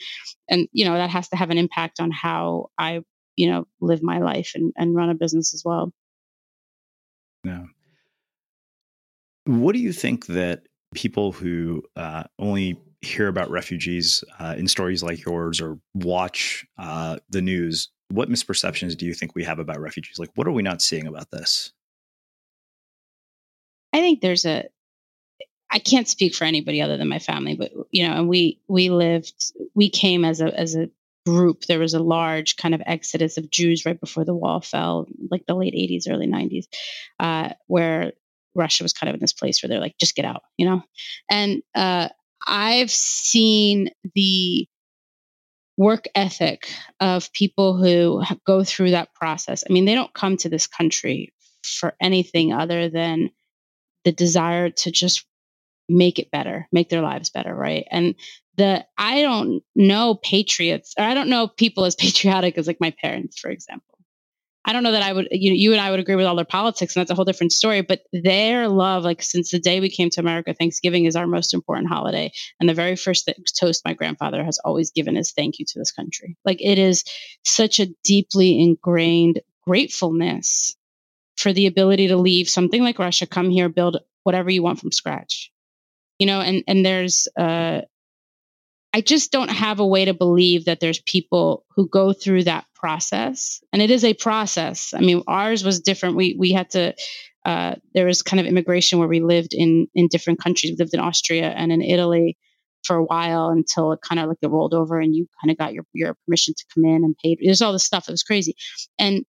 And 0.48 0.68
you 0.72 0.84
know, 0.84 0.94
that 0.94 1.10
has 1.10 1.28
to 1.30 1.36
have 1.36 1.50
an 1.50 1.58
impact 1.58 2.00
on 2.00 2.10
how 2.10 2.68
I, 2.78 3.00
you 3.36 3.50
know, 3.50 3.66
live 3.80 4.02
my 4.02 4.18
life 4.18 4.52
and, 4.54 4.72
and 4.76 4.94
run 4.94 5.10
a 5.10 5.14
business 5.14 5.54
as 5.54 5.62
well. 5.64 5.92
Yeah. 7.44 7.64
What 9.46 9.72
do 9.72 9.78
you 9.78 9.94
think 9.94 10.26
that 10.26 10.67
people 10.94 11.32
who 11.32 11.82
uh, 11.96 12.24
only 12.38 12.78
hear 13.00 13.28
about 13.28 13.50
refugees 13.50 14.24
uh, 14.38 14.54
in 14.58 14.66
stories 14.66 15.02
like 15.02 15.24
yours 15.24 15.60
or 15.60 15.78
watch 15.94 16.66
uh, 16.78 17.18
the 17.30 17.42
news, 17.42 17.90
what 18.10 18.28
misperceptions 18.28 18.96
do 18.96 19.06
you 19.06 19.14
think 19.14 19.34
we 19.34 19.44
have 19.44 19.58
about 19.58 19.80
refugees? 19.80 20.18
Like, 20.18 20.30
what 20.34 20.46
are 20.46 20.52
we 20.52 20.62
not 20.62 20.82
seeing 20.82 21.06
about 21.06 21.30
this? 21.30 21.72
I 23.92 24.00
think 24.00 24.20
there's 24.20 24.44
a. 24.44 24.68
I 25.70 25.78
can't 25.80 26.08
speak 26.08 26.34
for 26.34 26.44
anybody 26.44 26.80
other 26.80 26.96
than 26.96 27.08
my 27.08 27.18
family, 27.18 27.54
but 27.54 27.72
you 27.90 28.06
know, 28.08 28.14
and 28.14 28.28
we 28.28 28.60
we 28.68 28.88
lived, 28.88 29.52
we 29.74 29.90
came 29.90 30.24
as 30.24 30.40
a 30.40 30.58
as 30.58 30.74
a 30.74 30.88
group. 31.26 31.64
There 31.64 31.78
was 31.78 31.94
a 31.94 32.02
large 32.02 32.56
kind 32.56 32.74
of 32.74 32.82
exodus 32.86 33.36
of 33.36 33.50
Jews 33.50 33.84
right 33.84 33.98
before 33.98 34.24
the 34.24 34.34
wall 34.34 34.62
fell, 34.62 35.06
like 35.30 35.46
the 35.46 35.54
late 35.54 35.74
'80s, 35.74 36.10
early 36.10 36.26
'90s, 36.26 36.64
uh, 37.20 37.50
where 37.66 38.12
Russia 38.58 38.82
was 38.82 38.92
kind 38.92 39.08
of 39.08 39.14
in 39.14 39.20
this 39.20 39.32
place 39.32 39.62
where 39.62 39.68
they're 39.68 39.80
like, 39.80 39.96
just 39.98 40.14
get 40.14 40.24
out, 40.24 40.42
you 40.58 40.66
know? 40.66 40.82
And 41.30 41.62
uh, 41.74 42.08
I've 42.46 42.90
seen 42.90 43.90
the 44.14 44.66
work 45.76 46.06
ethic 46.14 46.68
of 47.00 47.32
people 47.32 47.76
who 47.76 48.22
go 48.46 48.64
through 48.64 48.90
that 48.90 49.14
process. 49.14 49.64
I 49.68 49.72
mean, 49.72 49.84
they 49.84 49.94
don't 49.94 50.12
come 50.12 50.36
to 50.38 50.48
this 50.48 50.66
country 50.66 51.32
for 51.64 51.94
anything 52.00 52.52
other 52.52 52.88
than 52.88 53.30
the 54.04 54.12
desire 54.12 54.70
to 54.70 54.90
just 54.90 55.24
make 55.88 56.18
it 56.18 56.30
better, 56.30 56.68
make 56.72 56.88
their 56.88 57.00
lives 57.00 57.30
better, 57.30 57.54
right? 57.54 57.86
And 57.90 58.14
the 58.56 58.84
I 58.98 59.22
don't 59.22 59.62
know 59.74 60.16
patriots, 60.16 60.94
or 60.98 61.04
I 61.04 61.14
don't 61.14 61.30
know 61.30 61.48
people 61.48 61.84
as 61.84 61.94
patriotic 61.96 62.58
as 62.58 62.66
like 62.66 62.80
my 62.80 62.92
parents, 63.00 63.38
for 63.38 63.50
example. 63.50 63.97
I 64.68 64.74
don't 64.74 64.82
know 64.82 64.92
that 64.92 65.02
I 65.02 65.14
would, 65.14 65.28
you 65.30 65.50
know, 65.50 65.56
you 65.56 65.72
and 65.72 65.80
I 65.80 65.90
would 65.90 65.98
agree 65.98 66.14
with 66.14 66.26
all 66.26 66.36
their 66.36 66.44
politics, 66.44 66.94
and 66.94 67.00
that's 67.00 67.10
a 67.10 67.14
whole 67.14 67.24
different 67.24 67.52
story. 67.52 67.80
But 67.80 68.02
their 68.12 68.68
love, 68.68 69.02
like 69.02 69.22
since 69.22 69.50
the 69.50 69.58
day 69.58 69.80
we 69.80 69.88
came 69.88 70.10
to 70.10 70.20
America, 70.20 70.52
Thanksgiving 70.52 71.06
is 71.06 71.16
our 71.16 71.26
most 71.26 71.54
important 71.54 71.88
holiday. 71.88 72.32
And 72.60 72.68
the 72.68 72.74
very 72.74 72.94
first 72.94 73.30
toast 73.58 73.82
my 73.86 73.94
grandfather 73.94 74.44
has 74.44 74.58
always 74.62 74.90
given 74.90 75.16
is 75.16 75.32
thank 75.32 75.58
you 75.58 75.64
to 75.64 75.78
this 75.78 75.90
country. 75.90 76.36
Like 76.44 76.58
it 76.60 76.78
is 76.78 77.04
such 77.46 77.80
a 77.80 77.86
deeply 78.04 78.60
ingrained 78.60 79.40
gratefulness 79.66 80.76
for 81.38 81.54
the 81.54 81.66
ability 81.66 82.08
to 82.08 82.18
leave 82.18 82.50
something 82.50 82.82
like 82.82 82.98
Russia, 82.98 83.26
come 83.26 83.48
here, 83.48 83.70
build 83.70 83.96
whatever 84.24 84.50
you 84.50 84.62
want 84.62 84.80
from 84.80 84.92
scratch. 84.92 85.50
You 86.18 86.26
know, 86.26 86.42
and 86.42 86.62
and 86.68 86.84
there's 86.84 87.26
uh 87.38 87.82
I 88.98 89.00
just 89.00 89.30
don't 89.30 89.48
have 89.48 89.78
a 89.78 89.86
way 89.86 90.06
to 90.06 90.12
believe 90.12 90.64
that 90.64 90.80
there's 90.80 90.98
people 90.98 91.64
who 91.76 91.88
go 91.88 92.12
through 92.12 92.42
that 92.44 92.64
process. 92.74 93.62
And 93.72 93.80
it 93.80 93.92
is 93.92 94.02
a 94.02 94.12
process. 94.12 94.92
I 94.92 94.98
mean, 94.98 95.22
ours 95.28 95.62
was 95.62 95.78
different. 95.78 96.16
We 96.16 96.34
we 96.36 96.50
had 96.50 96.70
to 96.70 96.94
uh, 97.44 97.76
there 97.94 98.06
was 98.06 98.22
kind 98.22 98.40
of 98.40 98.46
immigration 98.46 98.98
where 98.98 99.06
we 99.06 99.20
lived 99.20 99.54
in 99.54 99.86
in 99.94 100.08
different 100.08 100.42
countries. 100.42 100.72
We 100.72 100.78
lived 100.78 100.94
in 100.94 101.00
Austria 101.00 101.48
and 101.48 101.70
in 101.70 101.80
Italy 101.80 102.36
for 102.82 102.96
a 102.96 103.04
while 103.04 103.50
until 103.50 103.92
it 103.92 104.00
kind 104.02 104.18
of 104.18 104.30
like 104.30 104.38
it 104.42 104.48
rolled 104.48 104.74
over 104.74 104.98
and 104.98 105.14
you 105.14 105.28
kind 105.40 105.52
of 105.52 105.58
got 105.58 105.74
your 105.74 105.84
your 105.92 106.16
permission 106.26 106.54
to 106.58 106.64
come 106.74 106.84
in 106.84 107.04
and 107.04 107.14
paid. 107.22 107.38
There's 107.40 107.62
all 107.62 107.72
this 107.72 107.84
stuff. 107.84 108.08
It 108.08 108.12
was 108.12 108.24
crazy. 108.24 108.56
And 108.98 109.24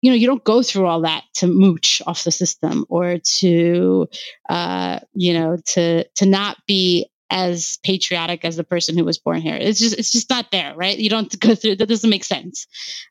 you 0.00 0.10
know, 0.10 0.16
you 0.16 0.26
don't 0.26 0.44
go 0.44 0.62
through 0.62 0.86
all 0.86 1.02
that 1.02 1.24
to 1.34 1.46
mooch 1.46 2.00
off 2.06 2.24
the 2.24 2.30
system 2.30 2.86
or 2.88 3.18
to, 3.18 4.06
uh, 4.48 5.00
you 5.12 5.34
know, 5.34 5.58
to 5.74 6.08
to 6.14 6.24
not 6.24 6.56
be 6.66 7.10
as 7.30 7.78
patriotic 7.84 8.44
as 8.44 8.56
the 8.56 8.64
person 8.64 8.96
who 8.96 9.04
was 9.04 9.18
born 9.18 9.40
here. 9.40 9.56
It's 9.56 9.78
just 9.78 9.98
it's 9.98 10.12
just 10.12 10.30
not 10.30 10.50
there, 10.50 10.74
right? 10.76 10.96
You 10.96 11.10
don't 11.10 11.38
go 11.40 11.54
through 11.54 11.76
that 11.76 11.88
doesn't 11.88 12.10
make 12.10 12.24
sense. 12.24 12.66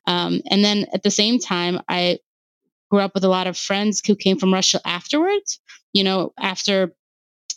Um, 0.06 0.40
and 0.50 0.64
then 0.64 0.86
at 0.92 1.02
the 1.02 1.10
same 1.10 1.38
time, 1.38 1.80
I 1.88 2.18
grew 2.90 3.00
up 3.00 3.14
with 3.14 3.24
a 3.24 3.28
lot 3.28 3.46
of 3.46 3.56
friends 3.56 4.02
who 4.06 4.16
came 4.16 4.38
from 4.38 4.54
Russia 4.54 4.80
afterwards. 4.84 5.60
You 5.92 6.04
know, 6.04 6.32
after 6.38 6.94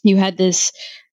you 0.03 0.17
had 0.17 0.37
this 0.37 0.71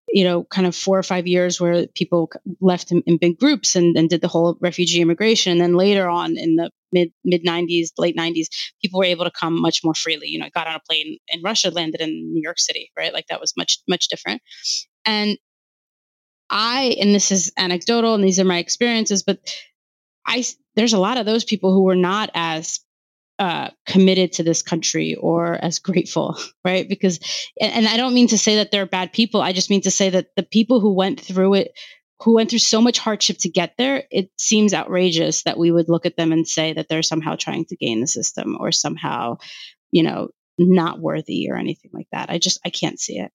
you 0.08 0.24
know, 0.24 0.44
kind 0.44 0.66
of 0.66 0.76
four 0.76 0.98
or 0.98 1.02
five 1.02 1.26
years 1.26 1.60
where 1.60 1.86
people 1.88 2.30
left 2.60 2.92
in, 2.92 3.02
in 3.06 3.18
big 3.18 3.38
groups 3.38 3.74
and, 3.74 3.96
and, 3.96 4.08
did 4.08 4.20
the 4.20 4.28
whole 4.28 4.56
refugee 4.60 5.00
immigration. 5.00 5.52
And 5.52 5.60
then 5.60 5.74
later 5.74 6.08
on 6.08 6.36
in 6.36 6.54
the 6.54 6.70
mid 6.92 7.12
mid 7.24 7.44
90s, 7.44 7.88
late 7.98 8.16
90s, 8.16 8.46
people 8.80 8.98
were 8.98 9.04
able 9.04 9.24
to 9.24 9.30
come 9.30 9.60
much 9.60 9.80
more 9.82 9.94
freely. 9.94 10.28
You 10.28 10.38
know, 10.38 10.48
got 10.54 10.68
on 10.68 10.76
a 10.76 10.80
plane 10.88 11.18
in 11.28 11.42
Russia, 11.42 11.70
landed 11.70 12.00
in 12.00 12.32
New 12.32 12.42
York 12.42 12.58
City, 12.58 12.90
right? 12.96 13.12
Like 13.12 13.26
that 13.28 13.40
was 13.40 13.52
much, 13.56 13.78
much 13.88 14.08
different. 14.08 14.42
And 15.06 15.38
I, 16.50 16.96
and 17.00 17.14
this 17.14 17.32
is 17.32 17.52
anecdotal 17.56 18.14
and 18.14 18.22
these 18.22 18.38
are 18.38 18.44
my 18.44 18.58
experiences, 18.58 19.22
but 19.22 19.38
I, 20.26 20.44
there's 20.74 20.92
a 20.92 20.98
lot 20.98 21.16
of 21.18 21.26
those 21.26 21.44
people 21.44 21.72
who 21.72 21.84
were 21.84 21.96
not 21.96 22.30
as 22.34 22.80
uh, 23.38 23.70
committed 23.86 24.32
to 24.32 24.42
this 24.42 24.62
country 24.62 25.14
or 25.14 25.54
as 25.54 25.78
grateful, 25.78 26.36
right? 26.64 26.88
Because, 26.88 27.20
and 27.60 27.86
I 27.86 27.96
don't 27.96 28.14
mean 28.14 28.28
to 28.28 28.38
say 28.38 28.56
that 28.56 28.70
they're 28.70 28.86
bad 28.86 29.12
people. 29.12 29.42
I 29.42 29.52
just 29.52 29.70
mean 29.70 29.82
to 29.82 29.90
say 29.90 30.10
that 30.10 30.28
the 30.36 30.42
people 30.42 30.80
who 30.80 30.94
went 30.94 31.20
through 31.20 31.54
it, 31.54 31.72
who 32.22 32.34
went 32.34 32.48
through 32.48 32.60
so 32.60 32.80
much 32.80 32.98
hardship 32.98 33.36
to 33.40 33.50
get 33.50 33.74
there, 33.76 34.04
it 34.10 34.30
seems 34.38 34.72
outrageous 34.72 35.42
that 35.42 35.58
we 35.58 35.70
would 35.70 35.88
look 35.88 36.06
at 36.06 36.16
them 36.16 36.32
and 36.32 36.48
say 36.48 36.72
that 36.72 36.88
they're 36.88 37.02
somehow 37.02 37.36
trying 37.36 37.66
to 37.66 37.76
gain 37.76 38.00
the 38.00 38.06
system 38.06 38.56
or 38.58 38.72
somehow, 38.72 39.36
you 39.90 40.02
know, 40.02 40.28
not 40.58 40.98
worthy 40.98 41.50
or 41.50 41.56
anything 41.56 41.90
like 41.92 42.08
that. 42.12 42.30
I 42.30 42.38
just, 42.38 42.58
I 42.64 42.70
can't 42.70 42.98
see 42.98 43.18
it. 43.18 43.30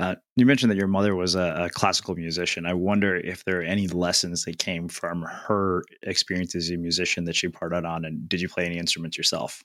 Uh, 0.00 0.14
you 0.34 0.46
mentioned 0.46 0.70
that 0.70 0.78
your 0.78 0.86
mother 0.86 1.14
was 1.14 1.34
a, 1.34 1.64
a, 1.64 1.68
classical 1.68 2.14
musician. 2.14 2.64
I 2.64 2.72
wonder 2.72 3.16
if 3.16 3.44
there 3.44 3.60
are 3.60 3.62
any 3.62 3.86
lessons 3.86 4.44
that 4.44 4.58
came 4.58 4.88
from 4.88 5.20
her 5.20 5.84
experience 6.02 6.54
as 6.54 6.70
a 6.70 6.78
musician 6.78 7.24
that 7.24 7.36
she 7.36 7.48
parted 7.48 7.84
on, 7.84 8.06
and 8.06 8.26
did 8.26 8.40
you 8.40 8.48
play 8.48 8.64
any 8.64 8.78
instruments 8.78 9.18
yourself? 9.18 9.62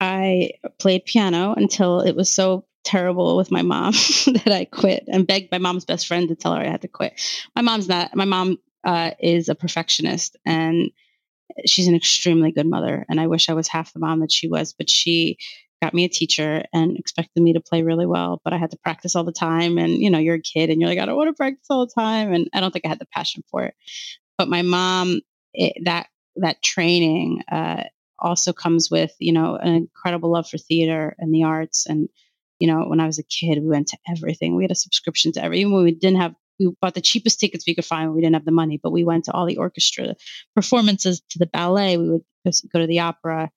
I 0.00 0.52
played 0.78 1.04
piano 1.04 1.52
until 1.54 2.00
it 2.00 2.16
was 2.16 2.32
so 2.32 2.64
terrible 2.84 3.36
with 3.36 3.50
my 3.50 3.60
mom 3.60 3.92
that 4.26 4.50
I 4.50 4.64
quit 4.64 5.04
and 5.08 5.26
begged 5.26 5.52
my 5.52 5.58
mom's 5.58 5.84
best 5.84 6.06
friend 6.06 6.28
to 6.28 6.34
tell 6.34 6.54
her 6.54 6.62
I 6.62 6.68
had 6.70 6.80
to 6.82 6.88
quit. 6.88 7.20
My 7.54 7.60
mom's 7.60 7.86
not. 7.86 8.16
My 8.16 8.24
mom 8.24 8.56
uh, 8.82 9.10
is 9.20 9.50
a 9.50 9.54
perfectionist 9.54 10.36
and 10.46 10.90
she's 11.66 11.88
an 11.88 11.96
extremely 11.96 12.50
good 12.50 12.66
mother. 12.66 13.04
And 13.10 13.20
I 13.20 13.26
wish 13.26 13.50
I 13.50 13.54
was 13.54 13.68
half 13.68 13.92
the 13.92 13.98
mom 13.98 14.20
that 14.20 14.32
she 14.32 14.48
was, 14.48 14.72
but 14.72 14.88
she 14.88 15.36
got 15.80 15.94
me 15.94 16.04
a 16.04 16.08
teacher 16.08 16.64
and 16.72 16.96
expected 16.98 17.42
me 17.42 17.52
to 17.52 17.60
play 17.60 17.82
really 17.82 18.06
well, 18.06 18.40
but 18.44 18.52
I 18.52 18.58
had 18.58 18.70
to 18.72 18.78
practice 18.78 19.14
all 19.14 19.24
the 19.24 19.32
time. 19.32 19.78
And, 19.78 19.92
you 19.92 20.10
know, 20.10 20.18
you're 20.18 20.36
a 20.36 20.40
kid 20.40 20.70
and 20.70 20.80
you're 20.80 20.90
like, 20.90 20.98
I 20.98 21.06
don't 21.06 21.16
want 21.16 21.28
to 21.28 21.34
practice 21.34 21.66
all 21.70 21.86
the 21.86 21.92
time. 21.92 22.32
And 22.32 22.48
I 22.52 22.60
don't 22.60 22.72
think 22.72 22.84
I 22.84 22.88
had 22.88 22.98
the 22.98 23.06
passion 23.06 23.44
for 23.50 23.64
it. 23.64 23.74
But 24.36 24.48
my 24.48 24.62
mom, 24.62 25.20
it, 25.54 25.84
that, 25.84 26.08
that 26.36 26.62
training 26.62 27.42
uh, 27.50 27.84
also 28.18 28.52
comes 28.52 28.90
with, 28.90 29.14
you 29.18 29.32
know, 29.32 29.56
an 29.56 29.74
incredible 29.74 30.32
love 30.32 30.48
for 30.48 30.58
theater 30.58 31.14
and 31.18 31.32
the 31.32 31.44
arts. 31.44 31.86
And, 31.86 32.08
you 32.58 32.66
know, 32.66 32.84
when 32.86 33.00
I 33.00 33.06
was 33.06 33.18
a 33.18 33.24
kid, 33.24 33.60
we 33.60 33.68
went 33.68 33.88
to 33.88 33.98
everything. 34.08 34.56
We 34.56 34.64
had 34.64 34.72
a 34.72 34.76
subscription 34.76 35.32
to 35.32 35.44
every, 35.44 35.60
even 35.60 35.72
when 35.72 35.84
we 35.84 35.92
didn't 35.92 36.20
have 36.20 36.34
we 36.58 36.74
bought 36.80 36.94
the 36.94 37.00
cheapest 37.00 37.38
tickets 37.38 37.64
we 37.66 37.74
could 37.76 37.84
find. 37.84 38.12
We 38.12 38.20
didn't 38.20 38.34
have 38.34 38.44
the 38.44 38.50
money, 38.50 38.80
but 38.82 38.90
we 38.90 39.04
went 39.04 39.26
to 39.26 39.32
all 39.32 39.46
the 39.46 39.58
orchestra 39.58 40.16
performances, 40.56 41.22
to 41.30 41.38
the 41.38 41.46
ballet. 41.46 41.96
We 41.96 42.10
would 42.10 42.24
go 42.72 42.80
to 42.80 42.86
the 42.86 42.98
opera 42.98 43.50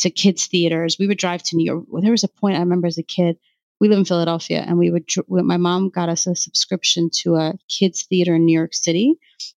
to 0.00 0.10
kids 0.10 0.46
theaters. 0.46 0.96
We 0.98 1.06
would 1.06 1.18
drive 1.18 1.42
to 1.44 1.56
New 1.56 1.64
York. 1.64 1.84
There 2.02 2.10
was 2.10 2.24
a 2.24 2.28
point 2.28 2.56
I 2.56 2.60
remember 2.60 2.86
as 2.86 2.98
a 2.98 3.02
kid. 3.02 3.36
We 3.80 3.88
live 3.88 3.98
in 3.98 4.04
Philadelphia, 4.04 4.64
and 4.66 4.78
we 4.78 4.90
would. 4.90 5.04
My 5.28 5.56
mom 5.56 5.90
got 5.90 6.08
us 6.08 6.26
a 6.26 6.34
subscription 6.34 7.10
to 7.22 7.36
a 7.36 7.54
kids 7.68 8.04
theater 8.04 8.34
in 8.34 8.44
New 8.44 8.56
York 8.56 8.72
City, 8.72 9.14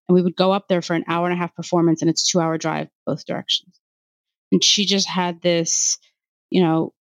and 0.07 0.15
we 0.15 0.21
would 0.21 0.35
go 0.35 0.51
up 0.51 0.67
there 0.67 0.81
for 0.81 0.95
an 0.95 1.05
hour 1.07 1.25
and 1.27 1.33
a 1.33 1.37
half 1.37 1.55
performance, 1.55 2.01
and 2.01 2.09
it's 2.09 2.29
two 2.29 2.39
hour 2.39 2.57
drive 2.57 2.89
both 3.05 3.25
directions. 3.25 3.79
And 4.51 4.63
she 4.63 4.85
just 4.85 5.07
had 5.07 5.41
this, 5.41 5.97
you 6.49 6.61
know, 6.61 6.93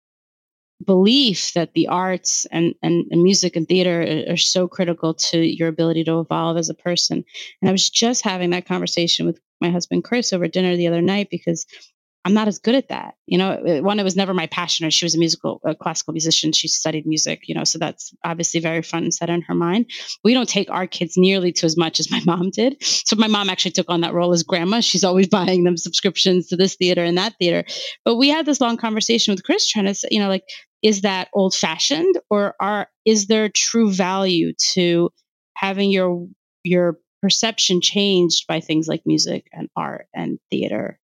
belief 0.84 1.54
that 1.54 1.72
the 1.72 1.88
arts 1.88 2.46
and, 2.50 2.74
and, 2.82 3.06
and, 3.10 3.22
music 3.22 3.56
and 3.56 3.66
theater 3.66 4.02
are, 4.02 4.32
are, 4.34 4.36
so 4.36 4.68
critical 4.68 5.14
to 5.14 5.38
your 5.38 5.68
ability 5.68 6.04
to 6.04 6.20
evolve 6.20 6.58
as 6.58 6.68
a 6.68 6.74
person. 6.74 7.24
And 7.62 7.68
I 7.68 7.72
was 7.72 7.88
just 7.88 8.22
having 8.22 8.50
that 8.50 8.66
conversation 8.66 9.24
with 9.24 9.40
my 9.60 9.70
husband 9.70 10.04
Chris 10.04 10.34
over 10.34 10.48
dinner 10.48 10.76
the 10.76 10.88
other 10.88 11.00
night 11.00 11.28
because 11.30 11.66
I'm 12.26 12.34
not 12.34 12.48
as 12.48 12.58
good 12.58 12.74
at 12.74 12.88
that. 12.88 13.14
You 13.26 13.38
know, 13.38 13.80
one, 13.82 14.00
it 14.00 14.02
was 14.02 14.16
never 14.16 14.34
my 14.34 14.48
passion. 14.48 14.84
Or 14.84 14.90
she 14.90 15.04
was 15.04 15.14
a 15.14 15.18
musical, 15.18 15.60
a 15.64 15.76
classical 15.76 16.12
musician. 16.12 16.50
She 16.50 16.66
studied 16.66 17.06
music, 17.06 17.42
you 17.46 17.54
know, 17.54 17.62
so 17.62 17.78
that's 17.78 18.12
obviously 18.24 18.58
very 18.58 18.82
front 18.82 19.04
and 19.04 19.14
center 19.14 19.32
in 19.32 19.42
her 19.42 19.54
mind. 19.54 19.92
We 20.24 20.34
don't 20.34 20.48
take 20.48 20.68
our 20.68 20.88
kids 20.88 21.16
nearly 21.16 21.52
to 21.52 21.66
as 21.66 21.76
much 21.76 22.00
as 22.00 22.10
my 22.10 22.20
mom 22.26 22.50
did. 22.50 22.82
So 22.82 23.14
my 23.14 23.28
mom 23.28 23.48
actually 23.48 23.70
took 23.70 23.88
on 23.88 24.00
that 24.00 24.12
role 24.12 24.32
as 24.32 24.42
grandma. 24.42 24.80
She's 24.80 25.04
always 25.04 25.28
buying 25.38 25.62
them 25.62 25.76
subscriptions 25.76 26.48
to 26.48 26.56
this 26.56 26.74
theater 26.74 27.04
and 27.04 27.16
that 27.16 27.34
theater. 27.38 27.62
But 28.04 28.16
we 28.16 28.28
had 28.28 28.44
this 28.44 28.60
long 28.60 28.76
conversation 28.76 29.32
with 29.32 29.44
Chris 29.44 29.68
trying 29.68 29.84
to 29.84 29.94
say, 29.94 30.08
you 30.10 30.18
know, 30.18 30.28
like, 30.28 30.42
is 30.82 31.02
that 31.02 31.28
old 31.32 31.54
fashioned 31.54 32.18
or 32.28 32.56
are, 32.58 32.88
is 33.04 33.28
there 33.28 33.48
true 33.48 33.92
value 33.92 34.52
to 34.72 35.10
having 35.54 35.92
your, 35.92 36.26
your 36.64 36.98
perception 37.22 37.80
changed 37.80 38.48
by 38.48 38.58
things 38.58 38.88
like 38.88 39.02
music 39.06 39.46
and 39.52 39.68
art 39.76 40.08
and 40.12 40.40
theater 40.50 40.98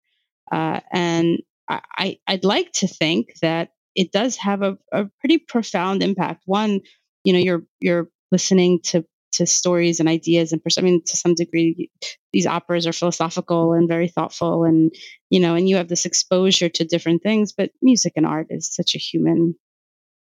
uh, 0.52 0.82
and 0.92 1.40
I, 1.70 2.20
I'd 2.28 2.46
like 2.46 2.72
to 2.76 2.88
think 2.90 3.36
that 3.42 3.72
it 3.96 4.12
does 4.12 4.38
have 4.38 4.64
a, 4.64 4.78
a 4.94 5.06
pretty 5.22 5.40
profound 5.40 6.04
impact. 6.04 6.44
One, 6.48 6.82
you 7.26 7.34
know, 7.34 7.40
you're 7.40 7.64
you're 7.82 8.10
listening 8.32 8.82
to 8.86 9.06
to 9.34 9.46
stories 9.48 10.00
and 10.00 10.10
ideas 10.10 10.54
and 10.54 10.64
pers- 10.64 10.78
I 10.80 10.82
mean, 10.82 11.04
to 11.06 11.18
some 11.18 11.36
degree, 11.36 11.92
these 12.34 12.48
operas 12.48 12.88
are 12.88 12.94
philosophical 12.94 13.74
and 13.74 13.88
very 13.90 14.10
thoughtful, 14.10 14.66
and 14.66 14.94
you 15.30 15.40
know, 15.42 15.56
and 15.56 15.70
you 15.70 15.78
have 15.78 15.90
this 15.90 16.06
exposure 16.06 16.70
to 16.70 16.86
different 16.86 17.24
things. 17.24 17.54
But 17.54 17.72
music 17.82 18.14
and 18.18 18.26
art 18.28 18.48
is 18.52 18.74
such 18.74 18.96
a 18.96 19.00
human 19.00 19.56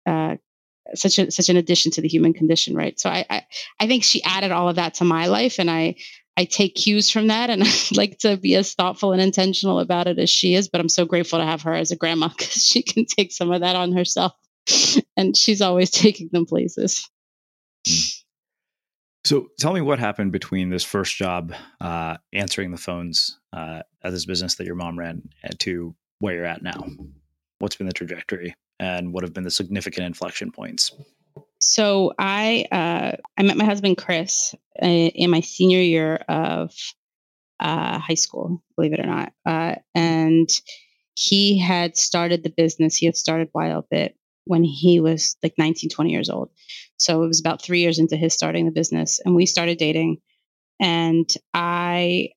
uh, 0.06 0.36
such 0.96 1.18
a 1.20 1.30
such 1.32 1.50
an 1.50 1.58
addition 1.58 1.92
to 1.92 2.02
the 2.02 2.08
human 2.08 2.34
condition, 2.34 2.76
right? 2.76 3.00
So 3.00 3.10
I, 3.10 3.26
I 3.30 3.44
I 3.80 3.88
think 3.88 4.04
she 4.04 4.22
added 4.24 4.52
all 4.52 4.68
of 4.70 4.76
that 4.76 4.94
to 4.94 5.04
my 5.04 5.26
life, 5.28 5.60
and 5.60 5.70
I 5.70 5.96
I 6.36 6.44
take 6.44 6.74
cues 6.74 7.10
from 7.10 7.28
that, 7.28 7.50
and 7.50 7.62
I 7.66 7.70
like 7.92 8.18
to 8.20 8.36
be 8.36 8.54
as 8.56 8.74
thoughtful 8.74 9.12
and 9.12 9.20
intentional 9.20 9.80
about 9.80 10.06
it 10.06 10.18
as 10.18 10.30
she 10.30 10.54
is. 10.54 10.68
But 10.68 10.80
I'm 10.80 10.88
so 10.88 11.04
grateful 11.04 11.38
to 11.38 11.44
have 11.44 11.62
her 11.62 11.74
as 11.74 11.90
a 11.90 11.96
grandma 11.96 12.28
because 12.36 12.64
she 12.64 12.82
can 12.82 13.04
take 13.04 13.32
some 13.32 13.50
of 13.50 13.60
that 13.60 13.76
on 13.76 13.92
herself, 13.92 14.32
and 15.16 15.36
she's 15.36 15.60
always 15.60 15.90
taking 15.90 16.28
them 16.32 16.46
places. 16.46 17.08
So 19.24 19.48
tell 19.58 19.74
me 19.74 19.82
what 19.82 19.98
happened 19.98 20.32
between 20.32 20.70
this 20.70 20.82
first 20.82 21.14
job, 21.14 21.52
uh, 21.80 22.16
answering 22.32 22.70
the 22.70 22.78
phones 22.78 23.38
uh, 23.52 23.82
at 24.02 24.12
this 24.12 24.24
business 24.24 24.54
that 24.56 24.66
your 24.66 24.76
mom 24.76 24.98
ran, 24.98 25.28
to 25.58 25.94
where 26.20 26.34
you're 26.34 26.46
at 26.46 26.62
now. 26.62 26.86
What's 27.58 27.76
been 27.76 27.86
the 27.86 27.92
trajectory, 27.92 28.54
and 28.78 29.12
what 29.12 29.22
have 29.22 29.34
been 29.34 29.44
the 29.44 29.50
significant 29.50 30.06
inflection 30.06 30.50
points? 30.50 30.92
So 31.60 32.14
I 32.18 32.66
uh, 32.72 33.16
I 33.38 33.42
met 33.42 33.56
my 33.56 33.64
husband 33.64 33.98
Chris 33.98 34.54
in 34.80 35.30
my 35.30 35.40
senior 35.40 35.80
year 35.80 36.16
of 36.28 36.72
uh, 37.60 37.98
high 37.98 38.14
school, 38.14 38.62
believe 38.76 38.94
it 38.94 39.00
or 39.00 39.06
not, 39.06 39.32
uh, 39.44 39.74
and 39.94 40.48
he 41.14 41.58
had 41.58 41.96
started 41.96 42.42
the 42.42 42.50
business. 42.50 42.96
He 42.96 43.04
had 43.04 43.16
started 43.16 43.52
Wildbit 43.52 44.14
when 44.44 44.64
he 44.64 45.00
was 45.00 45.36
like 45.42 45.54
19, 45.58 45.90
20 45.90 46.10
years 46.10 46.30
old. 46.30 46.50
So 46.96 47.22
it 47.22 47.26
was 47.26 47.40
about 47.40 47.62
three 47.62 47.80
years 47.80 47.98
into 47.98 48.16
his 48.16 48.32
starting 48.32 48.64
the 48.64 48.72
business, 48.72 49.20
and 49.22 49.34
we 49.34 49.44
started 49.44 49.76
dating. 49.76 50.18
And 50.80 51.28
I 51.52 52.30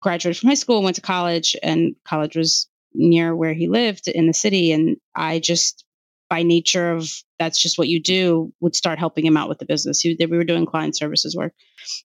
graduated 0.00 0.40
from 0.40 0.48
high 0.48 0.54
school, 0.54 0.82
went 0.82 0.96
to 0.96 1.02
college, 1.02 1.54
and 1.62 1.96
college 2.06 2.34
was 2.34 2.66
near 2.94 3.36
where 3.36 3.52
he 3.52 3.68
lived 3.68 4.08
in 4.08 4.26
the 4.26 4.32
city. 4.32 4.72
And 4.72 4.96
I 5.14 5.38
just 5.38 5.84
by 6.28 6.42
nature 6.42 6.92
of 6.92 7.10
that's 7.38 7.60
just 7.60 7.78
what 7.78 7.88
you 7.88 8.00
do 8.00 8.52
would 8.60 8.74
start 8.74 8.98
helping 8.98 9.24
him 9.24 9.36
out 9.36 9.48
with 9.48 9.58
the 9.58 9.64
business 9.64 10.00
he, 10.00 10.16
we 10.18 10.36
were 10.36 10.44
doing 10.44 10.66
client 10.66 10.96
services 10.96 11.36
work 11.36 11.52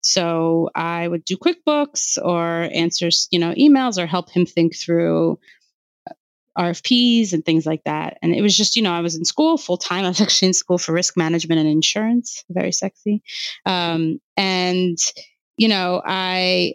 so 0.02 0.70
i 0.76 1.08
would 1.08 1.26
do 1.26 1.38
quickbooks 1.38 2.18
or 2.24 2.70
answer 2.74 3.10
you 3.32 3.40
know 3.40 3.54
emails 3.54 4.02
or 4.02 4.06
help 4.06 4.30
him 4.30 4.46
think 4.46 4.76
through 4.76 5.38
uh, 6.10 6.14
rfps 6.60 7.34
and 7.34 7.46
things 7.46 7.66
like 7.66 7.84
that 7.84 8.18
and 8.22 8.34
it 8.34 8.42
was 8.42 8.56
just 8.56 8.76
you 8.76 8.82
know 8.82 8.94
i 8.94 9.02
was 9.02 9.16
in 9.16 9.26
school 9.26 9.58
full 9.58 9.78
time 9.78 10.06
i 10.06 10.10
was 10.10 10.22
actually 10.22 10.48
in 10.48 10.54
school 10.54 10.78
for 10.78 10.94
risk 10.94 11.18
management 11.18 11.60
and 11.60 11.70
insurance 11.70 12.44
very 12.50 12.72
sexy 12.72 13.22
um, 13.66 14.20
and 14.38 14.98
you 15.58 15.68
know 15.68 16.02
i 16.06 16.74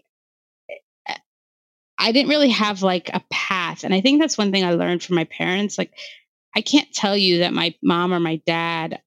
I 2.01 2.13
didn't 2.13 2.29
really 2.29 2.51
have 2.51 2.83
like 2.83 3.11
a 3.13 3.23
path. 3.29 3.83
And 3.83 3.93
I 3.93 4.01
think 4.01 4.21
that's 4.21 4.39
one 4.39 4.53
thing 4.53 4.65
I 4.65 4.75
learned 4.75 5.03
from 5.03 5.17
my 5.17 5.25
parents. 5.25 5.77
Like, 5.77 5.93
I 6.59 6.61
can't 6.61 6.93
tell 6.93 7.17
you 7.17 7.39
that 7.39 7.53
my 7.55 7.73
mom 7.85 8.13
or 8.13 8.19
my 8.19 8.43
dad 8.45 9.01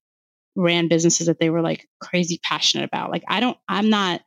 ran 0.56 0.88
businesses 0.88 1.28
that 1.28 1.38
they 1.38 1.50
were 1.50 1.62
like 1.62 1.90
crazy 2.00 2.40
passionate 2.42 2.86
about. 2.86 3.12
Like 3.12 3.26
I 3.28 3.42
don't 3.42 3.58
I'm 3.68 3.90
not 3.90 4.22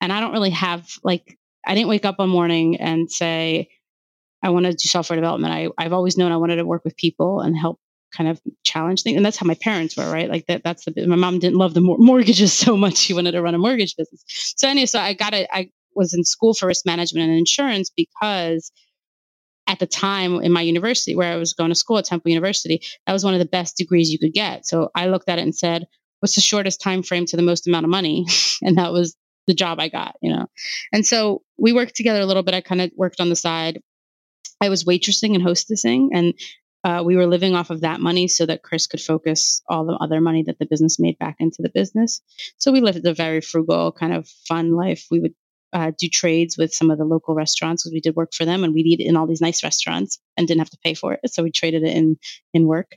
and 0.00 0.10
I 0.10 0.20
don't 0.20 0.32
really 0.32 0.50
have 0.50 0.88
like 1.04 1.38
I 1.66 1.74
didn't 1.74 1.90
wake 1.90 2.06
up 2.06 2.18
one 2.18 2.30
morning 2.30 2.80
and 2.80 3.10
say 3.12 3.68
I 4.42 4.48
want 4.48 4.64
to 4.64 4.72
do 4.72 4.88
software 4.88 5.18
development. 5.18 5.52
I 5.52 5.68
I've 5.76 5.92
always 5.92 6.16
known 6.16 6.32
I 6.32 6.38
wanted 6.38 6.56
to 6.56 6.64
work 6.64 6.86
with 6.86 6.96
people 6.96 7.40
and 7.40 7.54
help 7.54 7.78
kind 8.16 8.30
of 8.30 8.40
challenge 8.64 9.02
things 9.02 9.16
and 9.18 9.26
that's 9.26 9.36
how 9.36 9.46
my 9.46 9.56
parents 9.56 9.96
were 9.96 10.08
right 10.10 10.30
like 10.30 10.46
that 10.46 10.62
that's 10.62 10.84
the 10.84 11.06
my 11.06 11.16
mom 11.16 11.40
didn't 11.40 11.58
love 11.58 11.74
the 11.74 11.80
mor- 11.80 11.98
mortgages 11.98 12.52
so 12.64 12.76
much 12.76 12.96
she 12.96 13.12
wanted 13.12 13.32
to 13.32 13.42
run 13.42 13.56
a 13.56 13.58
mortgage 13.58 13.96
business 13.96 14.22
so 14.56 14.68
anyway 14.68 14.86
so 14.86 15.00
i 15.00 15.14
got 15.14 15.34
it 15.34 15.48
i 15.52 15.68
was 15.96 16.14
in 16.14 16.22
school 16.22 16.54
for 16.54 16.66
risk 16.68 16.86
management 16.86 17.28
and 17.28 17.36
insurance 17.36 17.90
because 17.90 18.70
at 19.66 19.78
the 19.78 19.86
time 19.86 20.40
in 20.40 20.52
my 20.52 20.60
university 20.60 21.14
where 21.14 21.32
I 21.32 21.36
was 21.36 21.54
going 21.54 21.70
to 21.70 21.74
school 21.74 21.98
at 21.98 22.04
Temple 22.04 22.30
University, 22.30 22.82
that 23.06 23.12
was 23.12 23.24
one 23.24 23.34
of 23.34 23.40
the 23.40 23.46
best 23.46 23.76
degrees 23.76 24.10
you 24.10 24.18
could 24.18 24.32
get. 24.32 24.66
So 24.66 24.90
I 24.94 25.06
looked 25.06 25.28
at 25.28 25.38
it 25.38 25.42
and 25.42 25.54
said, 25.54 25.86
what's 26.20 26.34
the 26.34 26.40
shortest 26.40 26.80
time 26.80 27.02
frame 27.02 27.26
to 27.26 27.36
the 27.36 27.42
most 27.42 27.66
amount 27.66 27.84
of 27.84 27.90
money? 27.90 28.26
and 28.62 28.78
that 28.78 28.92
was 28.92 29.16
the 29.46 29.54
job 29.54 29.80
I 29.80 29.88
got, 29.88 30.16
you 30.22 30.32
know. 30.32 30.46
And 30.92 31.04
so 31.04 31.42
we 31.58 31.72
worked 31.72 31.96
together 31.96 32.20
a 32.20 32.26
little 32.26 32.42
bit. 32.42 32.54
I 32.54 32.60
kind 32.60 32.80
of 32.80 32.90
worked 32.96 33.20
on 33.20 33.28
the 33.28 33.36
side. 33.36 33.80
I 34.60 34.68
was 34.68 34.84
waitressing 34.84 35.34
and 35.34 35.44
hostessing 35.44 36.08
and 36.12 36.34
uh, 36.84 37.02
we 37.02 37.16
were 37.16 37.26
living 37.26 37.54
off 37.54 37.70
of 37.70 37.80
that 37.80 37.98
money 37.98 38.28
so 38.28 38.44
that 38.44 38.62
Chris 38.62 38.86
could 38.86 39.00
focus 39.00 39.62
all 39.68 39.86
the 39.86 39.94
other 39.94 40.20
money 40.20 40.42
that 40.44 40.58
the 40.58 40.66
business 40.66 41.00
made 41.00 41.18
back 41.18 41.36
into 41.40 41.62
the 41.62 41.70
business. 41.70 42.20
So 42.58 42.72
we 42.72 42.82
lived 42.82 43.06
a 43.06 43.14
very 43.14 43.40
frugal, 43.40 43.90
kind 43.90 44.12
of 44.12 44.28
fun 44.46 44.72
life. 44.72 45.06
We 45.10 45.18
would 45.18 45.34
uh, 45.74 45.90
do 45.98 46.08
trades 46.08 46.56
with 46.56 46.72
some 46.72 46.90
of 46.90 46.98
the 46.98 47.04
local 47.04 47.34
restaurants 47.34 47.82
because 47.82 47.92
we 47.92 48.00
did 48.00 48.14
work 48.14 48.32
for 48.32 48.44
them 48.44 48.62
and 48.62 48.72
we'd 48.72 48.86
eat 48.86 49.00
in 49.00 49.16
all 49.16 49.26
these 49.26 49.40
nice 49.40 49.64
restaurants 49.64 50.20
and 50.36 50.46
didn't 50.46 50.60
have 50.60 50.70
to 50.70 50.78
pay 50.84 50.94
for 50.94 51.14
it. 51.14 51.20
So 51.26 51.42
we 51.42 51.50
traded 51.50 51.82
it 51.82 51.96
in 51.96 52.16
in 52.54 52.66
work. 52.66 52.92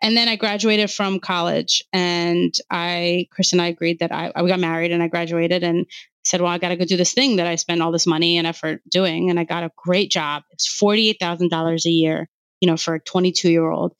And 0.00 0.16
then 0.16 0.28
I 0.28 0.36
graduated 0.36 0.90
from 0.90 1.18
college 1.18 1.82
and 1.92 2.54
I 2.70 3.26
Chris 3.32 3.52
and 3.52 3.60
I 3.60 3.66
agreed 3.66 3.98
that 3.98 4.12
I, 4.12 4.32
we 4.40 4.48
got 4.48 4.60
married 4.60 4.92
and 4.92 5.02
I 5.02 5.08
graduated 5.08 5.64
and 5.64 5.86
said, 6.24 6.40
well, 6.40 6.52
I 6.52 6.58
got 6.58 6.68
to 6.68 6.76
go 6.76 6.84
do 6.84 6.96
this 6.96 7.14
thing 7.14 7.36
that 7.36 7.46
I 7.46 7.56
spent 7.56 7.82
all 7.82 7.92
this 7.92 8.06
money 8.06 8.38
and 8.38 8.46
effort 8.46 8.82
doing. 8.88 9.30
And 9.30 9.40
I 9.40 9.44
got 9.44 9.64
a 9.64 9.72
great 9.76 10.10
job. 10.10 10.42
It's 10.50 10.68
$48,000 10.80 11.84
a 11.84 11.90
year, 11.90 12.28
you 12.60 12.70
know, 12.70 12.76
for 12.76 12.94
a 12.94 13.00
22 13.00 13.50
year 13.50 13.68
old 13.68 13.94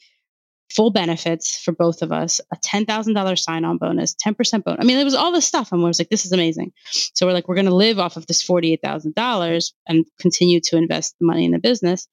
full 0.75 0.91
benefits 0.91 1.59
for 1.59 1.73
both 1.73 2.03
of 2.03 2.13
us, 2.13 2.41
a 2.53 2.57
$10,000 2.57 3.39
sign 3.39 3.65
on 3.65 3.79
bonus, 3.79 4.15
10% 4.15 4.65
bonus. 4.65 4.79
I 4.81 4.85
mean, 4.85 4.99
it 4.99 5.05
was 5.05 5.15
all 5.15 5.33
this 5.33 5.47
stuff. 5.47 5.73
And 5.73 5.83
we 5.83 5.89
was 5.89 5.99
like, 5.99 6.09
this 6.09 6.25
is 6.25 6.33
amazing. 6.33 6.73
So 7.15 7.27
we're 7.27 7.33
like, 7.33 7.49
we're 7.49 7.57
going 7.57 7.67
to 7.67 7.75
live 7.75 7.99
off 7.99 8.17
of 8.17 8.27
this 8.27 8.47
$48,000 8.47 9.73
and 9.89 10.05
continue 10.21 10.61
to 10.65 10.77
invest 10.77 11.17
the 11.19 11.27
money 11.27 11.45
in 11.45 11.53
the 11.53 11.59
business. 11.59 12.09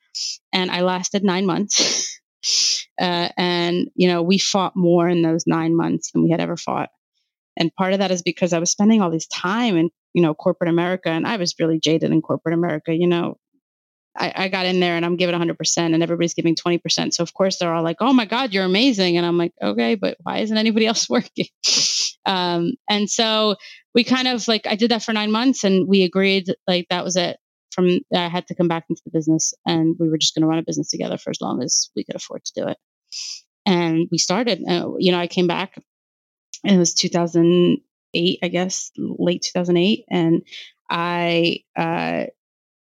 And 0.51 0.71
I 0.71 0.81
lasted 0.81 1.23
nine 1.23 1.45
months. 1.45 2.19
uh, 2.99 3.29
and, 3.37 3.89
you 3.95 4.07
know, 4.07 4.23
we 4.23 4.37
fought 4.37 4.75
more 4.75 5.07
in 5.07 5.21
those 5.21 5.45
nine 5.45 5.75
months 5.75 6.11
than 6.11 6.23
we 6.23 6.31
had 6.31 6.41
ever 6.41 6.57
fought. 6.57 6.89
And 7.59 7.73
part 7.73 7.93
of 7.93 7.99
that 7.99 8.11
is 8.11 8.21
because 8.21 8.53
I 8.53 8.59
was 8.59 8.71
spending 8.71 9.01
all 9.01 9.11
this 9.11 9.27
time 9.27 9.77
in, 9.77 9.89
you 10.13 10.21
know, 10.21 10.33
corporate 10.33 10.69
America 10.69 11.09
and 11.09 11.27
I 11.27 11.37
was 11.37 11.55
really 11.59 11.79
jaded 11.79 12.11
in 12.11 12.21
corporate 12.21 12.53
America. 12.53 12.93
You 12.93 13.07
know, 13.07 13.37
I, 14.17 14.33
I, 14.35 14.47
got 14.47 14.65
in 14.65 14.79
there 14.79 14.95
and 14.95 15.05
I'm 15.05 15.15
giving 15.15 15.39
100% 15.39 15.77
and 15.77 16.01
everybody's 16.01 16.33
giving 16.33 16.55
20%. 16.55 17.13
So, 17.13 17.23
of 17.23 17.33
course, 17.33 17.57
they're 17.57 17.73
all 17.73 17.83
like, 17.83 17.97
oh 17.99 18.13
my 18.13 18.25
God, 18.25 18.53
you're 18.53 18.65
amazing. 18.65 19.17
And 19.17 19.25
I'm 19.25 19.37
like, 19.37 19.53
okay, 19.61 19.95
but 19.95 20.17
why 20.23 20.39
isn't 20.39 20.57
anybody 20.57 20.87
else 20.87 21.09
working? 21.09 21.47
Um, 22.25 22.73
and 22.89 23.09
so 23.09 23.55
we 23.93 24.03
kind 24.03 24.27
of 24.27 24.47
like, 24.47 24.67
I 24.67 24.75
did 24.75 24.91
that 24.91 25.03
for 25.03 25.13
nine 25.13 25.31
months 25.31 25.63
and 25.63 25.87
we 25.87 26.03
agreed 26.03 26.47
like 26.67 26.87
that 26.89 27.03
was 27.03 27.15
it. 27.15 27.37
From 27.71 27.99
I 28.13 28.27
had 28.27 28.47
to 28.47 28.55
come 28.55 28.67
back 28.67 28.85
into 28.89 29.01
the 29.05 29.11
business 29.11 29.53
and 29.65 29.95
we 29.99 30.09
were 30.09 30.17
just 30.17 30.33
going 30.33 30.41
to 30.41 30.47
run 30.47 30.57
a 30.57 30.63
business 30.63 30.89
together 30.89 31.17
for 31.17 31.29
as 31.29 31.41
long 31.41 31.61
as 31.61 31.91
we 31.95 32.03
could 32.03 32.15
afford 32.15 32.43
to 32.45 32.53
do 32.55 32.67
it. 32.69 32.77
And 33.67 34.07
we 34.11 34.17
started, 34.17 34.63
uh, 34.67 34.93
you 34.97 35.11
know, 35.11 35.19
I 35.19 35.27
came 35.27 35.45
back 35.45 35.77
and 36.63 36.75
it 36.75 36.79
was 36.79 36.93
2008, 36.95 38.39
I 38.41 38.47
guess, 38.47 38.91
late 38.97 39.43
2008. 39.53 40.05
And 40.09 40.41
I, 40.89 41.59
uh, 41.75 42.27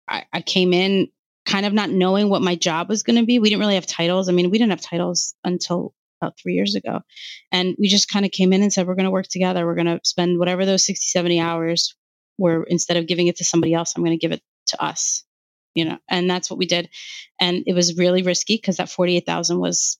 I, 0.08 0.24
I 0.32 0.40
came 0.42 0.72
in 0.72 1.08
kind 1.46 1.66
of 1.66 1.72
not 1.72 1.90
knowing 1.90 2.28
what 2.28 2.42
my 2.42 2.54
job 2.54 2.88
was 2.88 3.02
going 3.02 3.18
to 3.18 3.26
be. 3.26 3.38
We 3.38 3.50
didn't 3.50 3.60
really 3.60 3.74
have 3.74 3.86
titles. 3.86 4.28
I 4.28 4.32
mean, 4.32 4.50
we 4.50 4.58
didn't 4.58 4.70
have 4.70 4.80
titles 4.80 5.34
until 5.44 5.94
about 6.20 6.38
three 6.38 6.54
years 6.54 6.74
ago. 6.74 7.00
And 7.52 7.76
we 7.78 7.88
just 7.88 8.08
kind 8.08 8.24
of 8.24 8.30
came 8.30 8.52
in 8.52 8.62
and 8.62 8.72
said, 8.72 8.86
we're 8.86 8.94
going 8.94 9.04
to 9.04 9.10
work 9.10 9.26
together. 9.28 9.66
We're 9.66 9.74
going 9.74 9.86
to 9.86 10.00
spend 10.04 10.38
whatever 10.38 10.64
those 10.64 10.86
60, 10.86 11.04
70 11.04 11.40
hours 11.40 11.94
where 12.36 12.62
instead 12.62 12.96
of 12.96 13.06
giving 13.06 13.26
it 13.26 13.36
to 13.36 13.44
somebody 13.44 13.74
else, 13.74 13.92
I'm 13.94 14.02
going 14.02 14.18
to 14.18 14.22
give 14.22 14.32
it 14.32 14.42
to 14.68 14.82
us, 14.82 15.24
you 15.74 15.84
know, 15.84 15.98
and 16.08 16.28
that's 16.28 16.50
what 16.50 16.58
we 16.58 16.66
did. 16.66 16.88
And 17.40 17.64
it 17.66 17.74
was 17.74 17.96
really 17.96 18.22
risky 18.22 18.56
because 18.56 18.78
that 18.78 18.88
48,000 18.88 19.58
was 19.58 19.98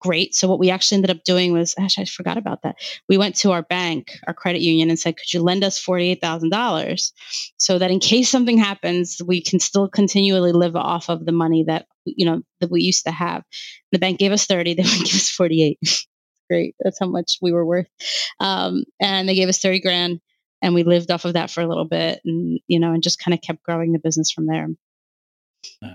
great. 0.00 0.34
So 0.34 0.48
what 0.48 0.58
we 0.58 0.70
actually 0.70 0.96
ended 0.96 1.10
up 1.10 1.24
doing 1.24 1.52
was, 1.52 1.74
gosh, 1.74 1.98
I 1.98 2.04
forgot 2.04 2.38
about 2.38 2.62
that. 2.62 2.76
We 3.08 3.18
went 3.18 3.36
to 3.36 3.52
our 3.52 3.62
bank, 3.62 4.18
our 4.26 4.34
credit 4.34 4.62
union, 4.62 4.90
and 4.90 4.98
said, 4.98 5.16
"Could 5.16 5.32
you 5.32 5.42
lend 5.42 5.62
us 5.62 5.78
forty-eight 5.78 6.20
thousand 6.20 6.50
dollars, 6.50 7.12
so 7.58 7.78
that 7.78 7.90
in 7.90 8.00
case 8.00 8.28
something 8.28 8.58
happens, 8.58 9.20
we 9.24 9.42
can 9.42 9.60
still 9.60 9.88
continually 9.88 10.52
live 10.52 10.76
off 10.76 11.08
of 11.08 11.24
the 11.24 11.32
money 11.32 11.64
that 11.64 11.86
you 12.04 12.26
know 12.26 12.42
that 12.60 12.70
we 12.70 12.82
used 12.82 13.04
to 13.04 13.12
have." 13.12 13.44
The 13.92 13.98
bank 13.98 14.18
gave 14.18 14.32
us 14.32 14.46
thirty; 14.46 14.74
they 14.74 14.82
would 14.82 15.04
give 15.04 15.14
us 15.14 15.30
forty-eight. 15.30 15.78
great. 16.50 16.74
That's 16.80 16.98
how 16.98 17.06
much 17.06 17.38
we 17.40 17.52
were 17.52 17.64
worth. 17.64 17.86
Um, 18.40 18.84
and 19.00 19.28
they 19.28 19.34
gave 19.34 19.48
us 19.48 19.60
thirty 19.60 19.80
grand, 19.80 20.20
and 20.62 20.74
we 20.74 20.82
lived 20.82 21.10
off 21.10 21.24
of 21.24 21.34
that 21.34 21.50
for 21.50 21.60
a 21.60 21.68
little 21.68 21.86
bit, 21.86 22.20
and 22.24 22.58
you 22.66 22.80
know, 22.80 22.92
and 22.92 23.02
just 23.02 23.22
kind 23.22 23.34
of 23.34 23.40
kept 23.40 23.62
growing 23.62 23.92
the 23.92 24.00
business 24.00 24.30
from 24.30 24.46
there. 24.46 24.68
Uh. 25.84 25.94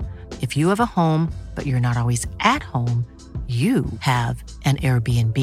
If 0.41 0.57
you 0.57 0.69
have 0.69 0.79
a 0.79 0.85
home, 0.85 1.31
but 1.53 1.67
you're 1.67 1.79
not 1.79 1.97
always 1.97 2.25
at 2.39 2.63
home, 2.63 3.05
you 3.47 3.85
have 3.99 4.43
an 4.65 4.77
Airbnb. 4.77 5.37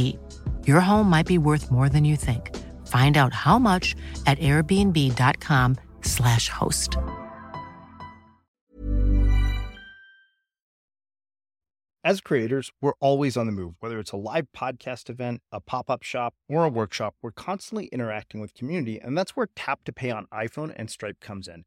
Your 0.66 0.80
home 0.80 1.08
might 1.10 1.26
be 1.26 1.38
worth 1.38 1.70
more 1.70 1.88
than 1.90 2.04
you 2.04 2.16
think. 2.16 2.56
Find 2.86 3.18
out 3.18 3.34
how 3.34 3.58
much 3.58 3.94
at 4.26 4.38
airbnb.com/slash 4.38 6.48
host. 6.48 6.96
As 12.04 12.20
creators, 12.22 12.70
we're 12.80 12.92
always 13.00 13.36
on 13.36 13.44
the 13.46 13.52
move. 13.52 13.74
Whether 13.80 13.98
it's 13.98 14.12
a 14.12 14.16
live 14.16 14.46
podcast 14.56 15.10
event, 15.10 15.42
a 15.52 15.60
pop 15.60 15.90
up 15.90 16.02
shop, 16.02 16.34
or 16.48 16.64
a 16.64 16.70
workshop, 16.70 17.16
we're 17.20 17.32
constantly 17.32 17.88
interacting 17.88 18.40
with 18.40 18.54
community, 18.54 18.98
and 18.98 19.18
that's 19.18 19.36
where 19.36 19.48
Tap 19.54 19.84
to 19.84 19.92
Pay 19.92 20.10
on 20.10 20.24
iPhone 20.32 20.72
and 20.74 20.88
Stripe 20.88 21.20
comes 21.20 21.46
in. 21.48 21.66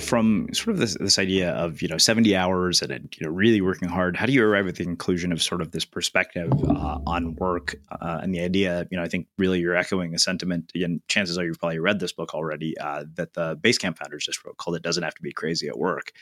from 0.00 0.48
sort 0.54 0.68
of 0.68 0.78
this, 0.78 0.96
this 0.98 1.18
idea 1.18 1.50
of 1.50 1.82
you 1.82 1.88
know 1.88 1.98
70 1.98 2.34
hours 2.34 2.80
and 2.80 3.14
you 3.18 3.26
know 3.26 3.32
really 3.32 3.60
working 3.60 3.88
hard 3.88 4.16
how 4.16 4.24
do 4.24 4.32
you 4.32 4.42
arrive 4.42 4.66
at 4.66 4.76
the 4.76 4.84
conclusion 4.84 5.30
of 5.30 5.42
sort 5.42 5.60
of 5.60 5.72
this 5.72 5.84
perspective 5.84 6.50
uh, 6.68 6.98
on 7.06 7.34
work? 7.36 7.76
Uh, 8.00 8.20
and 8.22 8.34
the 8.34 8.40
idea 8.40 8.86
you 8.90 8.96
know 8.96 9.02
i 9.02 9.08
think 9.08 9.26
really 9.36 9.60
you're 9.60 9.76
echoing 9.76 10.14
a 10.14 10.18
sentiment 10.18 10.72
and 10.74 11.02
chances 11.08 11.36
are 11.36 11.44
you've 11.44 11.58
probably 11.58 11.78
read 11.78 12.00
this 12.00 12.12
book 12.12 12.34
already 12.34 12.78
uh, 12.78 13.04
that 13.14 13.34
the 13.34 13.56
basecamp 13.56 13.98
founders 13.98 14.24
just 14.24 14.42
wrote 14.44 14.56
called 14.56 14.74
it 14.74 14.82
doesn't 14.82 15.02
have 15.02 15.14
to 15.14 15.22
be 15.22 15.32
crazy 15.32 15.68
at 15.68 15.78
work. 15.78 16.12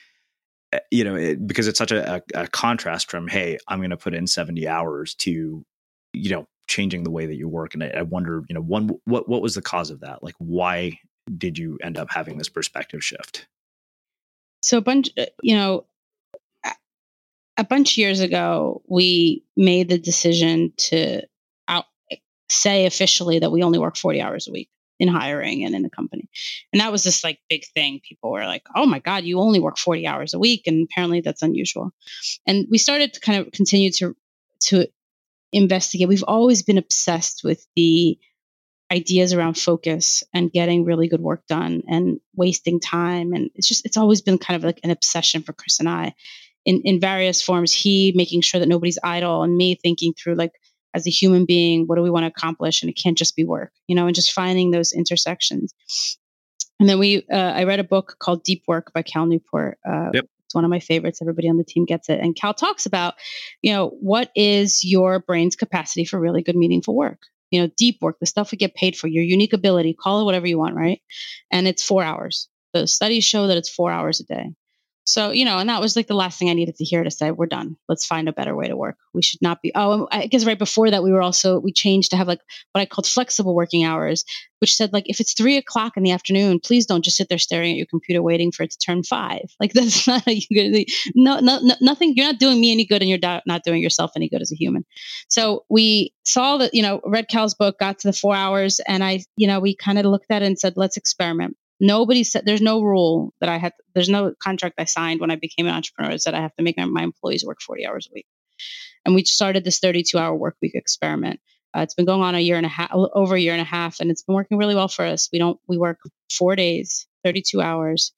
Uh, 0.72 0.78
you 0.90 1.04
know 1.04 1.14
it, 1.14 1.46
because 1.46 1.68
it's 1.68 1.78
such 1.78 1.92
a, 1.92 2.16
a, 2.16 2.22
a 2.34 2.48
contrast 2.48 3.08
from 3.08 3.28
hey 3.28 3.56
i'm 3.68 3.78
going 3.78 3.90
to 3.90 3.96
put 3.96 4.14
in 4.14 4.26
70 4.26 4.66
hours 4.66 5.14
to 5.14 5.64
you 6.12 6.30
know 6.30 6.48
changing 6.66 7.04
the 7.04 7.10
way 7.10 7.26
that 7.26 7.36
you 7.36 7.48
work 7.48 7.74
and 7.74 7.84
I, 7.84 7.88
I 7.98 8.02
wonder 8.02 8.42
you 8.48 8.54
know 8.54 8.60
one 8.60 8.90
what 9.04 9.28
what 9.28 9.40
was 9.40 9.54
the 9.54 9.62
cause 9.62 9.90
of 9.90 10.00
that? 10.00 10.22
Like 10.22 10.34
why 10.38 10.98
did 11.36 11.58
you 11.58 11.78
end 11.82 11.98
up 11.98 12.10
having 12.10 12.38
this 12.38 12.48
perspective 12.48 13.02
shift? 13.02 13.46
So 14.60 14.78
a 14.78 14.82
bunch, 14.82 15.10
uh, 15.18 15.26
you 15.42 15.54
know, 15.54 15.86
a 17.56 17.64
bunch 17.64 17.92
of 17.92 17.98
years 17.98 18.20
ago, 18.20 18.82
we 18.86 19.44
made 19.56 19.88
the 19.88 19.98
decision 19.98 20.72
to 20.76 21.22
out, 21.68 21.84
say 22.48 22.86
officially 22.86 23.38
that 23.38 23.50
we 23.50 23.62
only 23.62 23.78
work 23.78 23.96
40 23.96 24.20
hours 24.20 24.48
a 24.48 24.52
week 24.52 24.68
in 24.98 25.08
hiring 25.08 25.64
and 25.64 25.74
in 25.74 25.82
the 25.82 25.90
company. 25.90 26.28
And 26.72 26.80
that 26.80 26.92
was 26.92 27.04
this 27.04 27.22
like 27.22 27.38
big 27.48 27.64
thing. 27.74 28.00
People 28.06 28.30
were 28.32 28.46
like, 28.46 28.62
oh 28.74 28.86
my 28.86 28.98
God, 28.98 29.24
you 29.24 29.40
only 29.40 29.60
work 29.60 29.78
40 29.78 30.06
hours 30.06 30.34
a 30.34 30.38
week. 30.38 30.62
And 30.66 30.86
apparently 30.90 31.20
that's 31.20 31.42
unusual. 31.42 31.90
And 32.46 32.66
we 32.70 32.78
started 32.78 33.14
to 33.14 33.20
kind 33.20 33.40
of 33.40 33.52
continue 33.52 33.90
to, 33.92 34.16
to 34.62 34.88
investigate. 35.52 36.08
We've 36.08 36.24
always 36.24 36.62
been 36.62 36.78
obsessed 36.78 37.42
with 37.44 37.66
the 37.76 38.18
ideas 38.92 39.32
around 39.32 39.58
focus 39.58 40.22
and 40.32 40.52
getting 40.52 40.84
really 40.84 41.08
good 41.08 41.20
work 41.20 41.46
done 41.48 41.82
and 41.88 42.20
wasting 42.36 42.78
time 42.78 43.32
and 43.32 43.50
it's 43.56 43.66
just 43.66 43.84
it's 43.84 43.96
always 43.96 44.20
been 44.22 44.38
kind 44.38 44.56
of 44.56 44.64
like 44.64 44.78
an 44.84 44.90
obsession 44.90 45.42
for 45.42 45.52
chris 45.52 45.80
and 45.80 45.88
i 45.88 46.14
in 46.64 46.82
in 46.84 47.00
various 47.00 47.42
forms 47.42 47.72
he 47.72 48.12
making 48.14 48.40
sure 48.40 48.60
that 48.60 48.68
nobody's 48.68 48.98
idle 49.02 49.42
and 49.42 49.56
me 49.56 49.74
thinking 49.74 50.14
through 50.14 50.34
like 50.34 50.52
as 50.94 51.06
a 51.06 51.10
human 51.10 51.46
being 51.46 51.86
what 51.86 51.96
do 51.96 52.02
we 52.02 52.10
want 52.10 52.22
to 52.22 52.28
accomplish 52.28 52.82
and 52.82 52.90
it 52.90 52.94
can't 53.00 53.18
just 53.18 53.34
be 53.34 53.44
work 53.44 53.72
you 53.88 53.96
know 53.96 54.06
and 54.06 54.14
just 54.14 54.32
finding 54.32 54.70
those 54.70 54.92
intersections 54.92 55.74
and 56.78 56.88
then 56.88 56.98
we 57.00 57.26
uh, 57.32 57.36
i 57.36 57.64
read 57.64 57.80
a 57.80 57.84
book 57.84 58.16
called 58.20 58.44
deep 58.44 58.62
work 58.68 58.92
by 58.92 59.02
cal 59.02 59.26
newport 59.26 59.78
uh, 59.88 60.10
yep. 60.14 60.26
It's 60.44 60.54
one 60.54 60.62
of 60.62 60.70
my 60.70 60.78
favorites. 60.78 61.20
Everybody 61.20 61.48
on 61.48 61.56
the 61.56 61.64
team 61.64 61.86
gets 61.86 62.08
it. 62.08 62.20
And 62.20 62.36
Cal 62.36 62.54
talks 62.54 62.86
about, 62.86 63.14
you 63.62 63.72
know, 63.72 63.88
what 63.88 64.30
is 64.36 64.84
your 64.84 65.18
brain's 65.18 65.56
capacity 65.56 66.04
for 66.04 66.20
really 66.20 66.40
good, 66.40 66.54
meaningful 66.54 66.94
work? 66.94 67.18
You 67.56 67.62
know, 67.62 67.70
deep 67.76 67.98
work, 68.02 68.18
the 68.20 68.26
stuff 68.26 68.52
we 68.52 68.58
get 68.58 68.74
paid 68.74 68.96
for, 68.96 69.08
your 69.08 69.24
unique 69.24 69.54
ability, 69.54 69.94
call 69.94 70.20
it 70.20 70.24
whatever 70.24 70.46
you 70.46 70.58
want, 70.58 70.76
right? 70.76 71.00
And 71.50 71.66
it's 71.66 71.82
four 71.82 72.04
hours. 72.04 72.48
The 72.74 72.86
studies 72.86 73.24
show 73.24 73.46
that 73.46 73.56
it's 73.56 73.70
four 73.70 73.90
hours 73.90 74.20
a 74.20 74.24
day. 74.24 74.50
So, 75.06 75.30
you 75.30 75.44
know, 75.44 75.58
and 75.58 75.68
that 75.68 75.80
was 75.80 75.94
like 75.94 76.08
the 76.08 76.14
last 76.14 76.36
thing 76.36 76.50
I 76.50 76.54
needed 76.54 76.74
to 76.76 76.84
hear 76.84 77.04
to 77.04 77.12
say, 77.12 77.30
we're 77.30 77.46
done. 77.46 77.76
Let's 77.88 78.04
find 78.04 78.28
a 78.28 78.32
better 78.32 78.56
way 78.56 78.66
to 78.66 78.76
work. 78.76 78.96
We 79.14 79.22
should 79.22 79.40
not 79.40 79.62
be. 79.62 79.70
Oh, 79.72 80.08
I 80.10 80.26
guess 80.26 80.44
right 80.44 80.58
before 80.58 80.90
that, 80.90 81.04
we 81.04 81.12
were 81.12 81.22
also, 81.22 81.60
we 81.60 81.72
changed 81.72 82.10
to 82.10 82.16
have 82.16 82.26
like 82.26 82.40
what 82.72 82.80
I 82.80 82.86
called 82.86 83.06
flexible 83.06 83.54
working 83.54 83.84
hours, 83.84 84.24
which 84.58 84.74
said 84.74 84.92
like, 84.92 85.08
if 85.08 85.20
it's 85.20 85.32
three 85.34 85.58
o'clock 85.58 85.96
in 85.96 86.02
the 86.02 86.10
afternoon, 86.10 86.58
please 86.58 86.86
don't 86.86 87.04
just 87.04 87.16
sit 87.16 87.28
there 87.28 87.38
staring 87.38 87.70
at 87.70 87.76
your 87.76 87.86
computer 87.86 88.20
waiting 88.20 88.50
for 88.50 88.64
it 88.64 88.72
to 88.72 88.78
turn 88.78 89.04
five. 89.04 89.42
Like, 89.60 89.72
that's 89.72 90.06
not 90.06 90.26
a 90.28 90.40
good, 90.52 90.86
no, 91.14 91.38
no, 91.38 91.60
no, 91.60 91.76
nothing. 91.80 92.14
You're 92.14 92.26
not 92.26 92.38
doing 92.38 92.60
me 92.60 92.72
any 92.72 92.84
good 92.84 93.00
and 93.00 93.08
you're 93.08 93.40
not 93.46 93.62
doing 93.64 93.82
yourself 93.82 94.10
any 94.16 94.28
good 94.28 94.42
as 94.42 94.52
a 94.52 94.56
human. 94.56 94.84
So 95.28 95.64
we 95.68 96.12
saw 96.24 96.58
that, 96.58 96.74
you 96.74 96.82
know, 96.82 97.00
read 97.04 97.28
Cal's 97.28 97.54
book, 97.54 97.78
got 97.78 98.00
to 98.00 98.08
the 98.08 98.12
four 98.12 98.34
hours, 98.34 98.80
and 98.86 99.02
I, 99.02 99.22
you 99.36 99.46
know, 99.46 99.60
we 99.60 99.76
kind 99.76 99.98
of 99.98 100.04
looked 100.04 100.30
at 100.30 100.42
it 100.42 100.46
and 100.46 100.58
said, 100.58 100.74
let's 100.76 100.96
experiment 100.96 101.56
nobody 101.80 102.24
said 102.24 102.44
there's 102.44 102.60
no 102.62 102.82
rule 102.82 103.34
that 103.40 103.48
I 103.48 103.58
had. 103.58 103.72
There's 103.94 104.08
no 104.08 104.34
contract 104.38 104.76
I 104.78 104.84
signed 104.84 105.20
when 105.20 105.30
I 105.30 105.36
became 105.36 105.66
an 105.66 105.74
entrepreneur 105.74 106.16
that 106.24 106.34
I 106.34 106.40
have 106.40 106.54
to 106.56 106.62
make 106.62 106.76
my, 106.76 106.84
my 106.84 107.02
employees 107.02 107.44
work 107.44 107.60
40 107.60 107.86
hours 107.86 108.08
a 108.10 108.14
week. 108.14 108.26
And 109.04 109.14
we 109.14 109.24
started 109.24 109.64
this 109.64 109.78
32 109.78 110.18
hour 110.18 110.34
work 110.34 110.56
week 110.60 110.74
experiment. 110.74 111.40
Uh, 111.76 111.80
it's 111.80 111.94
been 111.94 112.06
going 112.06 112.22
on 112.22 112.34
a 112.34 112.40
year 112.40 112.56
and 112.56 112.66
a 112.66 112.70
half, 112.70 112.90
over 112.92 113.34
a 113.34 113.40
year 113.40 113.52
and 113.52 113.60
a 113.60 113.64
half, 113.64 114.00
and 114.00 114.10
it's 114.10 114.22
been 114.22 114.34
working 114.34 114.58
really 114.58 114.74
well 114.74 114.88
for 114.88 115.04
us. 115.04 115.28
We 115.32 115.38
don't 115.38 115.60
we 115.68 115.76
work 115.76 115.98
four 116.32 116.56
days, 116.56 117.06
32 117.24 117.60
hours, 117.60 118.12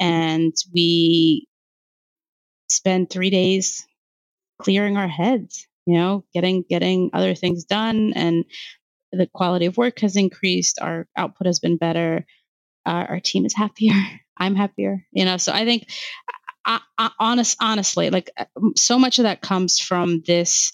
and 0.00 0.52
we 0.74 1.46
spend 2.68 3.08
three 3.08 3.30
days 3.30 3.86
clearing 4.60 4.96
our 4.96 5.08
heads. 5.08 5.66
You 5.86 5.94
know, 5.94 6.24
getting 6.34 6.64
getting 6.68 7.10
other 7.12 7.36
things 7.36 7.64
done, 7.64 8.12
and 8.16 8.44
the 9.12 9.28
quality 9.32 9.66
of 9.66 9.76
work 9.76 10.00
has 10.00 10.16
increased. 10.16 10.80
Our 10.80 11.06
output 11.16 11.46
has 11.46 11.60
been 11.60 11.76
better 11.76 12.26
uh, 12.86 13.06
our 13.08 13.20
team 13.20 13.44
is 13.44 13.54
happier 13.54 13.94
i'm 14.36 14.54
happier 14.54 15.04
you 15.12 15.24
know 15.24 15.36
so 15.36 15.52
i 15.52 15.64
think 15.64 15.88
I, 16.64 16.80
I, 16.98 17.10
honest 17.20 17.56
honestly 17.60 18.10
like 18.10 18.30
uh, 18.36 18.44
so 18.76 18.98
much 18.98 19.18
of 19.18 19.24
that 19.24 19.40
comes 19.40 19.78
from 19.78 20.22
this 20.26 20.72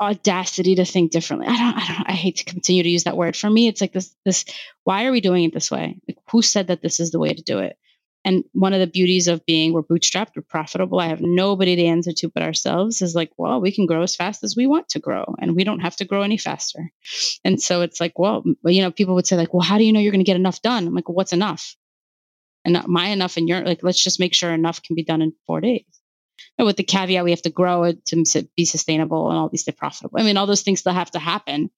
audacity 0.00 0.76
to 0.76 0.84
think 0.84 1.10
differently. 1.10 1.48
I 1.48 1.56
don't, 1.56 1.76
I 1.76 1.86
don't, 1.86 2.10
I 2.10 2.12
hate 2.12 2.36
to 2.36 2.44
continue 2.44 2.82
to 2.82 2.88
use 2.88 3.04
that 3.04 3.16
word. 3.16 3.36
For 3.36 3.50
me, 3.50 3.66
it's 3.66 3.80
like 3.80 3.92
this, 3.92 4.14
this, 4.24 4.44
why 4.84 5.06
are 5.06 5.12
we 5.12 5.20
doing 5.20 5.44
it 5.44 5.52
this 5.52 5.70
way? 5.70 5.98
Like, 6.06 6.18
who 6.30 6.42
said 6.42 6.68
that 6.68 6.82
this 6.82 7.00
is 7.00 7.10
the 7.10 7.18
way 7.18 7.32
to 7.32 7.42
do 7.42 7.58
it? 7.58 7.76
And 8.28 8.44
one 8.52 8.74
of 8.74 8.80
the 8.80 8.86
beauties 8.86 9.26
of 9.26 9.46
being 9.46 9.72
we're 9.72 9.82
bootstrapped, 9.82 10.36
we're 10.36 10.42
profitable. 10.42 11.00
I 11.00 11.06
have 11.06 11.22
nobody 11.22 11.76
to 11.76 11.84
answer 11.84 12.12
to 12.12 12.28
but 12.28 12.42
ourselves 12.42 13.00
is 13.00 13.14
like, 13.14 13.30
well, 13.38 13.58
we 13.58 13.72
can 13.72 13.86
grow 13.86 14.02
as 14.02 14.16
fast 14.16 14.44
as 14.44 14.54
we 14.54 14.66
want 14.66 14.90
to 14.90 14.98
grow 14.98 15.34
and 15.38 15.56
we 15.56 15.64
don't 15.64 15.80
have 15.80 15.96
to 15.96 16.04
grow 16.04 16.20
any 16.20 16.36
faster. 16.36 16.92
And 17.42 17.58
so 17.58 17.80
it's 17.80 18.02
like, 18.02 18.18
well, 18.18 18.44
you 18.66 18.82
know, 18.82 18.90
people 18.90 19.14
would 19.14 19.26
say 19.26 19.38
like, 19.38 19.54
well, 19.54 19.62
how 19.62 19.78
do 19.78 19.84
you 19.84 19.94
know 19.94 20.00
you're 20.00 20.12
going 20.12 20.20
to 20.20 20.30
get 20.30 20.36
enough 20.36 20.60
done? 20.60 20.86
I'm 20.86 20.94
like, 20.94 21.08
well, 21.08 21.14
what's 21.14 21.32
enough? 21.32 21.74
And 22.66 22.78
my 22.86 23.06
enough 23.06 23.38
and 23.38 23.48
your 23.48 23.62
like, 23.62 23.82
let's 23.82 24.04
just 24.04 24.20
make 24.20 24.34
sure 24.34 24.52
enough 24.52 24.82
can 24.82 24.94
be 24.94 25.04
done 25.04 25.22
in 25.22 25.32
four 25.46 25.62
days. 25.62 25.86
And 26.58 26.66
with 26.66 26.76
the 26.76 26.82
caveat, 26.82 27.24
we 27.24 27.30
have 27.30 27.42
to 27.42 27.50
grow 27.50 27.84
it 27.84 28.04
to 28.08 28.46
be 28.58 28.66
sustainable 28.66 29.30
and 29.30 29.38
all 29.38 29.48
these 29.48 29.64
to 29.64 29.72
profitable. 29.72 30.20
I 30.20 30.22
mean, 30.22 30.36
all 30.36 30.46
those 30.46 30.60
things 30.60 30.80
still 30.80 30.92
have 30.92 31.12
to 31.12 31.18
happen, 31.18 31.70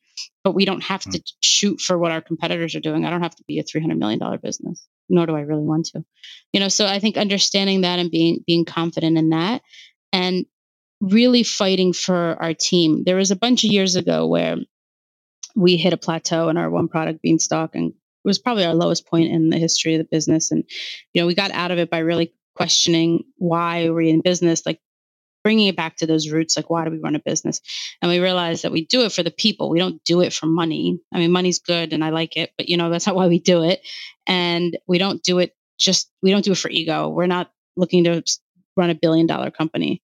but 0.44 0.54
we 0.54 0.64
don't 0.64 0.82
have 0.82 1.00
mm-hmm. 1.02 1.12
to 1.12 1.22
shoot 1.42 1.80
for 1.80 1.98
what 1.98 2.12
our 2.12 2.20
competitors 2.20 2.74
are 2.74 2.80
doing. 2.80 3.04
I 3.04 3.10
don't 3.10 3.22
have 3.22 3.36
to 3.36 3.44
be 3.46 3.58
a 3.58 3.64
$300 3.64 3.98
million 3.98 4.20
business 4.42 4.86
nor 5.10 5.26
do 5.26 5.36
I 5.36 5.40
really 5.40 5.64
want 5.64 5.86
to. 5.86 6.04
You 6.52 6.60
know, 6.60 6.68
so 6.68 6.86
I 6.86 7.00
think 7.00 7.16
understanding 7.16 7.82
that 7.82 7.98
and 7.98 8.10
being 8.10 8.42
being 8.46 8.64
confident 8.64 9.18
in 9.18 9.30
that 9.30 9.62
and 10.12 10.46
really 11.00 11.42
fighting 11.42 11.92
for 11.92 12.36
our 12.40 12.54
team. 12.54 13.04
There 13.04 13.16
was 13.16 13.30
a 13.30 13.36
bunch 13.36 13.64
of 13.64 13.72
years 13.72 13.96
ago 13.96 14.26
where 14.26 14.56
we 15.56 15.76
hit 15.76 15.92
a 15.92 15.98
plateau 15.98 16.48
in 16.48 16.56
our 16.56 16.70
one 16.70 16.88
product 16.88 17.20
beanstalk 17.22 17.74
and 17.74 17.90
it 17.90 18.28
was 18.28 18.38
probably 18.38 18.64
our 18.64 18.74
lowest 18.74 19.06
point 19.06 19.32
in 19.32 19.50
the 19.50 19.58
history 19.58 19.94
of 19.94 19.98
the 19.98 20.08
business 20.10 20.52
and 20.52 20.64
you 21.12 21.20
know 21.20 21.26
we 21.26 21.34
got 21.34 21.50
out 21.50 21.70
of 21.70 21.78
it 21.78 21.90
by 21.90 21.98
really 21.98 22.32
questioning 22.54 23.24
why 23.36 23.88
we're 23.88 24.02
in 24.02 24.20
business 24.20 24.64
like 24.64 24.78
bringing 25.42 25.68
it 25.68 25.76
back 25.76 25.96
to 25.96 26.06
those 26.06 26.30
roots 26.30 26.56
like 26.56 26.68
why 26.68 26.84
do 26.84 26.90
we 26.90 26.98
run 26.98 27.16
a 27.16 27.20
business? 27.20 27.60
And 28.02 28.10
we 28.10 28.18
realize 28.18 28.62
that 28.62 28.72
we 28.72 28.84
do 28.84 29.02
it 29.02 29.12
for 29.12 29.22
the 29.22 29.30
people. 29.30 29.70
We 29.70 29.78
don't 29.78 30.02
do 30.04 30.20
it 30.20 30.32
for 30.32 30.46
money. 30.46 31.00
I 31.12 31.18
mean 31.18 31.32
money's 31.32 31.58
good 31.58 31.92
and 31.92 32.04
i 32.04 32.10
like 32.10 32.36
it 32.36 32.52
but 32.56 32.68
you 32.68 32.76
know 32.76 32.90
that's 32.90 33.06
not 33.06 33.16
why 33.16 33.28
we 33.28 33.38
do 33.38 33.62
it. 33.62 33.80
And 34.26 34.76
we 34.86 34.98
don't 34.98 35.22
do 35.22 35.38
it 35.38 35.54
just 35.78 36.10
we 36.22 36.30
don't 36.30 36.44
do 36.44 36.52
it 36.52 36.58
for 36.58 36.70
ego. 36.70 37.08
We're 37.08 37.26
not 37.26 37.50
looking 37.76 38.04
to 38.04 38.22
run 38.76 38.90
a 38.90 38.94
billion 38.94 39.26
dollar 39.26 39.50
company. 39.50 40.02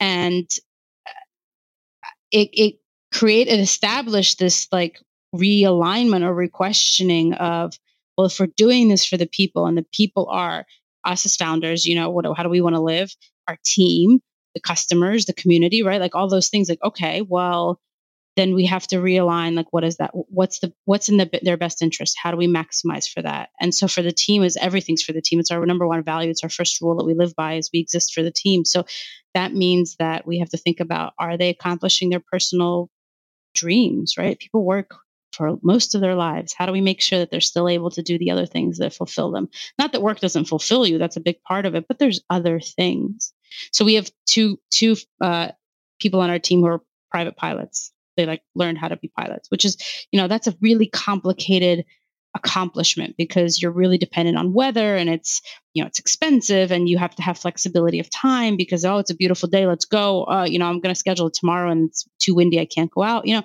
And 0.00 0.48
uh, 1.06 2.08
it, 2.30 2.50
it 2.52 2.74
create 3.12 3.48
and 3.48 3.60
establish 3.60 4.34
this 4.34 4.68
like 4.70 5.00
realignment 5.34 6.24
or 6.24 6.34
requestioning 6.34 7.34
of 7.34 7.78
well 8.16 8.26
if 8.26 8.38
we're 8.38 8.46
doing 8.56 8.88
this 8.88 9.04
for 9.04 9.16
the 9.16 9.26
people 9.26 9.66
and 9.66 9.76
the 9.76 9.86
people 9.92 10.28
are 10.28 10.64
us 11.04 11.26
as 11.26 11.36
founders 11.36 11.84
you 11.84 11.94
know 11.94 12.10
what 12.10 12.24
how 12.36 12.42
do 12.42 12.48
we 12.48 12.60
want 12.60 12.74
to 12.76 12.80
live? 12.80 13.14
Our 13.48 13.58
team 13.64 14.20
the 14.54 14.60
customers, 14.60 15.26
the 15.26 15.32
community, 15.32 15.82
right? 15.82 16.00
Like 16.00 16.14
all 16.14 16.28
those 16.28 16.48
things. 16.48 16.68
Like, 16.68 16.82
okay, 16.82 17.22
well, 17.22 17.80
then 18.36 18.54
we 18.54 18.66
have 18.66 18.86
to 18.88 18.96
realign. 18.96 19.54
Like, 19.54 19.72
what 19.72 19.84
is 19.84 19.96
that? 19.98 20.10
What's 20.12 20.58
the 20.58 20.72
what's 20.84 21.08
in 21.08 21.18
the, 21.18 21.30
their 21.42 21.56
best 21.56 21.82
interest? 21.82 22.16
How 22.20 22.30
do 22.30 22.36
we 22.36 22.48
maximize 22.48 23.08
for 23.08 23.22
that? 23.22 23.50
And 23.60 23.74
so 23.74 23.86
for 23.86 24.02
the 24.02 24.12
team, 24.12 24.42
is 24.42 24.56
everything's 24.56 25.02
for 25.02 25.12
the 25.12 25.22
team. 25.22 25.38
It's 25.38 25.50
our 25.50 25.64
number 25.66 25.86
one 25.86 26.02
value. 26.02 26.30
It's 26.30 26.42
our 26.42 26.50
first 26.50 26.80
rule 26.80 26.96
that 26.96 27.06
we 27.06 27.14
live 27.14 27.34
by. 27.36 27.54
Is 27.54 27.70
we 27.72 27.80
exist 27.80 28.12
for 28.12 28.22
the 28.22 28.32
team. 28.32 28.64
So 28.64 28.84
that 29.34 29.52
means 29.52 29.96
that 29.96 30.26
we 30.26 30.38
have 30.40 30.50
to 30.50 30.56
think 30.56 30.80
about: 30.80 31.12
Are 31.18 31.36
they 31.36 31.50
accomplishing 31.50 32.10
their 32.10 32.22
personal 32.32 32.90
dreams? 33.54 34.14
Right? 34.18 34.38
People 34.38 34.64
work 34.64 34.96
for 35.34 35.58
most 35.62 35.94
of 35.94 36.00
their 36.00 36.14
lives? 36.14 36.54
How 36.56 36.66
do 36.66 36.72
we 36.72 36.80
make 36.80 37.00
sure 37.00 37.18
that 37.18 37.30
they're 37.30 37.40
still 37.40 37.68
able 37.68 37.90
to 37.90 38.02
do 38.02 38.18
the 38.18 38.30
other 38.30 38.46
things 38.46 38.78
that 38.78 38.94
fulfill 38.94 39.30
them? 39.30 39.48
Not 39.78 39.92
that 39.92 40.02
work 40.02 40.20
doesn't 40.20 40.46
fulfill 40.46 40.86
you, 40.86 40.98
that's 40.98 41.16
a 41.16 41.20
big 41.20 41.42
part 41.42 41.66
of 41.66 41.74
it, 41.74 41.86
but 41.88 41.98
there's 41.98 42.22
other 42.30 42.60
things. 42.60 43.32
So 43.72 43.84
we 43.84 43.94
have 43.94 44.10
two 44.26 44.58
two 44.70 44.96
uh, 45.20 45.48
people 46.00 46.20
on 46.20 46.30
our 46.30 46.38
team 46.38 46.60
who 46.60 46.66
are 46.66 46.82
private 47.10 47.36
pilots. 47.36 47.92
They 48.16 48.26
like 48.26 48.42
learned 48.54 48.78
how 48.78 48.88
to 48.88 48.96
be 48.96 49.08
pilots, 49.08 49.50
which 49.50 49.64
is 49.64 49.76
you 50.10 50.20
know 50.20 50.28
that's 50.28 50.46
a 50.46 50.56
really 50.60 50.86
complicated 50.86 51.84
accomplishment 52.34 53.14
because 53.16 53.62
you're 53.62 53.70
really 53.70 53.96
dependent 53.96 54.36
on 54.36 54.52
weather 54.52 54.96
and 54.96 55.08
it's 55.08 55.40
you 55.72 55.82
know 55.82 55.86
it's 55.86 56.00
expensive 56.00 56.72
and 56.72 56.88
you 56.88 56.98
have 56.98 57.14
to 57.14 57.22
have 57.22 57.38
flexibility 57.38 58.00
of 58.00 58.10
time 58.10 58.56
because 58.56 58.84
oh 58.84 58.98
it's 58.98 59.10
a 59.10 59.14
beautiful 59.14 59.48
day 59.48 59.66
let's 59.66 59.84
go 59.84 60.24
uh, 60.24 60.44
you 60.44 60.58
know 60.58 60.66
i'm 60.66 60.80
going 60.80 60.92
to 60.92 60.98
schedule 60.98 61.28
it 61.28 61.34
tomorrow 61.34 61.70
and 61.70 61.90
it's 61.90 62.08
too 62.18 62.34
windy 62.34 62.58
i 62.58 62.64
can't 62.64 62.90
go 62.90 63.02
out 63.02 63.24
you 63.24 63.36
know 63.36 63.42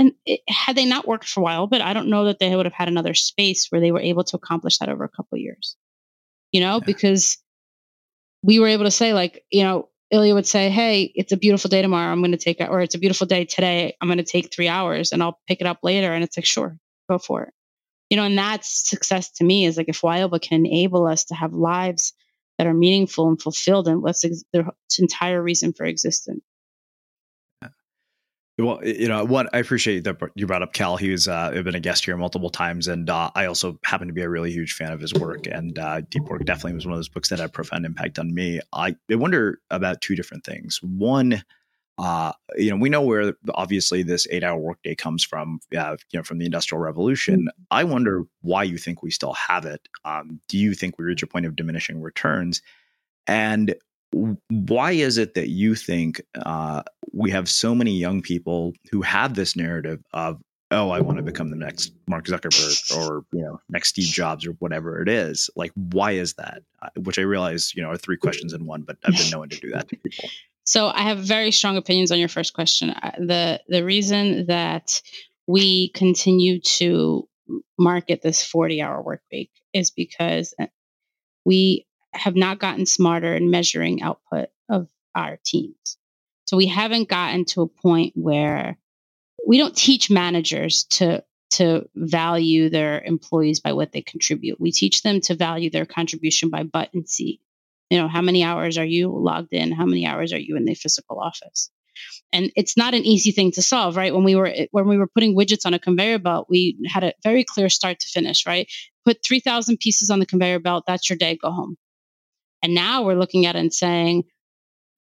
and 0.00 0.14
it, 0.24 0.40
had 0.48 0.76
they 0.76 0.86
not 0.86 1.06
worked 1.06 1.28
for 1.28 1.40
a 1.40 1.42
while 1.42 1.66
but 1.66 1.82
i 1.82 1.92
don't 1.92 2.08
know 2.08 2.24
that 2.24 2.38
they 2.38 2.56
would 2.56 2.66
have 2.66 2.72
had 2.72 2.88
another 2.88 3.14
space 3.14 3.66
where 3.68 3.80
they 3.80 3.92
were 3.92 4.00
able 4.00 4.24
to 4.24 4.36
accomplish 4.36 4.78
that 4.78 4.88
over 4.88 5.04
a 5.04 5.08
couple 5.08 5.36
of 5.36 5.40
years. 5.40 5.76
You 6.52 6.60
know 6.62 6.76
yeah. 6.76 6.86
because 6.86 7.38
we 8.42 8.58
were 8.58 8.68
able 8.68 8.84
to 8.84 8.90
say 8.90 9.12
like 9.12 9.44
you 9.50 9.62
know 9.62 9.88
ilya 10.10 10.34
would 10.34 10.46
say 10.46 10.70
hey 10.70 11.12
it's 11.14 11.32
a 11.32 11.36
beautiful 11.36 11.68
day 11.68 11.82
tomorrow. 11.82 12.10
I'm 12.10 12.20
going 12.20 12.32
to 12.32 12.38
take 12.38 12.60
it 12.60 12.68
or 12.68 12.80
it's 12.80 12.94
a 12.94 12.98
beautiful 12.98 13.26
day 13.26 13.44
today. 13.44 13.94
I'm 14.00 14.08
going 14.08 14.18
to 14.18 14.24
take 14.24 14.52
three 14.52 14.68
hours 14.68 15.12
and 15.12 15.22
i'll 15.22 15.38
pick 15.46 15.60
it 15.60 15.66
up 15.66 15.80
later. 15.82 16.12
And 16.12 16.24
it's 16.24 16.36
like 16.36 16.46
sure 16.46 16.76
go 17.08 17.18
for 17.18 17.44
it. 17.44 17.52
You 18.08 18.16
know 18.16 18.24
and 18.24 18.38
that's 18.38 18.88
success 18.88 19.30
to 19.32 19.44
me 19.44 19.66
is 19.66 19.76
like 19.76 19.88
if 19.88 20.00
Wildbit 20.00 20.42
can 20.42 20.66
enable 20.66 21.06
us 21.06 21.26
to 21.26 21.34
have 21.34 21.52
lives 21.52 22.14
that 22.58 22.66
are 22.66 22.74
meaningful 22.74 23.28
and 23.28 23.40
fulfilled 23.40 23.86
and 23.86 24.02
what's 24.02 24.24
their 24.52 24.66
entire 24.98 25.42
reason 25.42 25.72
for 25.72 25.84
existence 25.84 26.42
well, 28.60 28.84
you 28.84 29.08
know 29.08 29.24
what? 29.24 29.54
I 29.54 29.58
appreciate 29.58 30.04
that 30.04 30.18
you 30.34 30.46
brought 30.46 30.62
up 30.62 30.72
Cal. 30.72 30.96
He's 30.96 31.28
uh, 31.28 31.50
been 31.50 31.74
a 31.74 31.80
guest 31.80 32.04
here 32.04 32.16
multiple 32.16 32.50
times, 32.50 32.88
and 32.88 33.08
uh, 33.08 33.30
I 33.34 33.46
also 33.46 33.78
happen 33.84 34.08
to 34.08 34.14
be 34.14 34.22
a 34.22 34.28
really 34.28 34.52
huge 34.52 34.74
fan 34.74 34.92
of 34.92 35.00
his 35.00 35.14
work. 35.14 35.46
And 35.46 35.78
uh, 35.78 36.02
Deep 36.02 36.24
Work 36.24 36.44
definitely 36.44 36.74
was 36.74 36.86
one 36.86 36.92
of 36.92 36.98
those 36.98 37.08
books 37.08 37.28
that 37.30 37.38
had 37.38 37.48
a 37.48 37.52
profound 37.52 37.86
impact 37.86 38.18
on 38.18 38.32
me. 38.32 38.60
I, 38.72 38.96
I 39.10 39.14
wonder 39.14 39.60
about 39.70 40.00
two 40.00 40.16
different 40.16 40.44
things. 40.44 40.80
One, 40.82 41.42
uh, 41.98 42.32
you 42.56 42.70
know, 42.70 42.76
we 42.76 42.88
know 42.88 43.02
where 43.02 43.34
obviously 43.52 44.02
this 44.02 44.26
eight-hour 44.30 44.58
workday 44.58 44.94
comes 44.94 45.24
from. 45.24 45.60
Uh, 45.76 45.96
you 46.10 46.18
know, 46.18 46.22
from 46.22 46.38
the 46.38 46.46
Industrial 46.46 46.80
Revolution. 46.80 47.40
Mm-hmm. 47.40 47.62
I 47.70 47.84
wonder 47.84 48.24
why 48.40 48.62
you 48.62 48.78
think 48.78 49.02
we 49.02 49.10
still 49.10 49.34
have 49.34 49.66
it. 49.66 49.86
Um, 50.04 50.40
do 50.48 50.56
you 50.56 50.74
think 50.74 50.98
we 50.98 51.04
reach 51.04 51.22
a 51.22 51.26
point 51.26 51.46
of 51.46 51.56
diminishing 51.56 52.00
returns? 52.00 52.62
And 53.26 53.74
why 54.12 54.92
is 54.92 55.18
it 55.18 55.34
that 55.34 55.48
you 55.48 55.74
think 55.74 56.20
uh, 56.36 56.82
we 57.12 57.30
have 57.30 57.48
so 57.48 57.74
many 57.74 57.92
young 57.92 58.22
people 58.22 58.72
who 58.90 59.02
have 59.02 59.34
this 59.34 59.56
narrative 59.56 60.02
of 60.12 60.40
oh 60.72 60.90
i 60.90 61.00
want 61.00 61.16
to 61.16 61.22
become 61.22 61.50
the 61.50 61.56
next 61.56 61.92
mark 62.08 62.26
zuckerberg 62.26 62.96
or 62.96 63.24
you 63.32 63.42
know 63.42 63.60
next 63.68 63.90
steve 63.90 64.12
jobs 64.12 64.46
or 64.46 64.52
whatever 64.52 65.00
it 65.00 65.08
is 65.08 65.50
like 65.56 65.72
why 65.74 66.12
is 66.12 66.34
that? 66.34 66.62
Uh, 66.82 66.88
which 67.00 67.18
i 67.18 67.22
realize 67.22 67.72
you 67.74 67.82
know 67.82 67.90
are 67.90 67.96
three 67.96 68.16
questions 68.16 68.52
in 68.52 68.66
one 68.66 68.82
but 68.82 68.96
i've 69.04 69.16
been 69.16 69.30
known 69.30 69.48
to 69.48 69.58
do 69.60 69.70
that 69.70 69.88
to 69.88 69.96
people. 69.96 70.28
So 70.62 70.88
i 70.88 71.02
have 71.02 71.18
very 71.18 71.50
strong 71.50 71.76
opinions 71.76 72.12
on 72.12 72.20
your 72.20 72.28
first 72.28 72.52
question. 72.52 72.90
Uh, 72.90 73.12
the 73.18 73.60
the 73.66 73.84
reason 73.84 74.46
that 74.46 75.02
we 75.48 75.88
continue 75.88 76.60
to 76.60 77.28
market 77.78 78.22
this 78.22 78.44
40 78.44 78.80
hour 78.80 79.02
work 79.02 79.22
week 79.32 79.50
is 79.72 79.90
because 79.90 80.54
uh, 80.60 80.66
we 81.44 81.86
have 82.12 82.36
not 82.36 82.58
gotten 82.58 82.86
smarter 82.86 83.34
in 83.34 83.50
measuring 83.50 84.02
output 84.02 84.48
of 84.68 84.88
our 85.14 85.38
teams. 85.44 85.96
So 86.46 86.56
we 86.56 86.66
haven't 86.66 87.08
gotten 87.08 87.44
to 87.46 87.62
a 87.62 87.68
point 87.68 88.12
where 88.16 88.76
we 89.46 89.58
don't 89.58 89.76
teach 89.76 90.10
managers 90.10 90.84
to 90.90 91.24
to 91.50 91.88
value 91.96 92.70
their 92.70 93.00
employees 93.00 93.60
by 93.60 93.72
what 93.72 93.90
they 93.90 94.02
contribute. 94.02 94.60
We 94.60 94.70
teach 94.70 95.02
them 95.02 95.20
to 95.22 95.34
value 95.34 95.68
their 95.68 95.86
contribution 95.86 96.48
by 96.48 96.62
butt 96.62 96.90
and 96.94 97.08
seat. 97.08 97.40
You 97.90 97.98
know, 97.98 98.06
how 98.06 98.22
many 98.22 98.44
hours 98.44 98.78
are 98.78 98.84
you 98.84 99.12
logged 99.12 99.52
in? 99.52 99.72
How 99.72 99.84
many 99.84 100.06
hours 100.06 100.32
are 100.32 100.38
you 100.38 100.56
in 100.56 100.64
the 100.64 100.74
physical 100.74 101.18
office? 101.18 101.70
And 102.32 102.52
it's 102.54 102.76
not 102.76 102.94
an 102.94 103.04
easy 103.04 103.32
thing 103.32 103.50
to 103.52 103.62
solve, 103.62 103.96
right? 103.96 104.14
When 104.14 104.22
we 104.22 104.36
were 104.36 104.52
when 104.70 104.86
we 104.86 104.96
were 104.96 105.08
putting 105.08 105.36
widgets 105.36 105.66
on 105.66 105.74
a 105.74 105.78
conveyor 105.78 106.20
belt, 106.20 106.46
we 106.48 106.76
had 106.86 107.02
a 107.02 107.14
very 107.24 107.42
clear 107.42 107.68
start 107.68 107.98
to 108.00 108.08
finish, 108.08 108.46
right? 108.46 108.70
Put 109.04 109.24
3000 109.24 109.78
pieces 109.78 110.10
on 110.10 110.20
the 110.20 110.26
conveyor 110.26 110.60
belt, 110.60 110.84
that's 110.86 111.10
your 111.10 111.16
day, 111.16 111.36
go 111.36 111.50
home. 111.50 111.76
And 112.62 112.74
now 112.74 113.02
we're 113.04 113.18
looking 113.18 113.46
at 113.46 113.56
it 113.56 113.60
and 113.60 113.72
saying, 113.72 114.24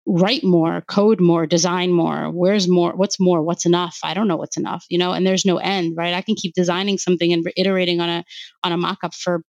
write 0.08 0.44
more, 0.44 0.82
code 0.88 1.20
more, 1.20 1.46
design 1.46 1.92
more. 1.92 2.32
Where's 2.32 2.68
more? 2.68 2.96
What's 2.96 3.20
more? 3.20 3.42
What's 3.42 3.66
enough? 3.66 4.00
I 4.04 4.14
don't 4.14 4.28
know 4.28 4.38
what's 4.38 4.58
enough, 4.58 4.86
you 4.90 4.98
know, 4.98 5.12
and 5.12 5.28
there's 5.28 5.46
no 5.46 5.58
end, 5.58 5.96
right? 5.98 6.14
I 6.14 6.22
can 6.22 6.36
keep 6.36 6.54
designing 6.56 6.98
something 6.98 7.32
and 7.34 7.46
iterating 7.58 8.00
on 8.00 8.10
a 8.10 8.24
on 8.64 8.72
a 8.72 8.78
mock-up 8.78 9.14
for 9.14 9.44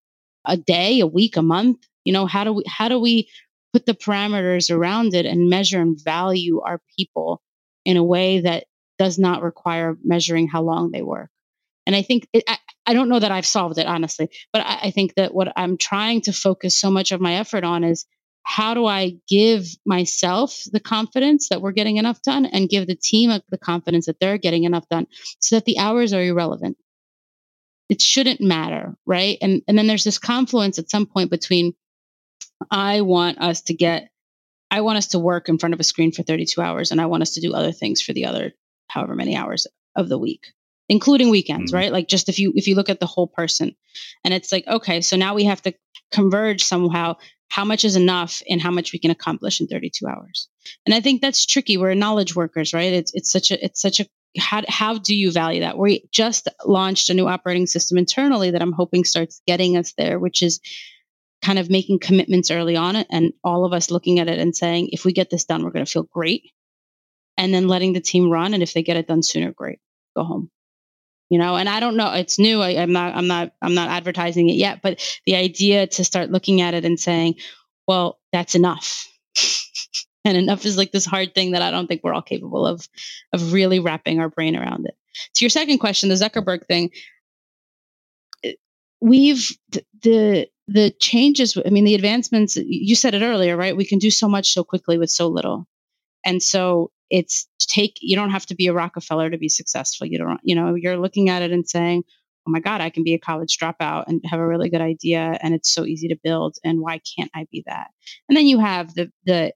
a 0.45 0.57
day, 0.57 1.01
a 1.01 1.07
week, 1.07 1.37
a 1.37 1.43
month. 1.43 1.79
You 2.05 2.13
know, 2.13 2.27
how 2.27 2.45
do 2.45 2.53
we 2.53 2.65
how 2.67 2.89
do 2.89 2.99
we 2.99 3.31
put 3.73 3.87
the 3.87 3.95
parameters 3.95 4.75
around 4.75 5.15
it 5.15 5.27
and 5.27 5.49
measure 5.49 5.81
and 5.81 5.99
value 6.03 6.61
our 6.61 6.81
people 6.99 7.41
in 7.85 7.97
a 7.97 8.05
way 8.05 8.41
that 8.41 8.65
does 8.99 9.19
not 9.19 9.43
require 9.43 9.97
measuring 10.03 10.49
how 10.49 10.63
long 10.63 10.91
they 10.91 11.03
work? 11.03 11.31
And 11.87 11.95
I 11.95 12.03
think 12.03 12.27
it, 12.33 12.45
I, 12.89 12.95
don't 12.95 13.09
know 13.09 13.19
that 13.19 13.33
I've 13.33 13.47
solved 13.47 13.79
it 13.79 13.87
honestly, 13.87 14.31
but 14.53 14.63
I, 14.63 14.79
I 14.85 14.91
think 14.91 15.15
that 15.15 15.35
what 15.35 15.53
I'm 15.57 15.77
trying 15.77 16.23
to 16.23 16.33
focus 16.33 16.79
so 16.79 16.91
much 16.91 17.13
of 17.13 17.21
my 17.21 17.35
effort 17.35 17.65
on 17.65 17.85
is 17.85 18.07
how 18.43 18.73
do 18.73 18.87
I 18.87 19.17
give 19.29 19.67
myself 19.85 20.63
the 20.73 20.81
confidence 20.81 21.51
that 21.51 21.61
we're 21.61 21.73
getting 21.73 21.99
enough 21.99 22.23
done 22.23 22.47
and 22.47 22.69
give 22.69 22.87
the 22.87 22.97
team 22.97 23.31
the 23.51 23.59
confidence 23.59 24.07
that 24.07 24.19
they're 24.21 24.39
getting 24.39 24.65
enough 24.65 24.89
done 24.89 25.07
so 25.39 25.57
that 25.57 25.67
the 25.67 25.79
hours 25.79 26.15
are 26.15 26.23
irrelevant? 26.23 26.79
It 27.91 28.01
shouldn't 28.01 28.41
matter, 28.41 28.97
right? 29.05 29.37
And 29.43 29.63
and 29.69 29.77
then 29.77 29.87
there's 29.87 30.05
this 30.05 30.19
confluence 30.19 30.79
at 30.79 30.91
some 30.91 31.05
point 31.05 31.31
between 31.31 31.75
I 32.71 33.03
want 33.03 33.39
us 33.39 33.63
to 33.63 33.75
get 33.75 34.09
I 34.71 34.81
want 34.81 34.99
us 34.99 35.09
to 35.09 35.19
work 35.19 35.49
in 35.49 35.59
front 35.59 35.75
of 35.75 35.81
a 35.81 35.85
screen 35.85 36.13
for 36.13 36.23
32 36.23 36.61
hours 36.61 36.91
and 36.91 37.01
I 37.01 37.07
want 37.07 37.23
us 37.23 37.33
to 37.33 37.41
do 37.41 37.55
other 37.55 37.73
things 37.73 38.01
for 38.01 38.15
the 38.15 38.27
other 38.27 38.55
however 38.89 39.15
many 39.15 39.37
hours 39.37 39.67
of 39.95 40.09
the 40.09 40.19
week 40.19 40.47
including 40.89 41.31
weekends, 41.31 41.71
mm-hmm. 41.71 41.79
right? 41.79 41.93
Like 41.93 42.09
just 42.09 42.29
if 42.29 42.39
you 42.39 42.53
if 42.55 42.67
you 42.67 42.75
look 42.75 42.89
at 42.89 43.01
the 43.01 43.07
whole 43.07 43.29
person. 43.29 43.75
And 44.25 44.35
it's 44.35 44.53
like 44.53 44.67
okay, 44.67 45.01
so 45.01 45.17
now 45.17 45.35
we 45.35 45.45
have 45.45 45.63
to 45.63 45.75
converge 46.11 46.63
somehow 46.63 47.17
how 47.51 47.65
much 47.65 47.85
is 47.85 47.97
enough 47.97 48.43
and 48.49 48.61
how 48.61 48.71
much 48.71 48.93
we 48.93 48.99
can 48.99 49.11
accomplish 49.11 49.61
in 49.61 49.67
32 49.67 50.07
hours. 50.07 50.49
And 50.85 50.95
I 50.95 51.01
think 51.01 51.23
that's 51.23 51.47
tricky. 51.47 51.79
We're 51.79 51.95
knowledge 51.95 52.37
workers, 52.37 52.75
right? 52.75 52.93
It's 52.93 53.13
it's 53.15 53.33
such 53.33 53.51
a 53.51 53.65
it's 53.65 53.81
such 53.81 54.01
a 54.01 54.07
how 54.39 54.63
how 54.69 54.99
do 54.99 55.17
you 55.17 55.33
value 55.33 55.61
that? 55.61 55.79
We 55.79 56.09
just 56.13 56.49
launched 56.65 57.11
a 57.11 57.15
new 57.15 57.27
operating 57.27 57.67
system 57.67 57.99
internally 57.99 58.51
that 58.51 58.63
I'm 58.63 58.73
hoping 58.73 59.05
starts 59.05 59.41
getting 59.47 59.77
us 59.77 59.95
there, 59.97 60.19
which 60.19 60.43
is 60.43 60.61
kind 61.43 61.59
of 61.59 61.71
making 61.71 62.01
commitments 62.01 62.51
early 62.51 62.77
on 62.77 62.97
and 62.97 63.33
all 63.45 63.65
of 63.65 63.73
us 63.73 63.91
looking 63.91 64.19
at 64.19 64.29
it 64.29 64.39
and 64.39 64.57
saying 64.57 64.89
if 64.93 65.05
we 65.05 65.13
get 65.13 65.31
this 65.31 65.45
done 65.45 65.63
we're 65.63 65.71
going 65.71 65.85
to 65.85 65.91
feel 65.91 66.03
great 66.03 66.51
and 67.37 67.55
then 67.55 67.69
letting 67.69 67.93
the 67.93 68.01
team 68.01 68.29
run 68.31 68.55
and 68.55 68.63
if 68.63 68.75
they 68.75 68.83
get 68.83 68.97
it 68.97 69.07
done 69.07 69.23
sooner 69.23 69.53
great 69.53 69.79
go 70.17 70.25
home 70.25 70.51
you 71.29 71.39
know 71.39 71.57
and 71.57 71.69
i 71.69 71.81
don't 71.81 71.97
know 71.97 72.13
it's 72.13 72.39
new 72.39 72.61
I, 72.61 72.71
i'm 72.83 72.93
not 72.93 73.15
i'm 73.15 73.27
not 73.27 73.53
i'm 73.63 73.75
not 73.75 73.91
advertising 73.91 74.49
it 74.49 74.55
yet 74.55 74.81
but 74.83 75.01
the 75.27 75.37
idea 75.37 75.87
to 75.87 76.05
start 76.05 76.31
looking 76.31 76.61
at 76.61 76.75
it 76.75 76.85
and 76.85 76.99
saying 76.99 77.37
well 77.87 78.19
that's 78.33 78.55
enough. 78.55 79.07
And 80.25 80.37
enough 80.37 80.67
is 80.67 80.77
like 80.77 80.93
this 80.93 81.07
hard 81.07 81.35
thing 81.35 81.53
that 81.53 81.63
i 81.63 81.71
don't 81.71 81.87
think 81.87 82.03
we're 82.05 82.13
all 82.13 82.21
capable 82.21 82.67
of 82.67 82.87
of 83.33 83.55
really 83.55 83.81
wrapping 83.81 84.21
our 84.21 84.29
brain 84.29 84.57
around 84.57 84.85
it. 84.85 84.95
To 85.37 85.45
your 85.45 85.49
second 85.49 85.79
question 85.79 86.11
the 86.11 86.17
zuckerberg 86.17 86.67
thing 86.67 86.91
eh, 88.45 88.53
we've 89.01 89.49
the 90.03 90.47
the 90.67 90.91
changes 91.01 91.57
i 91.65 91.71
mean 91.71 91.85
the 91.85 91.95
advancements 91.95 92.57
you 92.57 92.95
said 92.95 93.15
it 93.15 93.23
earlier 93.23 93.57
right? 93.57 93.75
We 93.75 93.87
can 93.87 93.99
do 93.99 94.11
so 94.11 94.29
much 94.29 94.53
so 94.53 94.65
quickly 94.65 94.99
with 94.99 95.09
so 95.09 95.29
little. 95.29 95.67
And 96.27 96.43
so 96.43 96.91
it's 97.11 97.49
take 97.61 97.99
you 98.01 98.17
don't 98.17 98.31
have 98.31 98.47
to 98.47 98.55
be 98.55 98.67
a 98.67 98.73
rockefeller 98.73 99.31
to 99.31 99.39
be 99.39 99.49
successful. 99.49 100.07
You 100.07 100.19
don't 100.19 100.41
you 100.43 100.55
know 100.55 100.75
you're 100.75 100.99
looking 100.99 101.29
at 101.29 101.43
it 101.43 101.53
and 101.53 101.69
saying 101.69 102.05
oh 102.47 102.51
my 102.51 102.61
god 102.61 102.81
i 102.81 102.91
can 102.91 103.05
be 103.05 103.15
a 103.15 103.19
college 103.19 103.59
dropout 103.59 104.05
and 104.07 104.23
have 104.25 104.41
a 104.41 104.47
really 104.47 104.71
good 104.71 104.81
idea 104.81 105.39
and 105.43 105.55
it's 105.55 105.71
so 105.73 105.85
easy 105.85 106.09
to 106.09 106.17
build 106.23 106.57
and 106.65 106.81
why 106.81 107.01
can't 107.17 107.31
i 107.35 107.47
be 107.51 107.63
that? 107.67 107.89
And 108.29 108.37
then 108.37 108.47
you 108.47 108.59
have 108.59 108.95
the 108.95 109.11
the 109.25 109.53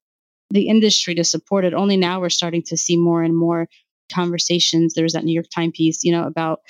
the 0.51 0.69
industry 0.69 1.15
to 1.15 1.25
support 1.25 1.65
it. 1.65 1.73
Only 1.73 1.97
now 1.97 2.21
we're 2.21 2.29
starting 2.29 2.63
to 2.65 2.77
see 2.77 2.99
more 2.99 3.23
and 3.23 3.35
more 3.35 3.69
conversations. 4.13 4.93
There 4.93 5.05
was 5.05 5.15
that 5.15 5.25
new 5.25 5.33
york 5.33 5.47
times 5.55 5.73
piece 5.75 6.05
you 6.05 6.13
know 6.13 6.27
about 6.27 6.61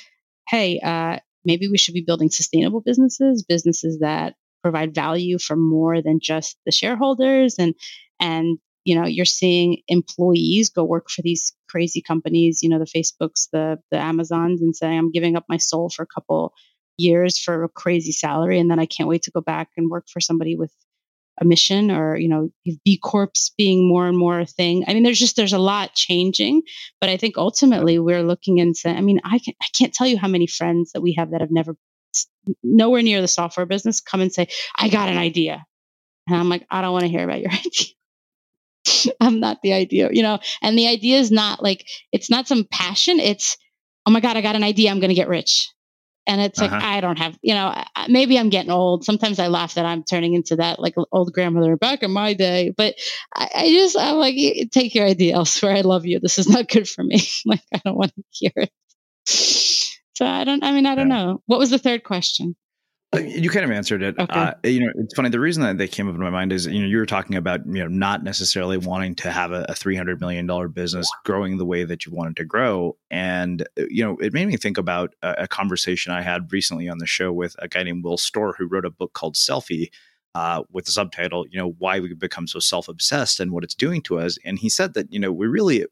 hey 0.49 0.81
uh, 0.81 1.19
maybe 1.45 1.69
we 1.69 1.79
should 1.79 1.95
be 1.95 2.03
building 2.03 2.31
sustainable 2.31 2.81
businesses 2.81 3.43
businesses 3.43 3.99
that 4.01 4.35
provide 4.63 4.95
value 4.95 5.39
for 5.39 5.57
more 5.57 6.01
than 6.01 6.21
just 6.21 6.57
the 6.65 6.73
shareholders 6.73 7.57
and 7.59 7.75
and 8.21 8.59
you 8.85 8.95
know 8.95 9.07
you're 9.07 9.25
seeing 9.25 9.79
employees 9.89 10.71
go 10.71 10.85
work 10.85 11.09
for 11.11 11.23
these 11.23 11.53
crazy 11.69 12.03
companies 12.03 12.63
you 12.63 12.69
know 12.69 12.79
the 12.79 12.85
facebooks 12.85 13.49
the 13.53 13.79
the 13.91 13.99
amazons 13.99 14.63
and 14.63 14.75
say 14.75 14.89
i'm 14.89 15.11
giving 15.11 15.37
up 15.37 15.45
my 15.49 15.57
soul 15.57 15.89
for 15.89 16.03
a 16.03 16.15
couple 16.15 16.53
years 16.99 17.39
for 17.39 17.65
a 17.65 17.69
crazy 17.69 18.13
salary 18.13 18.59
and 18.59 18.71
then 18.71 18.79
i 18.79 18.87
can't 18.87 19.09
wait 19.09 19.23
to 19.23 19.31
go 19.31 19.41
back 19.41 19.69
and 19.77 19.91
work 19.91 20.05
for 20.13 20.21
somebody 20.21 20.57
with 20.57 20.73
a 21.41 21.45
mission 21.45 21.91
or 21.91 22.17
you 22.17 22.29
know 22.29 22.51
b 22.85 22.99
corps 22.99 23.51
being 23.57 23.89
more 23.89 24.07
and 24.07 24.19
more 24.19 24.41
a 24.41 24.47
thing. 24.47 24.85
I 24.87 24.93
mean 24.93 25.03
there's 25.03 25.19
just 25.19 25.37
there's 25.37 25.55
a 25.55 25.59
lot 25.59 25.95
changing 25.95 26.63
but 27.01 27.09
i 27.09 27.17
think 27.17 27.39
ultimately 27.39 27.99
we're 27.99 28.23
looking 28.23 28.61
and 28.61 28.77
saying 28.77 28.97
i 28.97 29.01
mean 29.01 29.21
i 29.25 29.39
can 29.39 29.55
i 29.63 29.67
can't 29.77 29.95
tell 29.95 30.07
you 30.07 30.19
how 30.19 30.29
many 30.29 30.47
friends 30.47 30.93
that 30.93 31.01
we 31.01 31.15
have 31.15 31.31
that 31.31 31.41
have 31.41 31.51
never 31.51 31.75
nowhere 32.63 33.03
near 33.03 33.23
the 33.23 33.29
software 33.29 33.65
business 33.65 34.01
come 34.01 34.21
and 34.21 34.33
say 34.33 34.49
i 34.77 34.89
got 34.89 35.09
an 35.09 35.17
idea. 35.17 35.65
And 36.29 36.37
i'm 36.37 36.51
like 36.51 36.67
i 36.71 36.83
don't 36.83 36.93
want 36.93 37.05
to 37.05 37.11
hear 37.11 37.25
about 37.25 37.41
your 37.41 37.51
idea 37.53 37.95
I'm 39.21 39.41
not 39.41 39.63
the 39.63 39.73
idea, 39.73 40.11
you 40.13 40.23
know. 40.23 40.39
And 40.61 40.79
the 40.79 40.89
idea 40.89 41.19
is 41.19 41.31
not 41.31 41.63
like 41.63 41.87
it's 42.13 42.31
not 42.31 42.49
some 42.49 42.65
passion. 42.71 43.21
It's 43.21 43.57
oh 44.07 44.11
my 44.11 44.21
god, 44.21 44.37
I 44.37 44.41
got 44.41 44.57
an 44.57 44.65
idea. 44.65 44.91
I'm 44.91 45.01
going 45.01 45.11
to 45.11 45.15
get 45.15 45.29
rich. 45.29 45.69
And 46.25 46.41
it's 46.41 46.61
like 46.61 46.71
uh-huh. 46.71 46.87
I 46.87 47.01
don't 47.01 47.19
have, 47.19 47.37
you 47.43 47.53
know, 47.53 47.75
maybe 48.09 48.39
I'm 48.39 48.49
getting 48.49 48.71
old. 48.71 49.05
Sometimes 49.05 49.41
I 49.41 49.49
laugh 49.49 49.75
that 49.75 49.85
I'm 49.85 50.05
turning 50.05 50.35
into 50.35 50.55
that 50.55 50.79
like 50.79 50.95
old 51.11 51.33
grandmother 51.33 51.77
back 51.77 52.05
in 52.05 52.13
my 52.13 52.35
day. 52.35 52.73
But 52.77 52.95
I, 53.35 53.49
I 53.53 53.69
just 53.71 53.97
I'm 53.99 54.17
like, 54.17 54.37
take 54.71 54.95
your 54.95 55.05
idea 55.05 55.35
elsewhere. 55.35 55.75
I 55.75 55.81
love 55.81 56.07
you. 56.07 56.21
This 56.21 56.39
is 56.39 56.49
not 56.49 56.69
good 56.69 56.89
for 56.89 57.03
me. 57.03 57.21
like 57.45 57.63
I 57.75 57.81
don't 57.85 57.97
want 57.97 58.15
to 58.15 58.23
hear 58.31 58.53
it. 58.55 58.71
So 59.27 60.27
I 60.27 60.45
don't. 60.45 60.63
I 60.63 60.71
mean, 60.71 60.87
I 60.87 60.95
don't 60.95 61.11
yeah. 61.11 61.25
know. 61.25 61.43
What 61.47 61.59
was 61.59 61.71
the 61.71 61.79
third 61.79 62.05
question? 62.05 62.55
You 63.15 63.51
kind 63.51 63.65
of 63.65 63.71
answered 63.71 64.03
it. 64.03 64.19
Okay. 64.19 64.41
Uh, 64.41 64.55
you 64.65 64.81
know, 64.81 64.93
it's 64.97 65.15
funny. 65.15 65.29
The 65.29 65.39
reason 65.39 65.63
that 65.65 65.77
they 65.77 65.87
came 65.87 66.09
up 66.09 66.15
in 66.15 66.21
my 66.21 66.31
mind 66.31 66.51
is, 66.51 66.67
you 66.67 66.81
know, 66.81 66.87
you 66.87 66.97
were 66.97 67.05
talking 67.05 67.37
about, 67.37 67.67
you 67.67 67.75
know, 67.75 67.89
not 67.89 68.25
necessarily 68.25 68.79
wanting 68.79 69.15
to 69.17 69.31
have 69.31 69.53
a, 69.53 69.67
a 69.69 69.75
$300 69.75 70.19
million 70.19 70.47
business 70.71 71.07
growing 71.27 71.59
the 71.59 71.67
way 71.67 71.85
that 71.85 72.07
you 72.07 72.13
wanted 72.13 72.37
to 72.37 72.47
grow. 72.47 72.97
And, 73.11 73.63
uh, 73.79 73.85
you 73.91 74.03
know, 74.03 74.17
it 74.17 74.33
made 74.33 74.49
me 74.49 74.57
think 74.57 74.79
about 74.79 75.15
a, 75.23 75.43
a 75.43 75.49
conversation 75.49 76.11
I 76.11 76.23
had 76.23 76.51
recently 76.53 76.89
on 76.89 76.99
the 76.99 77.07
show 77.07 77.33
with 77.33 77.55
a 77.59 77.69
guy 77.69 77.83
named 77.83 78.03
Will 78.03 78.17
Storr, 78.17 78.55
who 78.57 78.67
wrote 78.67 78.87
a 78.87 78.91
book 78.91 79.13
called 79.13 79.35
Selfie 79.35 79.91
uh, 80.35 80.63
with 80.73 80.87
the 80.87 80.93
subtitle, 80.93 81.47
you 81.51 81.59
know, 81.59 81.75
why 81.79 82.01
we 82.01 82.15
become 82.15 82.47
so 82.47 82.59
self 82.59 82.89
obsessed 82.89 83.41
and 83.41 83.53
what 83.53 83.63
it's 83.65 83.75
doing 83.75 84.01
to 84.03 84.19
us. 84.19 84.39
And 84.45 84.59
he 84.59 84.71
said 84.71 84.95
that, 84.95 85.13
you 85.13 85.19
know, 85.19 85.31
we 85.31 85.47
really, 85.47 85.85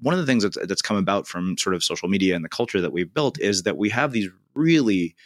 one 0.00 0.14
of 0.14 0.20
the 0.20 0.26
things 0.26 0.44
that's, 0.44 0.58
that's 0.68 0.82
come 0.82 0.96
about 0.96 1.26
from 1.26 1.58
sort 1.58 1.74
of 1.74 1.82
social 1.82 2.08
media 2.08 2.36
and 2.36 2.44
the 2.44 2.48
culture 2.48 2.80
that 2.80 2.92
we've 2.92 3.12
built 3.12 3.40
is 3.40 3.64
that 3.64 3.76
we 3.76 3.88
have 3.90 4.12
these 4.12 4.28
really, 4.54 5.16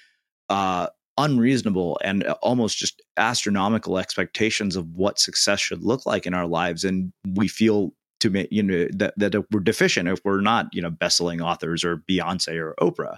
uh, 0.49 0.87
unreasonable 1.19 1.99
and 2.03 2.25
uh, 2.25 2.35
almost 2.43 2.79
just 2.79 3.03
astronomical 3.17 3.99
expectations 3.99 4.77
of 4.77 4.89
what 4.95 5.19
success 5.19 5.61
should 5.61 5.83
look 5.83 6.07
like 6.07 6.27
in 6.27 6.35
our 6.35 6.47
lives 6.47 6.85
and 6.85 7.13
we 7.35 7.49
feel 7.49 7.93
to 8.21 8.31
make 8.31 8.49
you 8.51 8.63
know 8.63 8.87
that, 8.93 9.13
that 9.17 9.35
we're 9.51 9.61
deficient 9.61 10.09
if 10.09 10.21
we're 10.25 10.41
not 10.41 10.67
you 10.73 10.81
know 10.81 10.91
best-selling 10.91 11.43
authors 11.43 11.85
or 11.85 11.99
beyonce 12.09 12.57
or 12.57 12.75
oprah 12.81 13.17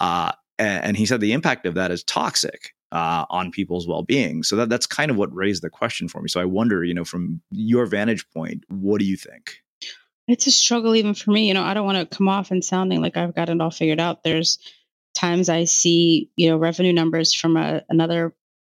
uh, 0.00 0.32
and, 0.58 0.84
and, 0.84 0.96
he 0.96 1.06
said 1.06 1.20
the 1.20 1.32
impact 1.32 1.66
of 1.66 1.74
that 1.74 1.90
is 1.90 2.04
toxic 2.04 2.74
uh, 2.92 3.24
on 3.28 3.50
people's 3.50 3.88
well-being. 3.88 4.44
So 4.44 4.54
that, 4.56 4.68
that's 4.68 4.86
kind 4.86 5.10
of 5.10 5.16
what 5.16 5.34
raised 5.34 5.62
the 5.62 5.70
question 5.70 6.08
for 6.08 6.22
me. 6.22 6.28
So 6.28 6.40
i 6.40 6.44
wonder 6.44 6.84
you 6.84 6.94
know 6.94 7.04
from 7.04 7.40
your 7.50 7.86
vantage 7.86 8.28
point 8.30 8.64
what 8.68 9.00
do 9.00 9.04
you 9.04 9.16
think? 9.16 9.62
It's 10.28 10.46
a 10.46 10.52
struggle 10.52 10.94
even 10.94 11.14
for 11.14 11.32
me 11.32 11.48
you 11.48 11.54
know 11.54 11.64
i 11.64 11.74
don't 11.74 11.86
want 11.86 12.10
to 12.10 12.16
come 12.16 12.28
off 12.28 12.50
and 12.50 12.64
sounding 12.64 13.02
like 13.02 13.16
i've 13.16 13.34
got 13.34 13.48
it 13.48 13.60
all 13.60 13.70
figured 13.70 14.00
out. 14.00 14.22
There's 14.22 14.58
times 15.14 15.48
I 15.48 15.64
see, 15.64 16.30
you 16.36 16.50
know, 16.50 16.56
revenue 16.56 16.92
numbers 16.92 17.32
from 17.32 17.56
a, 17.56 17.82
another 17.88 18.34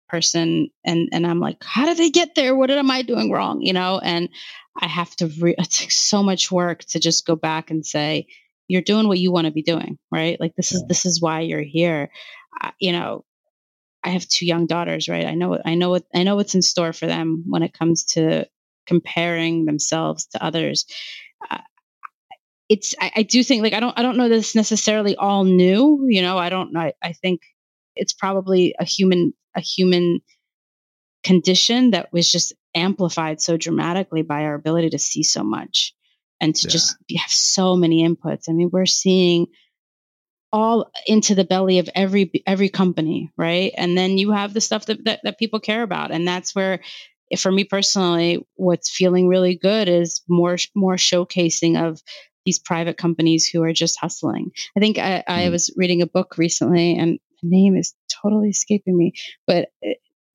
person 0.09 0.69
and 0.85 1.09
and 1.11 1.27
I'm 1.27 1.39
like, 1.39 1.63
how 1.63 1.85
did 1.85 1.97
they 1.97 2.09
get 2.09 2.35
there? 2.35 2.55
What 2.55 2.71
am 2.71 2.89
I 2.89 3.01
doing 3.01 3.31
wrong? 3.31 3.61
You 3.61 3.73
know, 3.73 3.99
and 3.99 4.29
I 4.79 4.87
have 4.87 5.15
to 5.17 5.27
re- 5.27 5.55
it's 5.57 5.81
like 5.81 5.91
so 5.91 6.23
much 6.23 6.51
work 6.51 6.83
to 6.85 6.99
just 6.99 7.25
go 7.25 7.35
back 7.35 7.71
and 7.71 7.85
say, 7.85 8.27
you're 8.67 8.81
doing 8.81 9.07
what 9.07 9.19
you 9.19 9.31
want 9.31 9.45
to 9.45 9.51
be 9.51 9.63
doing, 9.63 9.97
right? 10.11 10.39
Like 10.39 10.55
this 10.55 10.71
is 10.71 10.83
this 10.87 11.05
is 11.05 11.21
why 11.21 11.41
you're 11.41 11.61
here. 11.61 12.09
Uh, 12.59 12.71
you 12.79 12.91
know, 12.91 13.25
I 14.03 14.09
have 14.09 14.27
two 14.27 14.45
young 14.45 14.67
daughters, 14.67 15.09
right? 15.09 15.25
I 15.25 15.35
know 15.35 15.59
I 15.63 15.75
know 15.75 15.89
what 15.89 16.05
I 16.13 16.23
know 16.23 16.35
what's 16.35 16.55
in 16.55 16.61
store 16.61 16.93
for 16.93 17.07
them 17.07 17.45
when 17.47 17.63
it 17.63 17.73
comes 17.73 18.05
to 18.13 18.47
comparing 18.85 19.65
themselves 19.65 20.27
to 20.27 20.43
others. 20.43 20.85
Uh, 21.49 21.59
it's 22.69 22.95
I, 22.99 23.11
I, 23.17 23.23
do 23.23 23.43
think 23.43 23.63
like 23.63 23.73
I 23.73 23.79
don't 23.79 23.97
I 23.97 24.01
don't 24.01 24.17
know 24.17 24.29
this 24.29 24.55
necessarily 24.55 25.15
all 25.15 25.43
new. 25.43 26.05
You 26.07 26.21
know, 26.21 26.37
I 26.37 26.49
don't 26.49 26.75
I, 26.75 26.93
I 27.01 27.13
think 27.13 27.41
it's 27.95 28.13
probably 28.13 28.75
a 28.79 28.83
human 28.83 29.33
a 29.55 29.61
human 29.61 30.21
condition 31.23 31.91
that 31.91 32.11
was 32.13 32.31
just 32.31 32.53
amplified 32.75 33.41
so 33.41 33.57
dramatically 33.57 34.21
by 34.21 34.43
our 34.43 34.53
ability 34.53 34.91
to 34.91 34.99
see 34.99 35.23
so 35.23 35.43
much 35.43 35.93
and 36.39 36.55
to 36.55 36.67
yeah. 36.67 36.71
just 36.71 36.97
have 37.17 37.31
so 37.31 37.75
many 37.75 38.07
inputs. 38.07 38.49
I 38.49 38.53
mean, 38.53 38.69
we're 38.71 38.85
seeing 38.85 39.47
all 40.51 40.89
into 41.05 41.35
the 41.35 41.43
belly 41.43 41.79
of 41.79 41.89
every 41.93 42.31
every 42.45 42.69
company, 42.69 43.31
right? 43.37 43.73
And 43.75 43.97
then 43.97 44.17
you 44.17 44.31
have 44.31 44.53
the 44.53 44.61
stuff 44.61 44.85
that, 44.85 45.03
that, 45.05 45.19
that 45.23 45.39
people 45.39 45.59
care 45.59 45.83
about, 45.83 46.11
and 46.11 46.27
that's 46.27 46.55
where, 46.55 46.79
for 47.37 47.51
me 47.51 47.63
personally, 47.63 48.45
what's 48.55 48.89
feeling 48.89 49.27
really 49.27 49.55
good 49.55 49.89
is 49.89 50.21
more 50.27 50.57
more 50.75 50.95
showcasing 50.95 51.81
of 51.81 52.01
these 52.47 52.59
private 52.59 52.97
companies 52.97 53.45
who 53.45 53.61
are 53.61 53.73
just 53.73 53.99
hustling. 53.99 54.51
I 54.75 54.79
think 54.79 54.97
I, 54.97 55.21
I 55.27 55.41
mm. 55.43 55.51
was 55.51 55.73
reading 55.75 56.01
a 56.01 56.07
book 56.07 56.37
recently, 56.37 56.97
and 56.97 57.19
the 57.43 57.49
name 57.49 57.75
is 57.75 57.93
totally 58.23 58.49
escaping 58.49 58.97
me, 58.97 59.11
but 59.45 59.67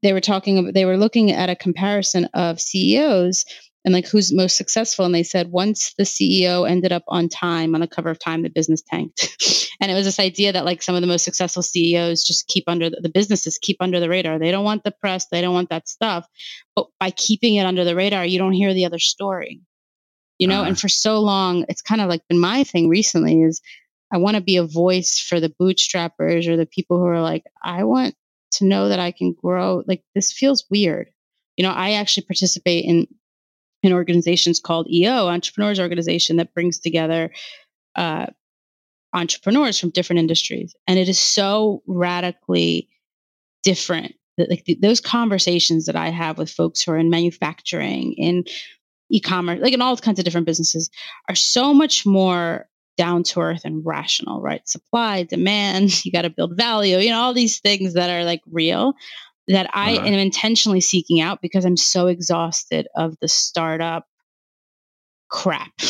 they 0.02 0.12
were 0.12 0.20
talking 0.20 0.58
about 0.58 0.74
they 0.74 0.84
were 0.84 0.98
looking 0.98 1.32
at 1.32 1.48
a 1.48 1.56
comparison 1.56 2.26
of 2.34 2.60
CEOs 2.60 3.46
and 3.86 3.94
like 3.94 4.06
who's 4.06 4.30
most 4.30 4.58
successful 4.58 5.06
and 5.06 5.14
they 5.14 5.22
said 5.22 5.50
once 5.50 5.94
the 5.98 6.04
ceo 6.04 6.68
ended 6.68 6.92
up 6.92 7.02
on 7.08 7.28
time 7.28 7.74
on 7.74 7.80
the 7.80 7.88
cover 7.88 8.10
of 8.10 8.18
time 8.18 8.42
the 8.42 8.48
business 8.48 8.80
tanked 8.82 9.70
and 9.80 9.90
it 9.90 9.94
was 9.94 10.04
this 10.04 10.20
idea 10.20 10.52
that 10.52 10.64
like 10.64 10.82
some 10.82 10.94
of 10.94 11.00
the 11.00 11.08
most 11.08 11.24
successful 11.24 11.62
ceos 11.62 12.24
just 12.24 12.46
keep 12.46 12.64
under 12.68 12.90
the, 12.90 13.00
the, 13.00 13.08
businesses 13.08 13.58
keep 13.60 13.78
under 13.80 13.98
the 13.98 14.08
radar 14.08 14.38
they 14.38 14.52
don't 14.52 14.64
want 14.64 14.84
the 14.84 14.92
press 14.92 15.26
they 15.32 15.40
don't 15.40 15.54
want 15.54 15.70
that 15.70 15.88
stuff 15.88 16.28
but 16.76 16.86
by 17.00 17.10
keeping 17.10 17.56
it 17.56 17.66
under 17.66 17.84
the 17.84 17.96
radar 17.96 18.24
you 18.24 18.38
don't 18.38 18.52
hear 18.52 18.72
the 18.72 18.86
other 18.86 19.00
story 19.00 19.60
you 20.42 20.48
know 20.48 20.60
uh-huh. 20.60 20.68
and 20.68 20.80
for 20.80 20.88
so 20.88 21.20
long 21.20 21.64
it's 21.68 21.82
kind 21.82 22.00
of 22.00 22.08
like 22.08 22.26
been 22.28 22.38
my 22.38 22.64
thing 22.64 22.88
recently 22.88 23.42
is 23.42 23.60
i 24.12 24.18
want 24.18 24.36
to 24.36 24.42
be 24.42 24.56
a 24.56 24.64
voice 24.64 25.18
for 25.18 25.40
the 25.40 25.52
bootstrappers 25.60 26.46
or 26.48 26.56
the 26.56 26.66
people 26.66 26.98
who 26.98 27.06
are 27.06 27.22
like 27.22 27.44
i 27.62 27.84
want 27.84 28.14
to 28.50 28.64
know 28.64 28.88
that 28.88 28.98
i 28.98 29.10
can 29.10 29.32
grow 29.32 29.82
like 29.86 30.02
this 30.14 30.32
feels 30.32 30.64
weird 30.70 31.08
you 31.56 31.64
know 31.64 31.72
i 31.72 31.92
actually 31.92 32.24
participate 32.24 32.84
in 32.84 33.06
an 33.82 33.92
organization 33.92 34.52
called 34.62 34.88
EO, 34.90 35.28
Entrepreneurs 35.28 35.80
Organization, 35.80 36.36
that 36.36 36.54
brings 36.54 36.78
together 36.78 37.30
uh, 37.96 38.26
entrepreneurs 39.12 39.78
from 39.78 39.90
different 39.90 40.20
industries, 40.20 40.74
and 40.86 40.98
it 40.98 41.08
is 41.08 41.18
so 41.18 41.82
radically 41.86 42.88
different. 43.62 44.14
That, 44.38 44.48
like 44.48 44.64
the, 44.64 44.78
those 44.80 45.00
conversations 45.00 45.86
that 45.86 45.96
I 45.96 46.08
have 46.08 46.38
with 46.38 46.50
folks 46.50 46.82
who 46.82 46.92
are 46.92 46.98
in 46.98 47.10
manufacturing, 47.10 48.14
in 48.14 48.44
e-commerce, 49.12 49.60
like 49.60 49.74
in 49.74 49.82
all 49.82 49.96
kinds 49.96 50.18
of 50.18 50.24
different 50.24 50.46
businesses, 50.46 50.90
are 51.28 51.34
so 51.34 51.72
much 51.72 52.04
more 52.04 52.68
down 52.96 53.22
to 53.22 53.40
earth 53.40 53.62
and 53.64 53.84
rational, 53.84 54.40
right? 54.40 54.66
Supply, 54.68 55.22
demand, 55.22 56.04
you 56.04 56.12
got 56.12 56.22
to 56.22 56.30
build 56.30 56.56
value, 56.56 56.98
you 56.98 57.10
know, 57.10 57.20
all 57.20 57.34
these 57.34 57.60
things 57.60 57.94
that 57.94 58.10
are 58.10 58.24
like 58.24 58.40
real 58.50 58.94
that 59.48 59.68
I 59.72 59.96
uh-huh. 59.96 60.06
am 60.06 60.14
intentionally 60.14 60.80
seeking 60.80 61.20
out 61.20 61.42
because 61.42 61.64
I'm 61.64 61.76
so 61.76 62.06
exhausted 62.06 62.86
of 62.96 63.16
the 63.20 63.28
startup 63.28 64.06
crap. 65.28 65.72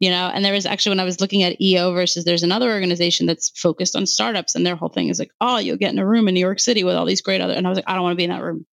you 0.00 0.10
know, 0.10 0.30
and 0.32 0.44
there 0.44 0.52
was 0.52 0.66
actually 0.66 0.90
when 0.90 1.00
I 1.00 1.04
was 1.04 1.20
looking 1.20 1.42
at 1.42 1.60
EO 1.60 1.92
versus 1.92 2.24
there's 2.24 2.42
another 2.42 2.70
organization 2.70 3.26
that's 3.26 3.50
focused 3.50 3.96
on 3.96 4.06
startups 4.06 4.54
and 4.54 4.66
their 4.66 4.76
whole 4.76 4.88
thing 4.88 5.08
is 5.08 5.18
like, 5.18 5.30
oh, 5.40 5.58
you'll 5.58 5.76
get 5.76 5.92
in 5.92 5.98
a 5.98 6.06
room 6.06 6.28
in 6.28 6.34
New 6.34 6.40
York 6.40 6.60
City 6.60 6.84
with 6.84 6.96
all 6.96 7.06
these 7.06 7.22
great 7.22 7.40
other 7.40 7.54
and 7.54 7.66
I 7.66 7.70
was 7.70 7.78
like, 7.78 7.88
I 7.88 7.94
don't 7.94 8.02
want 8.02 8.12
to 8.12 8.16
be 8.16 8.24
in 8.24 8.30
that 8.30 8.42
room. 8.42 8.66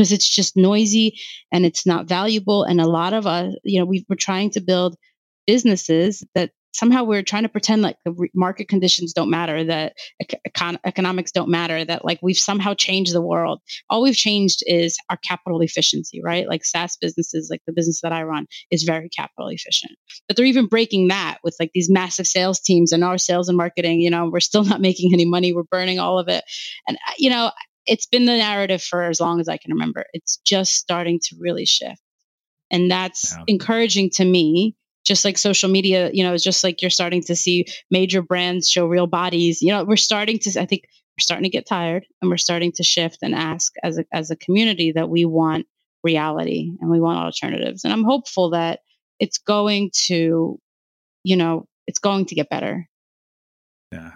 Because 0.00 0.12
it's 0.12 0.34
just 0.34 0.56
noisy 0.56 1.20
and 1.52 1.66
it's 1.66 1.84
not 1.84 2.08
valuable. 2.08 2.64
And 2.64 2.80
a 2.80 2.88
lot 2.88 3.12
of 3.12 3.26
us, 3.26 3.52
you 3.64 3.78
know, 3.78 3.84
we 3.84 4.06
we're 4.08 4.16
trying 4.16 4.48
to 4.52 4.62
build 4.62 4.96
businesses 5.46 6.24
that 6.34 6.52
somehow 6.72 7.04
we're 7.04 7.22
trying 7.22 7.42
to 7.42 7.50
pretend 7.50 7.82
like 7.82 7.96
the 8.06 8.28
market 8.34 8.66
conditions 8.66 9.12
don't 9.12 9.28
matter 9.28 9.62
that 9.62 9.92
econ- 10.48 10.78
economics 10.86 11.32
don't 11.32 11.50
matter 11.50 11.84
that 11.84 12.02
like 12.02 12.18
we've 12.22 12.38
somehow 12.38 12.72
changed 12.72 13.12
the 13.12 13.20
world. 13.20 13.60
All 13.90 14.00
we've 14.00 14.16
changed 14.16 14.62
is 14.64 14.96
our 15.10 15.18
capital 15.18 15.60
efficiency 15.60 16.22
right? 16.24 16.48
Like 16.48 16.64
saas 16.64 16.96
businesses 16.98 17.48
like 17.50 17.60
the 17.66 17.74
business 17.74 18.00
that 18.00 18.12
i 18.12 18.22
run 18.22 18.46
is 18.70 18.84
very 18.84 19.10
capital 19.10 19.48
efficient. 19.48 19.98
But 20.26 20.38
they're 20.38 20.46
even 20.46 20.66
breaking 20.66 21.08
that 21.08 21.40
with 21.44 21.56
like 21.60 21.72
these 21.74 21.90
massive 21.90 22.26
sales 22.26 22.58
teams 22.58 22.92
and 22.92 23.04
our 23.04 23.18
sales 23.18 23.50
and 23.50 23.58
marketing 23.58 24.00
you 24.00 24.08
know 24.08 24.30
we're 24.30 24.40
still 24.40 24.64
not 24.72 24.80
making 24.80 25.12
any 25.12 25.26
money. 25.26 25.52
We're 25.52 25.64
burning 25.64 25.98
all 25.98 26.18
of 26.18 26.28
it. 26.28 26.42
And 26.88 26.96
uh, 26.96 27.12
you 27.18 27.28
know 27.28 27.50
it's 27.86 28.06
been 28.06 28.26
the 28.26 28.36
narrative 28.36 28.82
for 28.82 29.02
as 29.02 29.20
long 29.20 29.40
as 29.40 29.48
i 29.48 29.56
can 29.56 29.72
remember 29.72 30.04
it's 30.12 30.38
just 30.44 30.74
starting 30.74 31.18
to 31.22 31.36
really 31.38 31.66
shift 31.66 32.00
and 32.70 32.90
that's 32.90 33.34
yeah. 33.34 33.44
encouraging 33.46 34.10
to 34.10 34.24
me 34.24 34.74
just 35.04 35.24
like 35.24 35.38
social 35.38 35.68
media, 35.68 36.10
you 36.12 36.22
know, 36.22 36.34
it's 36.34 36.44
just 36.44 36.62
like 36.62 36.82
you're 36.82 36.90
starting 36.90 37.22
to 37.22 37.34
see 37.34 37.66
major 37.90 38.22
brands 38.22 38.70
show 38.70 38.86
real 38.86 39.06
bodies. 39.06 39.62
You 39.62 39.72
know, 39.72 39.84
we're 39.84 39.96
starting 39.96 40.38
to, 40.40 40.60
I 40.60 40.66
think 40.66 40.84
we're 40.84 41.22
starting 41.22 41.44
to 41.44 41.50
get 41.50 41.66
tired 41.66 42.06
and 42.20 42.30
we're 42.30 42.36
starting 42.36 42.72
to 42.72 42.82
shift 42.82 43.18
and 43.22 43.34
ask 43.34 43.72
as 43.82 43.98
a, 43.98 44.04
as 44.12 44.30
a 44.30 44.36
community 44.36 44.92
that 44.92 45.08
we 45.08 45.24
want 45.24 45.66
reality 46.04 46.70
and 46.80 46.90
we 46.90 47.00
want 47.00 47.18
alternatives. 47.18 47.84
And 47.84 47.92
I'm 47.92 48.04
hopeful 48.04 48.50
that 48.50 48.80
it's 49.18 49.38
going 49.38 49.90
to, 50.06 50.60
you 51.24 51.36
know, 51.36 51.66
it's 51.86 51.98
going 51.98 52.26
to 52.26 52.34
get 52.34 52.48
better. 52.48 52.88
Yeah. 53.90 54.12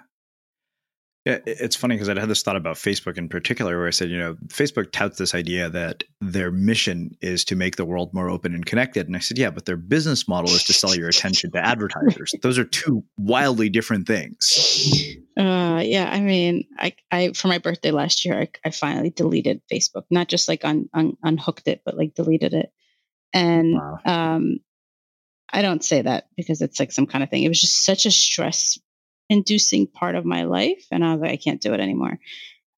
Yeah, 1.24 1.38
it's 1.46 1.74
funny 1.74 1.94
because 1.94 2.10
I 2.10 2.20
had 2.20 2.28
this 2.28 2.42
thought 2.42 2.56
about 2.56 2.76
Facebook 2.76 3.16
in 3.16 3.30
particular, 3.30 3.78
where 3.78 3.86
I 3.86 3.92
said, 3.92 4.10
you 4.10 4.18
know, 4.18 4.34
Facebook 4.48 4.92
touts 4.92 5.16
this 5.16 5.34
idea 5.34 5.70
that 5.70 6.04
their 6.20 6.50
mission 6.50 7.16
is 7.22 7.46
to 7.46 7.56
make 7.56 7.76
the 7.76 7.86
world 7.86 8.12
more 8.12 8.28
open 8.28 8.54
and 8.54 8.66
connected. 8.66 9.06
And 9.06 9.16
I 9.16 9.20
said, 9.20 9.38
yeah, 9.38 9.48
but 9.48 9.64
their 9.64 9.78
business 9.78 10.28
model 10.28 10.50
is 10.50 10.64
to 10.64 10.74
sell 10.74 10.94
your 10.94 11.08
attention 11.08 11.50
to 11.52 11.58
advertisers. 11.58 12.34
Those 12.42 12.58
are 12.58 12.64
two 12.64 13.04
wildly 13.16 13.70
different 13.70 14.06
things. 14.06 15.16
Uh, 15.38 15.82
yeah, 15.82 16.10
I 16.12 16.20
mean, 16.20 16.64
I, 16.78 16.94
I 17.10 17.32
for 17.32 17.48
my 17.48 17.56
birthday 17.56 17.90
last 17.90 18.26
year, 18.26 18.38
I, 18.38 18.48
I 18.62 18.70
finally 18.70 19.08
deleted 19.08 19.62
Facebook, 19.72 20.04
not 20.10 20.28
just 20.28 20.46
like 20.46 20.62
un, 20.62 20.90
un, 20.92 21.16
unhooked 21.22 21.68
it, 21.68 21.80
but 21.86 21.96
like 21.96 22.14
deleted 22.14 22.52
it. 22.52 22.70
And 23.32 23.74
wow. 23.74 23.98
um, 24.04 24.58
I 25.50 25.62
don't 25.62 25.82
say 25.82 26.02
that 26.02 26.28
because 26.36 26.60
it's 26.60 26.78
like 26.78 26.92
some 26.92 27.06
kind 27.06 27.24
of 27.24 27.30
thing. 27.30 27.44
It 27.44 27.48
was 27.48 27.60
just 27.60 27.84
such 27.84 28.04
a 28.04 28.10
stress 28.10 28.78
inducing 29.28 29.86
part 29.86 30.14
of 30.14 30.24
my 30.24 30.44
life. 30.44 30.86
And 30.90 31.04
I 31.04 31.12
was 31.12 31.20
like, 31.20 31.32
I 31.32 31.36
can't 31.36 31.60
do 31.60 31.74
it 31.74 31.80
anymore. 31.80 32.18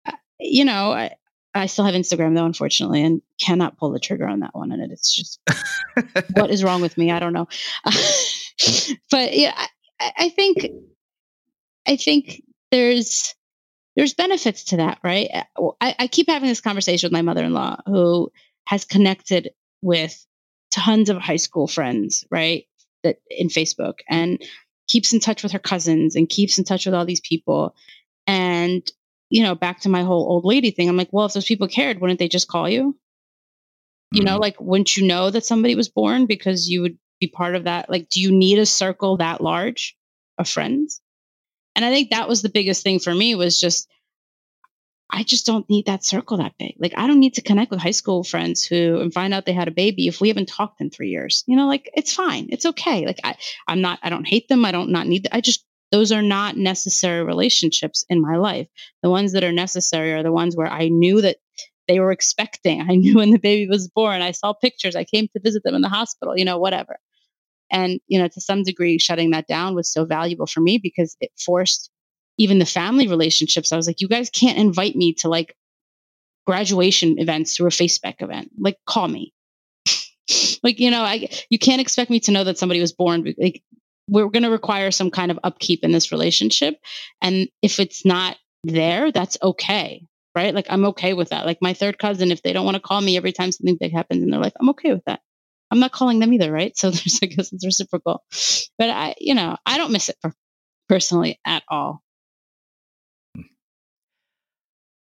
Uh, 0.06 0.12
you 0.38 0.64
know, 0.64 0.92
I, 0.92 1.16
I 1.54 1.66
still 1.66 1.84
have 1.84 1.94
Instagram 1.94 2.34
though, 2.34 2.44
unfortunately, 2.44 3.02
and 3.02 3.22
cannot 3.40 3.78
pull 3.78 3.90
the 3.90 4.00
trigger 4.00 4.26
on 4.26 4.40
that 4.40 4.54
one. 4.54 4.72
And 4.72 4.92
it's 4.92 5.14
just, 5.14 5.40
what 6.34 6.50
is 6.50 6.62
wrong 6.62 6.82
with 6.82 6.96
me? 6.98 7.10
I 7.10 7.18
don't 7.18 7.32
know. 7.32 7.48
but 9.10 9.36
yeah, 9.36 9.54
I, 9.98 10.12
I 10.18 10.28
think, 10.28 10.66
I 11.86 11.96
think 11.96 12.42
there's, 12.70 13.34
there's 13.96 14.14
benefits 14.14 14.64
to 14.64 14.76
that, 14.78 14.98
right? 15.02 15.30
Uh, 15.32 15.70
I, 15.80 15.94
I 16.00 16.06
keep 16.08 16.28
having 16.28 16.48
this 16.48 16.60
conversation 16.60 17.06
with 17.06 17.14
my 17.14 17.22
mother-in-law 17.22 17.82
who 17.86 18.30
has 18.66 18.84
connected 18.84 19.50
with 19.80 20.26
tons 20.70 21.08
of 21.08 21.16
high 21.16 21.36
school 21.36 21.66
friends, 21.66 22.24
right? 22.30 22.66
That 23.02 23.16
in 23.30 23.48
Facebook. 23.48 24.00
And 24.08 24.42
keeps 24.88 25.12
in 25.12 25.20
touch 25.20 25.42
with 25.42 25.52
her 25.52 25.58
cousins 25.58 26.16
and 26.16 26.28
keeps 26.28 26.58
in 26.58 26.64
touch 26.64 26.86
with 26.86 26.94
all 26.94 27.04
these 27.04 27.20
people. 27.20 27.74
And, 28.26 28.88
you 29.30 29.42
know, 29.42 29.54
back 29.54 29.80
to 29.80 29.88
my 29.88 30.02
whole 30.02 30.28
old 30.28 30.44
lady 30.44 30.70
thing, 30.70 30.88
I'm 30.88 30.96
like, 30.96 31.12
well, 31.12 31.26
if 31.26 31.32
those 31.32 31.44
people 31.44 31.68
cared, 31.68 32.00
wouldn't 32.00 32.18
they 32.18 32.28
just 32.28 32.48
call 32.48 32.68
you? 32.68 32.96
You 34.12 34.20
mm-hmm. 34.20 34.26
know, 34.26 34.38
like, 34.38 34.60
wouldn't 34.60 34.96
you 34.96 35.06
know 35.06 35.30
that 35.30 35.44
somebody 35.44 35.74
was 35.74 35.88
born 35.88 36.26
because 36.26 36.68
you 36.68 36.82
would 36.82 36.98
be 37.20 37.28
part 37.28 37.56
of 37.56 37.64
that? 37.64 37.90
Like, 37.90 38.08
do 38.08 38.20
you 38.20 38.30
need 38.32 38.58
a 38.58 38.66
circle 38.66 39.16
that 39.18 39.40
large 39.40 39.96
of 40.38 40.48
friends? 40.48 41.00
And 41.74 41.84
I 41.84 41.90
think 41.90 42.10
that 42.10 42.28
was 42.28 42.42
the 42.42 42.48
biggest 42.48 42.82
thing 42.82 43.00
for 43.00 43.14
me 43.14 43.34
was 43.34 43.60
just 43.60 43.88
I 45.10 45.22
just 45.22 45.46
don't 45.46 45.68
need 45.70 45.86
that 45.86 46.04
circle 46.04 46.38
that 46.38 46.54
big. 46.58 46.74
Like 46.78 46.94
I 46.96 47.06
don't 47.06 47.20
need 47.20 47.34
to 47.34 47.42
connect 47.42 47.70
with 47.70 47.80
high 47.80 47.92
school 47.92 48.24
friends 48.24 48.64
who 48.64 49.00
and 49.00 49.12
find 49.12 49.32
out 49.32 49.46
they 49.46 49.52
had 49.52 49.68
a 49.68 49.72
baby 49.72 50.08
if 50.08 50.20
we 50.20 50.28
haven't 50.28 50.48
talked 50.48 50.80
in 50.80 50.90
three 50.90 51.10
years. 51.10 51.44
You 51.46 51.56
know, 51.56 51.68
like 51.68 51.88
it's 51.94 52.12
fine. 52.12 52.48
It's 52.50 52.66
okay. 52.66 53.06
Like 53.06 53.20
I, 53.22 53.36
I'm 53.68 53.80
not, 53.80 54.00
I 54.02 54.10
don't 54.10 54.26
hate 54.26 54.48
them. 54.48 54.64
I 54.64 54.72
don't 54.72 54.90
not 54.90 55.06
need, 55.06 55.28
I 55.30 55.40
just, 55.40 55.64
those 55.92 56.10
are 56.10 56.22
not 56.22 56.56
necessary 56.56 57.24
relationships 57.24 58.04
in 58.08 58.20
my 58.20 58.36
life. 58.36 58.66
The 59.02 59.10
ones 59.10 59.32
that 59.32 59.44
are 59.44 59.52
necessary 59.52 60.12
are 60.12 60.24
the 60.24 60.32
ones 60.32 60.56
where 60.56 60.66
I 60.66 60.88
knew 60.88 61.20
that 61.20 61.36
they 61.86 62.00
were 62.00 62.10
expecting. 62.10 62.80
I 62.80 62.94
knew 62.96 63.16
when 63.16 63.30
the 63.30 63.38
baby 63.38 63.68
was 63.68 63.88
born. 63.88 64.22
I 64.22 64.32
saw 64.32 64.52
pictures. 64.52 64.96
I 64.96 65.04
came 65.04 65.28
to 65.28 65.40
visit 65.40 65.62
them 65.62 65.76
in 65.76 65.82
the 65.82 65.88
hospital, 65.88 66.36
you 66.36 66.44
know, 66.44 66.58
whatever. 66.58 66.98
And, 67.70 68.00
you 68.06 68.18
know, 68.18 68.28
to 68.28 68.40
some 68.40 68.62
degree, 68.62 68.98
shutting 68.98 69.30
that 69.30 69.46
down 69.46 69.74
was 69.74 69.92
so 69.92 70.04
valuable 70.04 70.46
for 70.46 70.60
me 70.60 70.78
because 70.78 71.16
it 71.20 71.30
forced 71.38 71.90
even 72.38 72.58
the 72.58 72.66
family 72.66 73.08
relationships, 73.08 73.72
I 73.72 73.76
was 73.76 73.86
like, 73.86 74.00
you 74.00 74.08
guys 74.08 74.30
can't 74.30 74.58
invite 74.58 74.96
me 74.96 75.14
to 75.14 75.28
like 75.28 75.56
graduation 76.46 77.18
events 77.18 77.56
through 77.56 77.66
a 77.66 77.70
Facebook 77.70 78.20
event. 78.20 78.50
Like, 78.58 78.78
call 78.86 79.08
me. 79.08 79.32
like, 80.62 80.80
you 80.80 80.90
know, 80.90 81.02
I 81.02 81.28
you 81.50 81.58
can't 81.58 81.80
expect 81.80 82.10
me 82.10 82.20
to 82.20 82.32
know 82.32 82.44
that 82.44 82.58
somebody 82.58 82.80
was 82.80 82.92
born. 82.92 83.34
Like, 83.38 83.62
we're 84.08 84.28
going 84.28 84.44
to 84.44 84.50
require 84.50 84.90
some 84.90 85.10
kind 85.10 85.30
of 85.30 85.40
upkeep 85.42 85.82
in 85.82 85.92
this 85.92 86.12
relationship, 86.12 86.76
and 87.20 87.48
if 87.62 87.80
it's 87.80 88.04
not 88.04 88.36
there, 88.64 89.12
that's 89.12 89.38
okay, 89.42 90.06
right? 90.34 90.54
Like, 90.54 90.66
I'm 90.68 90.86
okay 90.86 91.12
with 91.12 91.30
that. 91.30 91.46
Like 91.46 91.58
my 91.60 91.74
third 91.74 91.98
cousin, 91.98 92.30
if 92.30 92.42
they 92.42 92.52
don't 92.52 92.64
want 92.64 92.76
to 92.76 92.82
call 92.82 93.00
me 93.00 93.16
every 93.16 93.32
time 93.32 93.52
something 93.52 93.76
big 93.78 93.92
happens 93.92 94.22
in 94.22 94.30
their 94.30 94.40
life, 94.40 94.52
I'm 94.60 94.70
okay 94.70 94.92
with 94.92 95.04
that. 95.06 95.20
I'm 95.70 95.80
not 95.80 95.92
calling 95.92 96.20
them 96.20 96.32
either, 96.32 96.52
right? 96.52 96.72
So 96.76 96.90
there's, 96.90 97.18
I 97.22 97.26
guess 97.26 97.52
it's 97.52 97.66
reciprocal. 97.66 98.22
But 98.78 98.90
I, 98.90 99.14
you 99.18 99.34
know, 99.34 99.56
I 99.66 99.78
don't 99.78 99.92
miss 99.92 100.08
it 100.08 100.16
personally 100.88 101.40
at 101.44 101.62
all. 101.68 102.02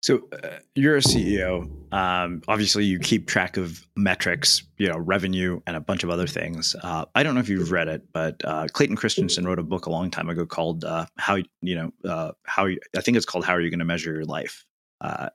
So 0.05 0.29
uh, 0.33 0.59
you're 0.75 0.99
a 0.99 1.01
CEO. 1.01 1.67
Um, 1.91 2.43
obviously, 2.47 2.85
you 2.85 2.99
keep 2.99 3.27
track 3.27 3.57
of 3.57 3.89
metrics, 3.97 4.63
you 4.77 4.87
know, 4.87 4.99
revenue, 4.99 5.63
and 5.67 5.79
a 5.79 5.81
bunch 5.81 6.05
of 6.05 6.11
other 6.11 6.27
things. 6.27 6.77
Uh, 6.83 7.07
I 7.15 7.23
don't 7.23 7.33
know 7.33 7.41
if 7.41 7.49
you've 7.49 7.71
read 7.71 7.89
it, 7.89 8.03
but 8.13 8.39
uh, 8.45 8.67
Clayton 8.71 8.97
Christensen 8.97 9.47
wrote 9.47 9.59
a 9.59 9.63
book 9.63 9.87
a 9.87 9.91
long 9.91 10.11
time 10.11 10.29
ago 10.29 10.45
called 10.45 10.85
uh, 10.85 11.07
"How 11.17 11.39
You 11.63 11.75
Know 11.75 11.93
uh, 12.05 12.33
How." 12.43 12.67
You, 12.67 12.79
I 12.95 13.01
think 13.01 13.17
it's 13.17 13.25
called 13.25 13.47
"How 13.47 13.55
Are 13.55 13.63
You 13.63 13.71
Going 13.71 13.79
to 13.79 13.87
Measure 13.87 14.13
Your 14.13 14.27
Life?" 14.27 14.67
Uh, 15.01 15.31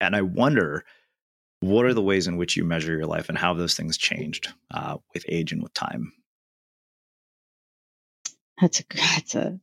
and 0.00 0.14
I 0.14 0.22
wonder, 0.22 0.84
what 1.58 1.84
are 1.84 1.92
the 1.92 2.00
ways 2.00 2.28
in 2.28 2.36
which 2.36 2.56
you 2.56 2.62
measure 2.62 2.92
your 2.92 3.06
life, 3.06 3.28
and 3.28 3.36
how 3.36 3.48
have 3.48 3.58
those 3.58 3.74
things 3.74 3.96
changed 3.98 4.46
with 5.12 5.24
age 5.28 5.50
and 5.50 5.60
with 5.60 5.74
time? 5.74 6.12
That's 8.60 8.78
a 8.78 8.84
that's 8.94 9.34
a 9.34 9.58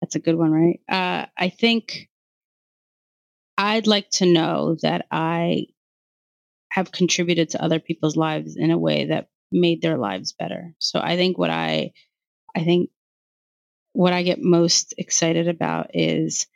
that's 0.00 0.16
a 0.16 0.18
good 0.18 0.34
one, 0.34 0.50
right? 0.50 0.80
I 0.88 1.50
think 1.50 2.08
I'd 3.56 3.86
like 3.86 4.10
to 4.10 4.26
know 4.26 4.76
that 4.82 5.06
I 5.10 5.66
have 6.70 6.90
contributed 6.90 7.50
to 7.50 7.62
other 7.62 7.78
people's 7.78 8.16
lives 8.16 8.56
in 8.56 8.70
a 8.70 8.78
way 8.78 9.06
that 9.06 9.28
made 9.52 9.80
their 9.80 9.96
lives 9.96 10.32
better. 10.32 10.74
So 10.80 11.00
I 11.00 11.16
think 11.16 11.38
what 11.38 11.50
I 11.50 11.92
I 12.56 12.64
think 12.64 12.90
what 13.92 14.12
I 14.12 14.24
get 14.24 14.42
most 14.42 14.94
excited 14.98 15.46
about 15.46 15.90
is 15.94 16.46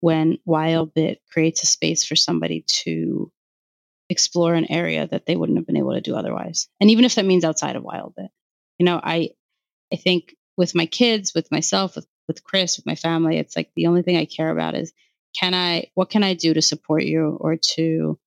when 0.00 0.38
Wildbit 0.46 1.18
creates 1.32 1.62
a 1.62 1.66
space 1.66 2.04
for 2.04 2.16
somebody 2.16 2.64
to 2.84 3.32
explore 4.10 4.54
an 4.54 4.70
area 4.70 5.06
that 5.06 5.24
they 5.24 5.36
wouldn't 5.36 5.56
have 5.56 5.66
been 5.66 5.78
able 5.78 5.94
to 5.94 6.02
do 6.02 6.14
otherwise. 6.14 6.68
And 6.80 6.90
even 6.90 7.06
if 7.06 7.14
that 7.14 7.24
means 7.24 7.44
outside 7.44 7.76
of 7.76 7.84
Wildbit. 7.84 8.28
You 8.78 8.86
know, 8.86 9.00
I 9.02 9.30
I 9.92 9.96
think 9.96 10.36
with 10.56 10.74
my 10.74 10.86
kids, 10.86 11.32
with 11.34 11.50
myself, 11.50 11.96
with 11.96 12.06
with 12.28 12.44
Chris, 12.44 12.76
with 12.76 12.86
my 12.86 12.94
family, 12.94 13.38
it's 13.38 13.56
like 13.56 13.70
the 13.74 13.86
only 13.86 14.02
thing 14.02 14.16
I 14.16 14.26
care 14.26 14.50
about 14.50 14.74
is 14.74 14.92
can 15.38 15.54
I, 15.54 15.90
what 15.94 16.10
can 16.10 16.22
I 16.22 16.34
do 16.34 16.54
to 16.54 16.62
support 16.62 17.04
you 17.04 17.36
or 17.40 17.56
to 17.74 18.18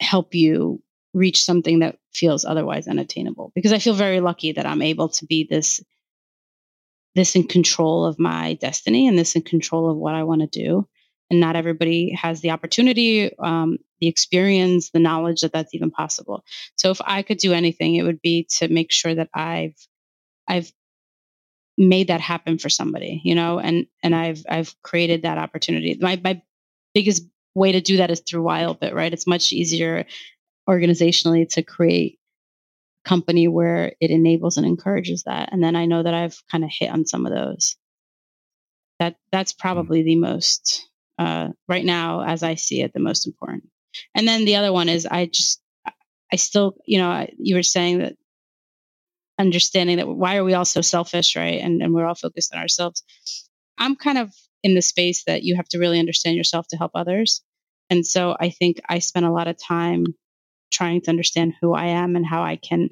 help 0.00 0.34
you 0.34 0.82
reach 1.12 1.44
something 1.44 1.80
that 1.80 1.98
feels 2.12 2.44
otherwise 2.44 2.88
unattainable? 2.88 3.52
Because 3.54 3.72
I 3.72 3.78
feel 3.78 3.94
very 3.94 4.20
lucky 4.20 4.52
that 4.52 4.66
I'm 4.66 4.82
able 4.82 5.08
to 5.10 5.26
be 5.26 5.46
this, 5.48 5.82
this 7.14 7.36
in 7.36 7.46
control 7.46 8.04
of 8.04 8.18
my 8.18 8.54
destiny 8.54 9.06
and 9.08 9.18
this 9.18 9.36
in 9.36 9.42
control 9.42 9.90
of 9.90 9.96
what 9.96 10.14
I 10.14 10.24
want 10.24 10.40
to 10.40 10.46
do. 10.46 10.88
And 11.30 11.40
not 11.40 11.56
everybody 11.56 12.12
has 12.12 12.42
the 12.42 12.50
opportunity, 12.50 13.34
um, 13.38 13.78
the 14.00 14.08
experience, 14.08 14.90
the 14.90 14.98
knowledge 14.98 15.40
that 15.40 15.52
that's 15.52 15.74
even 15.74 15.90
possible. 15.90 16.44
So 16.76 16.90
if 16.90 17.00
I 17.02 17.22
could 17.22 17.38
do 17.38 17.54
anything, 17.54 17.94
it 17.94 18.02
would 18.02 18.20
be 18.20 18.46
to 18.58 18.68
make 18.68 18.92
sure 18.92 19.14
that 19.14 19.30
I've 19.32 19.74
I've 20.46 20.70
made 21.76 22.08
that 22.08 22.20
happen 22.20 22.58
for 22.58 22.68
somebody, 22.68 23.20
you 23.24 23.34
know, 23.34 23.58
and 23.58 23.86
and 24.02 24.14
I've 24.14 24.44
I've 24.48 24.74
created 24.82 25.22
that 25.22 25.38
opportunity. 25.38 25.96
My 26.00 26.20
my 26.22 26.42
biggest 26.94 27.26
way 27.54 27.72
to 27.72 27.80
do 27.80 27.98
that 27.98 28.10
is 28.10 28.20
through 28.20 28.42
Wildbit, 28.42 28.94
right? 28.94 29.12
It's 29.12 29.26
much 29.26 29.52
easier 29.52 30.06
organizationally 30.68 31.48
to 31.50 31.62
create 31.62 32.18
a 33.04 33.08
company 33.08 33.48
where 33.48 33.92
it 34.00 34.10
enables 34.10 34.56
and 34.56 34.66
encourages 34.66 35.24
that. 35.24 35.50
And 35.52 35.62
then 35.62 35.76
I 35.76 35.86
know 35.86 36.02
that 36.02 36.14
I've 36.14 36.42
kind 36.50 36.64
of 36.64 36.70
hit 36.72 36.90
on 36.90 37.06
some 37.06 37.26
of 37.26 37.32
those. 37.32 37.76
That 39.00 39.16
that's 39.32 39.52
hmm. 39.52 39.60
probably 39.60 40.02
the 40.02 40.16
most 40.16 40.88
uh, 41.18 41.48
right 41.68 41.84
now, 41.84 42.22
as 42.22 42.42
I 42.42 42.54
see 42.54 42.82
it, 42.82 42.92
the 42.92 43.00
most 43.00 43.26
important. 43.26 43.64
And 44.14 44.26
then 44.26 44.44
the 44.44 44.56
other 44.56 44.72
one 44.72 44.88
is 44.88 45.06
I 45.06 45.26
just 45.26 45.60
I 46.32 46.36
still, 46.36 46.74
you 46.86 46.98
know, 46.98 47.28
you 47.38 47.54
were 47.54 47.62
saying 47.62 47.98
that 47.98 48.16
understanding 49.38 49.96
that 49.96 50.08
why 50.08 50.36
are 50.36 50.44
we 50.44 50.54
all 50.54 50.64
so 50.64 50.80
selfish, 50.80 51.36
right? 51.36 51.60
And, 51.60 51.82
and 51.82 51.92
we're 51.92 52.06
all 52.06 52.14
focused 52.14 52.54
on 52.54 52.60
ourselves. 52.60 53.02
I'm 53.78 53.96
kind 53.96 54.18
of 54.18 54.32
in 54.62 54.74
the 54.74 54.82
space 54.82 55.24
that 55.24 55.42
you 55.42 55.56
have 55.56 55.68
to 55.68 55.78
really 55.78 55.98
understand 55.98 56.36
yourself 56.36 56.66
to 56.68 56.76
help 56.76 56.92
others. 56.94 57.42
And 57.90 58.06
so 58.06 58.36
I 58.38 58.50
think 58.50 58.80
I 58.88 59.00
spent 59.00 59.26
a 59.26 59.32
lot 59.32 59.48
of 59.48 59.58
time 59.60 60.06
trying 60.72 61.02
to 61.02 61.10
understand 61.10 61.54
who 61.60 61.74
I 61.74 61.86
am 61.86 62.16
and 62.16 62.24
how 62.24 62.42
I 62.42 62.56
can 62.56 62.90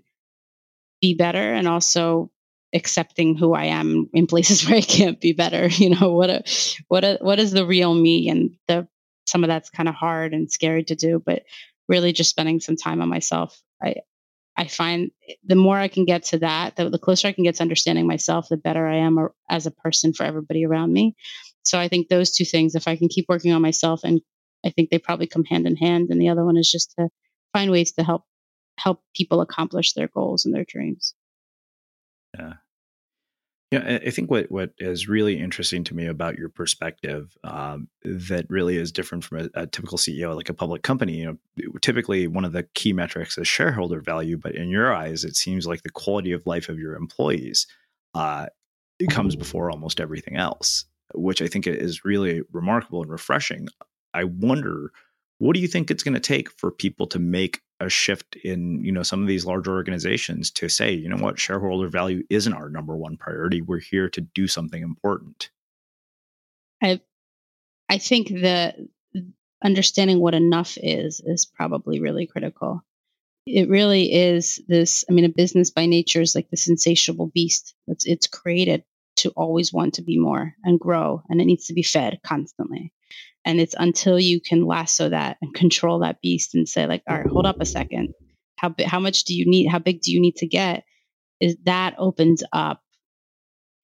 be 1.01 1.15
better 1.15 1.53
and 1.53 1.67
also 1.67 2.31
accepting 2.75 3.37
who 3.37 3.55
I 3.55 3.67
am 3.67 4.09
in 4.13 4.27
places 4.27 4.67
where 4.69 4.77
I 4.77 4.83
can't 4.83 5.21
be 5.21 5.33
better. 5.33 5.67
You 5.69 5.91
know, 5.91 6.13
what 6.13 6.31
a, 6.31 6.43
what 6.89 7.05
a, 7.05 7.19
what 7.21 7.39
is 7.39 7.53
the 7.53 7.67
real 7.67 7.95
me? 7.95 8.29
And 8.29 8.57
the 8.69 8.89
some 9.25 9.45
of 9.45 9.49
that's 9.49 9.71
kind 9.71 9.89
of 9.89 9.95
hard 9.95 10.35
and 10.35 10.51
scary 10.51 10.85
to 10.85 10.97
do, 10.97 11.23
but 11.25 11.45
really 11.89 12.13
just 12.13 12.31
spending 12.31 12.61
some 12.61 12.77
time 12.77 13.01
on 13.01 13.09
myself. 13.09 13.61
I 13.83 13.97
I 14.57 14.67
find 14.67 15.11
the 15.45 15.55
more 15.55 15.79
I 15.79 15.89
can 15.89 16.05
get 16.05 16.25
to 16.25 16.39
that, 16.39 16.77
the, 16.77 16.91
the, 16.91 16.99
closer 16.99 17.29
I 17.29 17.33
can 17.33 17.45
get 17.45 17.55
to 17.57 17.63
understanding 17.63 18.07
myself, 18.07 18.49
the 18.49 18.57
better 18.57 18.87
I 18.87 18.99
am 18.99 19.19
uh, 19.19 19.29
as 19.49 19.67
a 19.67 19.71
person 19.71 20.13
for 20.13 20.25
everybody 20.25 20.67
around 20.67 20.93
me. 20.93 21.17
So 21.63 21.79
I 21.79 21.89
think 21.89 22.09
those 22.09 22.33
two 22.33 22.45
things, 22.45 22.75
if 22.75 22.87
I 22.87 22.97
can 22.97 23.09
keep 23.09 23.27
working 23.29 23.53
on 23.53 23.63
myself, 23.63 24.03
and 24.05 24.21
I 24.65 24.71
think 24.71 24.91
they 24.91 24.99
probably 24.99 25.27
come 25.27 25.45
hand 25.45 25.67
in 25.67 25.77
hand. 25.77 26.09
And 26.11 26.21
the 26.21 26.29
other 26.29 26.45
one 26.45 26.57
is 26.57 26.71
just 26.71 26.95
to 26.99 27.09
find 27.53 27.71
ways 27.71 27.93
to 27.93 28.05
help 28.05 28.25
help 28.79 29.03
people 29.15 29.41
accomplish 29.41 29.93
their 29.93 30.09
goals 30.09 30.45
and 30.45 30.55
their 30.55 30.65
dreams. 30.67 31.15
Yeah, 32.39 32.55
yeah, 33.73 33.99
I 34.05 34.11
think 34.11 34.31
what 34.31 34.51
what 34.51 34.73
is 34.79 35.09
really 35.09 35.41
interesting 35.41 35.83
to 35.85 35.95
me 35.95 36.07
about 36.07 36.37
your 36.37 36.51
perspective 36.51 37.37
um, 37.43 37.89
that 38.05 38.45
really 38.51 38.77
is 38.77 38.93
different 38.93 39.25
from 39.25 39.39
a, 39.39 39.63
a, 39.63 39.67
typical 39.67 39.97
CEO, 39.97 40.37
like 40.37 40.51
a 40.51 40.55
public 40.55 40.83
company. 40.83 41.15
You 41.15 41.25
know, 41.57 41.73
typically 41.81 42.27
one 42.27 42.45
of 42.45 42.53
the 42.53 42.65
key 42.75 42.93
metrics 42.93 43.39
is 43.39 43.49
shareholder 43.49 44.03
value, 44.03 44.37
but 44.37 44.55
in 44.55 44.69
your 44.69 44.95
eyes, 44.95 45.25
it 45.25 45.37
seems 45.37 45.67
like 45.67 45.83
the 45.83 45.91
quality 45.91 46.33
of 46.33 46.47
life 46.47 46.69
of 46.69 46.79
your 46.79 46.95
employees 46.95 47.67
uh, 48.15 48.47
comes 49.09 49.37
before 49.37 49.71
almost 49.71 50.01
everything 50.01 50.37
else, 50.37 50.85
which 51.15 51.41
I 51.41 51.47
think 51.47 51.67
is 51.67 52.05
really 52.05 52.43
remarkable 52.53 53.01
and 53.01 53.11
refreshing. 53.11 53.69
I 54.13 54.25
wonder 54.25 54.93
what 55.39 55.55
do 55.55 55.61
you 55.61 55.67
think 55.67 55.91
it's 55.91 56.03
going 56.03 56.15
to 56.15 56.21
take 56.21 56.51
for 56.51 56.71
people 56.71 57.07
to 57.07 57.19
make 57.19 57.63
a 57.83 57.89
shift 57.89 58.37
in 58.37 58.83
you 58.85 58.93
know 58.93 59.03
some 59.03 59.21
of 59.21 59.29
these 59.29 59.45
larger 59.45 59.73
organizations 59.73 60.51
to 60.53 60.69
say 60.69 60.93
you 60.93 61.09
know 61.09 61.17
what? 61.17 61.39
Shareholder 61.39 61.89
value 61.89 62.23
isn't 62.31 62.53
our 62.53 62.69
number 62.69 62.97
one 62.97 63.17
priority. 63.17 63.61
We're 63.61 63.81
here 63.81 64.09
to 64.11 64.21
do 64.21 64.47
something 64.47 64.83
important. 64.83 65.51
I 66.83 67.01
i 67.89 67.99
think 67.99 68.29
the 68.29 68.89
understanding 69.63 70.21
what 70.21 70.35
enough 70.35 70.79
is 70.81 71.21
is 71.25 71.45
probably 71.45 72.01
really 72.01 72.27
critical. 72.27 72.83
It 73.47 73.69
really 73.69 74.13
is 74.13 74.61
this 74.69 75.05
i 75.09 75.13
mean 75.13 75.25
a 75.25 75.29
business 75.29 75.71
by 75.71 75.87
nature 75.87 76.21
is 76.21 76.35
like 76.35 76.49
this 76.51 76.69
insatiable 76.69 77.31
beast. 77.35 77.75
It's 77.89 78.07
it's 78.07 78.27
created 78.27 78.85
to 79.17 79.31
always 79.31 79.73
want 79.73 79.95
to 79.95 80.03
be 80.03 80.19
more 80.19 80.55
and 80.65 80.81
grow 80.81 81.23
and 81.29 81.41
it 81.41 81.45
needs 81.45 81.67
to 81.67 81.75
be 81.75 81.83
fed 81.83 82.21
constantly 82.25 82.93
and 83.45 83.61
it's 83.61 83.75
until 83.79 84.19
you 84.19 84.41
can 84.41 84.67
lasso 84.67 85.09
that 85.09 85.39
and 85.43 85.55
control 85.55 86.01
that 86.01 86.21
beast 86.21 86.55
and 86.55 86.69
say, 86.69 86.87
like, 86.87 87.03
all 87.09 87.17
right, 87.17 87.27
hold 87.27 87.47
up 87.47 87.61
a 87.61 87.67
second. 87.67 88.15
How 88.57 88.75
how 88.85 89.01
much 89.01 89.25
do 89.25 89.35
you 89.35 89.49
need? 89.49 89.67
How 89.67 89.79
big 89.79 90.03
do 90.03 90.13
you 90.13 90.21
need 90.21 90.37
to 90.37 90.47
get? 90.47 90.85
Is 91.41 91.57
that 91.65 91.97
opens 91.99 92.45
up 92.53 92.83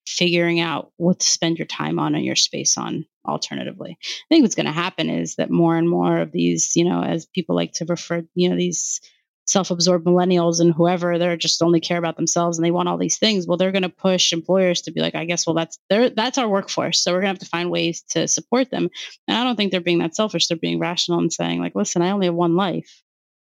figuring 0.08 0.58
out 0.58 0.90
what 0.96 1.20
to 1.20 1.28
spend 1.28 1.58
your 1.58 1.66
time 1.66 1.98
on 1.98 2.14
and 2.14 2.24
your 2.24 2.36
space 2.36 2.78
on 2.78 3.04
alternatively. 3.26 3.98
I 4.00 4.24
think 4.30 4.42
what's 4.42 4.54
going 4.54 4.66
to 4.66 4.72
happen 4.72 5.10
is 5.10 5.36
that 5.36 5.50
more 5.50 5.76
and 5.76 5.88
more 5.88 6.18
of 6.18 6.32
these, 6.32 6.76
you 6.76 6.84
know, 6.86 7.02
as 7.02 7.26
people 7.26 7.54
like 7.54 7.72
to 7.74 7.84
refer, 7.86 8.24
you 8.34 8.48
know, 8.48 8.56
these 8.56 9.02
self-absorbed 9.48 10.06
millennials 10.06 10.60
and 10.60 10.74
whoever 10.74 11.18
they're 11.18 11.36
just 11.36 11.62
only 11.62 11.80
care 11.80 11.98
about 11.98 12.16
themselves 12.16 12.58
and 12.58 12.64
they 12.64 12.70
want 12.70 12.88
all 12.88 12.98
these 12.98 13.18
things 13.18 13.46
well 13.46 13.56
they're 13.56 13.72
going 13.72 13.82
to 13.82 13.88
push 13.88 14.32
employers 14.32 14.82
to 14.82 14.92
be 14.92 15.00
like 15.00 15.14
i 15.14 15.24
guess 15.24 15.46
well 15.46 15.54
that's 15.54 15.78
their 15.88 16.10
that's 16.10 16.38
our 16.38 16.48
workforce 16.48 17.02
so 17.02 17.12
we're 17.12 17.20
going 17.20 17.34
to 17.34 17.38
have 17.38 17.38
to 17.38 17.46
find 17.46 17.70
ways 17.70 18.02
to 18.10 18.28
support 18.28 18.70
them. 18.70 18.88
And 19.26 19.36
i 19.36 19.44
don't 19.44 19.56
think 19.56 19.72
they're 19.72 19.80
being 19.80 19.98
that 20.00 20.14
selfish 20.14 20.46
they're 20.46 20.56
being 20.56 20.78
rational 20.78 21.18
and 21.18 21.32
saying 21.32 21.60
like 21.60 21.74
listen 21.74 22.02
i 22.02 22.10
only 22.10 22.26
have 22.26 22.34
one 22.34 22.56
life. 22.56 23.02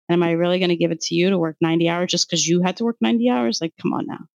Am 0.08 0.22
i 0.22 0.32
really 0.32 0.58
going 0.58 0.70
to 0.70 0.76
give 0.76 0.90
it 0.90 1.00
to 1.02 1.14
you 1.14 1.30
to 1.30 1.38
work 1.38 1.56
90 1.60 1.88
hours 1.88 2.10
just 2.10 2.28
because 2.28 2.46
you 2.46 2.62
had 2.62 2.76
to 2.78 2.84
work 2.84 2.96
90 3.00 3.30
hours? 3.30 3.60
Like 3.60 3.72
come 3.80 3.92
on 3.92 4.06
now. 4.06 4.26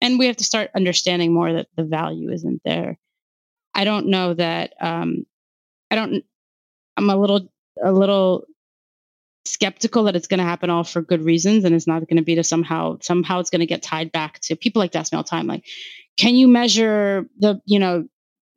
And 0.00 0.18
we 0.18 0.26
have 0.26 0.36
to 0.36 0.44
start 0.44 0.70
understanding 0.74 1.34
more 1.34 1.52
that 1.52 1.68
the 1.76 1.84
value 1.84 2.30
isn't 2.30 2.62
there. 2.64 2.98
I 3.74 3.84
don't 3.84 4.06
know 4.06 4.32
that 4.34 4.74
um 4.80 5.26
i 5.90 5.96
don't 5.96 6.24
i'm 6.96 7.10
a 7.10 7.16
little 7.16 7.48
a 7.82 7.92
little 7.92 8.46
skeptical 9.46 10.04
that 10.04 10.16
it's 10.16 10.26
going 10.26 10.38
to 10.38 10.44
happen 10.44 10.70
all 10.70 10.84
for 10.84 11.02
good 11.02 11.22
reasons 11.22 11.64
and 11.64 11.74
it's 11.74 11.86
not 11.86 12.00
going 12.00 12.16
to 12.16 12.22
be 12.22 12.34
to 12.36 12.44
somehow 12.44 12.98
somehow 13.00 13.40
it's 13.40 13.50
going 13.50 13.60
to 13.60 13.66
get 13.66 13.82
tied 13.82 14.12
back 14.12 14.38
to 14.40 14.56
people 14.56 14.80
like 14.80 14.92
to 14.92 14.98
ask 14.98 15.12
me 15.12 15.16
all 15.16 15.24
time. 15.24 15.46
Like 15.46 15.64
can 16.16 16.34
you 16.34 16.48
measure 16.48 17.26
the 17.38 17.60
you 17.66 17.78
know 17.78 18.06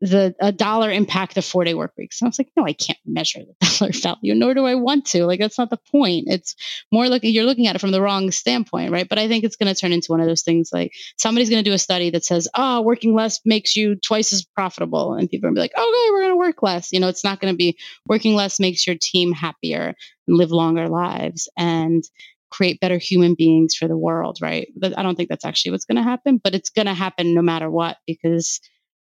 the 0.02 0.34
a 0.39 0.52
dollar 0.52 0.91
impact 0.91 1.38
of 1.38 1.43
four 1.43 1.66
day 1.66 1.74
work 1.74 1.93
weeks. 1.97 2.22
I 2.22 2.26
was 2.26 2.39
like, 2.39 2.50
no, 2.56 2.66
I 2.66 2.74
can't 2.74 3.00
measure 3.06 3.39
the 3.39 3.68
dollar 3.80 3.91
value, 3.91 4.34
nor 4.34 4.54
do 4.54 4.66
I 4.66 4.76
want 4.76 5.06
to. 5.08 5.26
Like 5.26 5.39
that's 5.39 5.58
not 5.58 5.70
the 5.70 5.80
point. 5.91 6.26
It's 6.28 6.56
more 6.91 7.08
like 7.10 7.24
you're 7.24 7.45
looking 7.45 7.68
at 7.68 7.76
it 7.76 7.80
from 7.80 7.91
the 7.91 8.02
wrong 8.02 8.32
standpoint, 8.32 8.91
right? 8.91 9.08
But 9.08 9.20
I 9.20 9.28
think 9.28 9.43
it's 9.43 9.58
going 9.58 9.74
to 9.74 9.80
turn 9.80 9.91
into 9.91 10.12
one 10.12 10.22
of 10.22 10.28
those 10.28 10.43
things 10.43 10.70
like 10.72 10.93
somebody's 11.18 11.50
going 11.50 11.64
to 11.64 11.70
do 11.70 11.74
a 11.74 11.80
study 11.80 12.12
that 12.12 12.24
says, 12.24 12.47
oh, 12.56 12.82
working 12.82 13.14
less 13.14 13.41
makes 13.45 13.76
you 13.76 13.95
twice 13.95 14.32
as 14.32 14.45
profitable. 14.45 15.14
And 15.14 15.30
people 15.30 15.47
are 15.47 15.52
going 15.52 15.56
to 15.56 15.60
be 15.60 15.64
like, 15.64 15.78
okay, 15.78 16.12
we're 16.12 16.22
going 16.22 16.34
to 16.34 16.38
work 16.38 16.64
less. 16.64 16.93
You 16.93 17.02
know, 17.02 17.10
it's 17.10 17.26
not 17.26 17.41
going 17.41 17.54
to 17.54 17.58
be 17.58 17.78
working 18.08 18.36
less 18.36 18.60
makes 18.60 18.88
your 18.88 18.95
team 19.00 19.34
happier 19.34 19.95
and 20.28 20.38
live 20.38 20.52
longer 20.52 20.88
lives. 20.88 21.50
And 21.58 22.04
create 22.52 22.80
better 22.80 22.97
human 22.97 23.36
beings 23.36 23.76
for 23.76 23.88
the 23.88 23.97
world, 23.97 24.39
right? 24.41 24.68
I 24.84 25.04
don't 25.04 25.16
think 25.16 25.30
that's 25.30 25.45
actually 25.45 25.72
what's 25.72 25.86
going 25.86 25.97
to 25.97 26.04
happen, 26.04 26.41
but 26.43 26.56
it's 26.56 26.72
going 26.72 26.88
to 26.88 26.95
happen 26.95 27.36
no 27.36 27.43
matter 27.43 27.70
what 27.70 27.97
because 28.08 28.60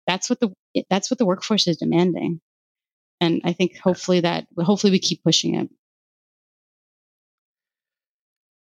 that's 0.08 0.28
what 0.28 0.40
the 0.40 0.50
that's 0.90 1.10
what 1.10 1.18
the 1.18 1.26
workforce 1.26 1.68
is 1.68 1.76
demanding. 1.76 2.40
And 3.20 3.42
I 3.44 3.52
think 3.52 3.78
hopefully 3.78 4.20
that 4.20 4.48
hopefully 4.58 4.90
we 4.90 4.98
keep 4.98 5.22
pushing 5.22 5.54
it. 5.54 5.68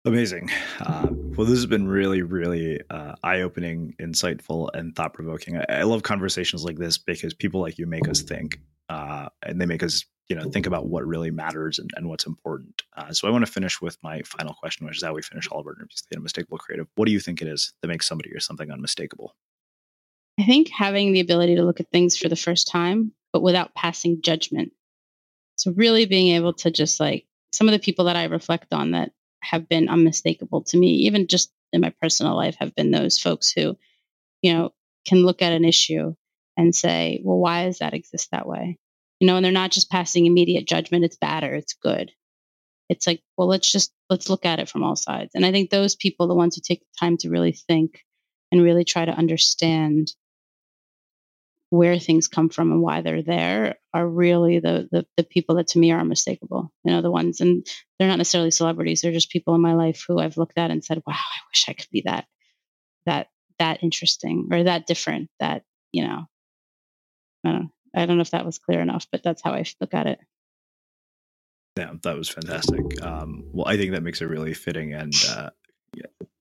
Amazing. 0.05 0.51
Uh, 0.80 1.09
well, 1.11 1.47
this 1.47 1.59
has 1.59 1.66
been 1.66 1.86
really, 1.86 2.22
really 2.22 2.80
uh, 2.88 3.16
eye 3.22 3.43
opening, 3.43 3.95
insightful, 4.01 4.70
and 4.72 4.97
thought 4.97 5.12
provoking. 5.12 5.59
I, 5.59 5.66
I, 5.68 5.82
love 5.82 6.03
conversations 6.03 6.64
like 6.64 6.78
this 6.78 6.97
because 6.97 7.34
people 7.34 7.61
like 7.61 7.76
you 7.76 7.86
make 7.86 8.09
us 8.09 8.22
think 8.22 8.61
uh, 8.88 9.28
and 9.43 9.61
they 9.61 9.66
make 9.66 9.82
us 9.82 10.07
you 10.30 10.36
know 10.36 10.49
think 10.49 10.66
about 10.66 10.86
what 10.86 11.07
really 11.07 11.30
matters 11.30 11.78
and, 11.78 11.91
and 11.97 12.09
what's 12.09 12.26
important. 12.26 12.82
Uh, 12.97 13.12
so 13.12 13.28
I 13.28 13.30
want 13.30 13.45
to 13.45 13.53
finish 13.53 13.80
with 13.82 13.99
my 14.03 14.22
final 14.22 14.55
question, 14.55 14.86
which 14.86 14.97
is 14.97 15.05
how 15.05 15.12
we 15.12 15.22
finish 15.22 15.49
all 15.49 15.61
of 15.61 15.66
our 15.66 15.74
interviews. 15.74 16.03
The 16.11 16.16
unmistakable 16.16 16.59
creative. 16.59 16.86
What 16.95 17.07
do 17.07 17.12
you 17.12 17.20
think 17.20 17.43
it 17.43 17.49
is 17.49 17.74
that 17.82 17.88
makes 17.88 18.09
somebody 18.09 18.30
or 18.32 18.41
something 18.41 18.70
unmistakable? 18.70 19.34
I 20.39 20.45
think 20.45 20.70
having 20.70 21.12
the 21.12 21.20
ability 21.20 21.57
to 21.57 21.62
look 21.62 21.81
at 21.81 21.91
things 21.91 22.16
for 22.16 22.28
the 22.28 22.37
first 22.37 22.68
time, 22.68 23.12
but 23.33 23.43
without 23.43 23.74
passing 23.74 24.22
judgment. 24.22 24.72
So 25.57 25.72
really 25.72 26.07
being 26.07 26.35
able 26.35 26.55
to 26.55 26.70
just 26.70 27.01
like 27.01 27.26
some 27.53 27.68
of 27.68 27.72
the 27.72 27.78
people 27.78 28.07
that 28.07 28.16
I 28.16 28.24
reflect 28.24 28.72
on 28.72 28.93
that 28.93 29.12
have 29.43 29.68
been 29.68 29.89
unmistakable 29.89 30.62
to 30.64 30.78
me, 30.78 30.89
even 31.07 31.26
just 31.26 31.53
in 31.72 31.81
my 31.81 31.93
personal 32.01 32.37
life, 32.37 32.57
have 32.59 32.74
been 32.74 32.91
those 32.91 33.18
folks 33.18 33.51
who, 33.51 33.76
you 34.43 34.53
know, 34.53 34.72
can 35.07 35.24
look 35.24 35.43
at 35.43 35.53
an 35.53 35.64
issue 35.64 36.14
and 36.57 36.74
say, 36.74 37.20
well, 37.24 37.39
why 37.39 37.64
does 37.64 37.78
that 37.78 37.95
exist 37.95 38.28
that 38.33 38.47
way? 38.47 38.78
You 39.18 39.26
know, 39.26 39.37
and 39.37 39.45
they're 39.45 39.53
not 39.53 39.70
just 39.70 39.91
passing 39.91 40.26
immediate 40.26 40.66
judgment, 40.66 41.05
it's 41.05 41.16
bad 41.16 41.45
or 41.45 41.55
it's 41.55 41.74
good. 41.74 42.12
It's 42.89 43.07
like, 43.07 43.22
well, 43.37 43.49
let's 43.49 43.70
just 43.70 43.93
let's 44.09 44.28
look 44.28 44.45
at 44.45 44.59
it 44.59 44.68
from 44.68 44.83
all 44.83 44.97
sides. 44.97 45.33
And 45.35 45.47
I 45.47 45.53
think 45.53 45.70
those 45.70 45.95
people, 45.95 46.26
the 46.26 46.35
ones 46.35 46.57
who 46.57 46.62
take 46.62 46.81
the 46.81 46.99
time 46.99 47.16
to 47.18 47.31
really 47.31 47.53
think 47.53 48.05
and 48.51 48.62
really 48.62 48.85
try 48.85 49.05
to 49.05 49.12
understand 49.12 50.12
where 51.70 51.98
things 51.98 52.28
come 52.28 52.48
from 52.48 52.72
and 52.72 52.82
why 52.82 53.00
they're 53.00 53.22
there 53.22 53.76
are 53.94 54.06
really 54.06 54.58
the, 54.58 54.88
the, 54.90 55.06
the 55.16 55.22
people 55.22 55.54
that 55.54 55.68
to 55.68 55.78
me 55.78 55.92
are 55.92 56.00
unmistakable. 56.00 56.72
You 56.84 56.92
know, 56.92 57.00
the 57.00 57.10
ones, 57.10 57.40
and 57.40 57.64
they're 57.98 58.08
not 58.08 58.18
necessarily 58.18 58.50
celebrities. 58.50 59.00
They're 59.00 59.12
just 59.12 59.30
people 59.30 59.54
in 59.54 59.60
my 59.60 59.74
life 59.74 60.04
who 60.06 60.18
I've 60.18 60.36
looked 60.36 60.58
at 60.58 60.70
and 60.70 60.84
said, 60.84 61.00
"Wow, 61.06 61.14
I 61.14 61.40
wish 61.50 61.66
I 61.68 61.72
could 61.72 61.88
be 61.90 62.02
that, 62.06 62.26
that, 63.06 63.28
that 63.60 63.82
interesting 63.82 64.48
or 64.50 64.64
that 64.64 64.86
different." 64.86 65.30
That 65.38 65.62
you 65.92 66.04
know, 66.04 66.26
I 67.44 67.52
don't, 67.52 67.70
I 67.94 68.06
don't 68.06 68.16
know 68.16 68.22
if 68.22 68.32
that 68.32 68.44
was 68.44 68.58
clear 68.58 68.80
enough, 68.80 69.06
but 69.10 69.22
that's 69.22 69.42
how 69.42 69.52
I 69.52 69.64
look 69.80 69.94
at 69.94 70.06
it. 70.08 70.18
Yeah, 71.76 71.92
that 72.02 72.16
was 72.16 72.28
fantastic. 72.28 73.00
Um, 73.02 73.44
well, 73.52 73.68
I 73.68 73.76
think 73.76 73.92
that 73.92 74.02
makes 74.02 74.20
a 74.20 74.26
really 74.26 74.54
fitting 74.54 74.92
and 74.92 75.14
uh, 75.30 75.50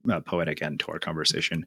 uh, 0.10 0.20
poetic 0.22 0.62
end 0.62 0.80
to 0.82 0.92
our 0.92 1.00
conversation. 1.00 1.66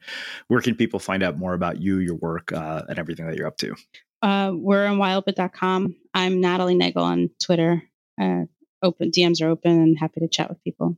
Where 0.48 0.60
can 0.60 0.74
people 0.74 0.98
find 0.98 1.22
out 1.22 1.38
more 1.38 1.54
about 1.54 1.80
you, 1.80 1.98
your 1.98 2.16
work, 2.16 2.52
uh, 2.52 2.82
and 2.88 2.98
everything 2.98 3.26
that 3.26 3.36
you're 3.36 3.46
up 3.46 3.58
to? 3.58 3.74
Uh, 4.22 4.52
we're 4.54 4.86
on 4.86 4.98
wildbit.com. 4.98 5.96
I'm 6.14 6.40
Natalie 6.40 6.76
Nagele 6.76 7.02
on 7.02 7.30
Twitter. 7.42 7.82
Uh, 8.20 8.42
open 8.82 9.10
DMs 9.10 9.42
are 9.42 9.48
open 9.48 9.72
and 9.72 9.98
happy 9.98 10.20
to 10.20 10.28
chat 10.28 10.48
with 10.48 10.62
people. 10.62 10.96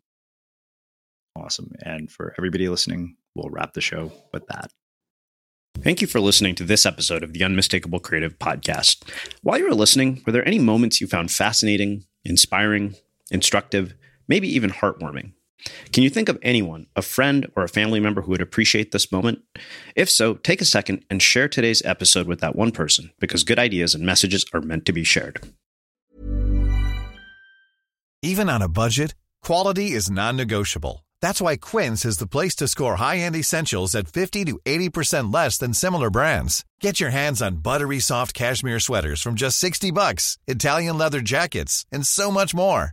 Awesome. 1.36 1.72
And 1.84 2.10
for 2.10 2.34
everybody 2.38 2.68
listening, 2.68 3.16
we'll 3.34 3.50
wrap 3.50 3.72
the 3.72 3.80
show 3.80 4.12
with 4.32 4.46
that. 4.46 4.70
Thank 5.78 6.00
you 6.00 6.06
for 6.06 6.20
listening 6.20 6.54
to 6.56 6.64
this 6.64 6.86
episode 6.86 7.24
of 7.24 7.32
the 7.32 7.42
Unmistakable 7.42 7.98
Creative 7.98 8.38
Podcast. 8.38 9.02
While 9.42 9.58
you 9.58 9.68
were 9.68 9.74
listening, 9.74 10.22
were 10.24 10.32
there 10.32 10.46
any 10.46 10.60
moments 10.60 11.00
you 11.00 11.08
found 11.08 11.32
fascinating, 11.32 12.04
inspiring, 12.24 12.94
instructive, 13.30 13.94
maybe 14.28 14.48
even 14.54 14.70
heartwarming? 14.70 15.32
Can 15.92 16.02
you 16.02 16.10
think 16.10 16.28
of 16.28 16.38
anyone, 16.42 16.86
a 16.96 17.02
friend 17.02 17.50
or 17.56 17.64
a 17.64 17.68
family 17.68 18.00
member 18.00 18.22
who 18.22 18.32
would 18.32 18.42
appreciate 18.42 18.92
this 18.92 19.10
moment? 19.10 19.42
If 19.94 20.10
so, 20.10 20.34
take 20.34 20.60
a 20.60 20.66
second 20.66 21.04
and 21.08 21.22
share 21.22 21.48
today's 21.48 21.82
episode 21.84 22.26
with 22.26 22.40
that 22.40 22.56
one 22.56 22.72
person 22.72 23.12
because 23.18 23.44
good 23.44 23.58
ideas 23.58 23.94
and 23.94 24.04
messages 24.04 24.44
are 24.52 24.60
meant 24.60 24.86
to 24.86 24.92
be 24.92 25.04
shared. 25.04 25.40
Even 28.22 28.48
on 28.48 28.62
a 28.62 28.68
budget, 28.68 29.14
quality 29.42 29.92
is 29.92 30.10
non 30.10 30.36
negotiable. 30.36 31.04
That's 31.20 31.40
why 31.40 31.56
Quince 31.56 32.04
is 32.04 32.18
the 32.18 32.26
place 32.26 32.54
to 32.56 32.68
score 32.68 32.96
high 32.96 33.18
end 33.18 33.36
essentials 33.36 33.94
at 33.94 34.08
50 34.08 34.44
to 34.44 34.58
80% 34.64 35.32
less 35.32 35.58
than 35.58 35.72
similar 35.74 36.10
brands. 36.10 36.64
Get 36.80 37.00
your 37.00 37.10
hands 37.10 37.40
on 37.40 37.62
buttery 37.62 38.00
soft 38.00 38.34
cashmere 38.34 38.80
sweaters 38.80 39.22
from 39.22 39.34
just 39.34 39.58
60 39.58 39.90
bucks, 39.90 40.38
Italian 40.46 40.98
leather 40.98 41.20
jackets, 41.20 41.86
and 41.92 42.06
so 42.06 42.30
much 42.30 42.54
more. 42.54 42.92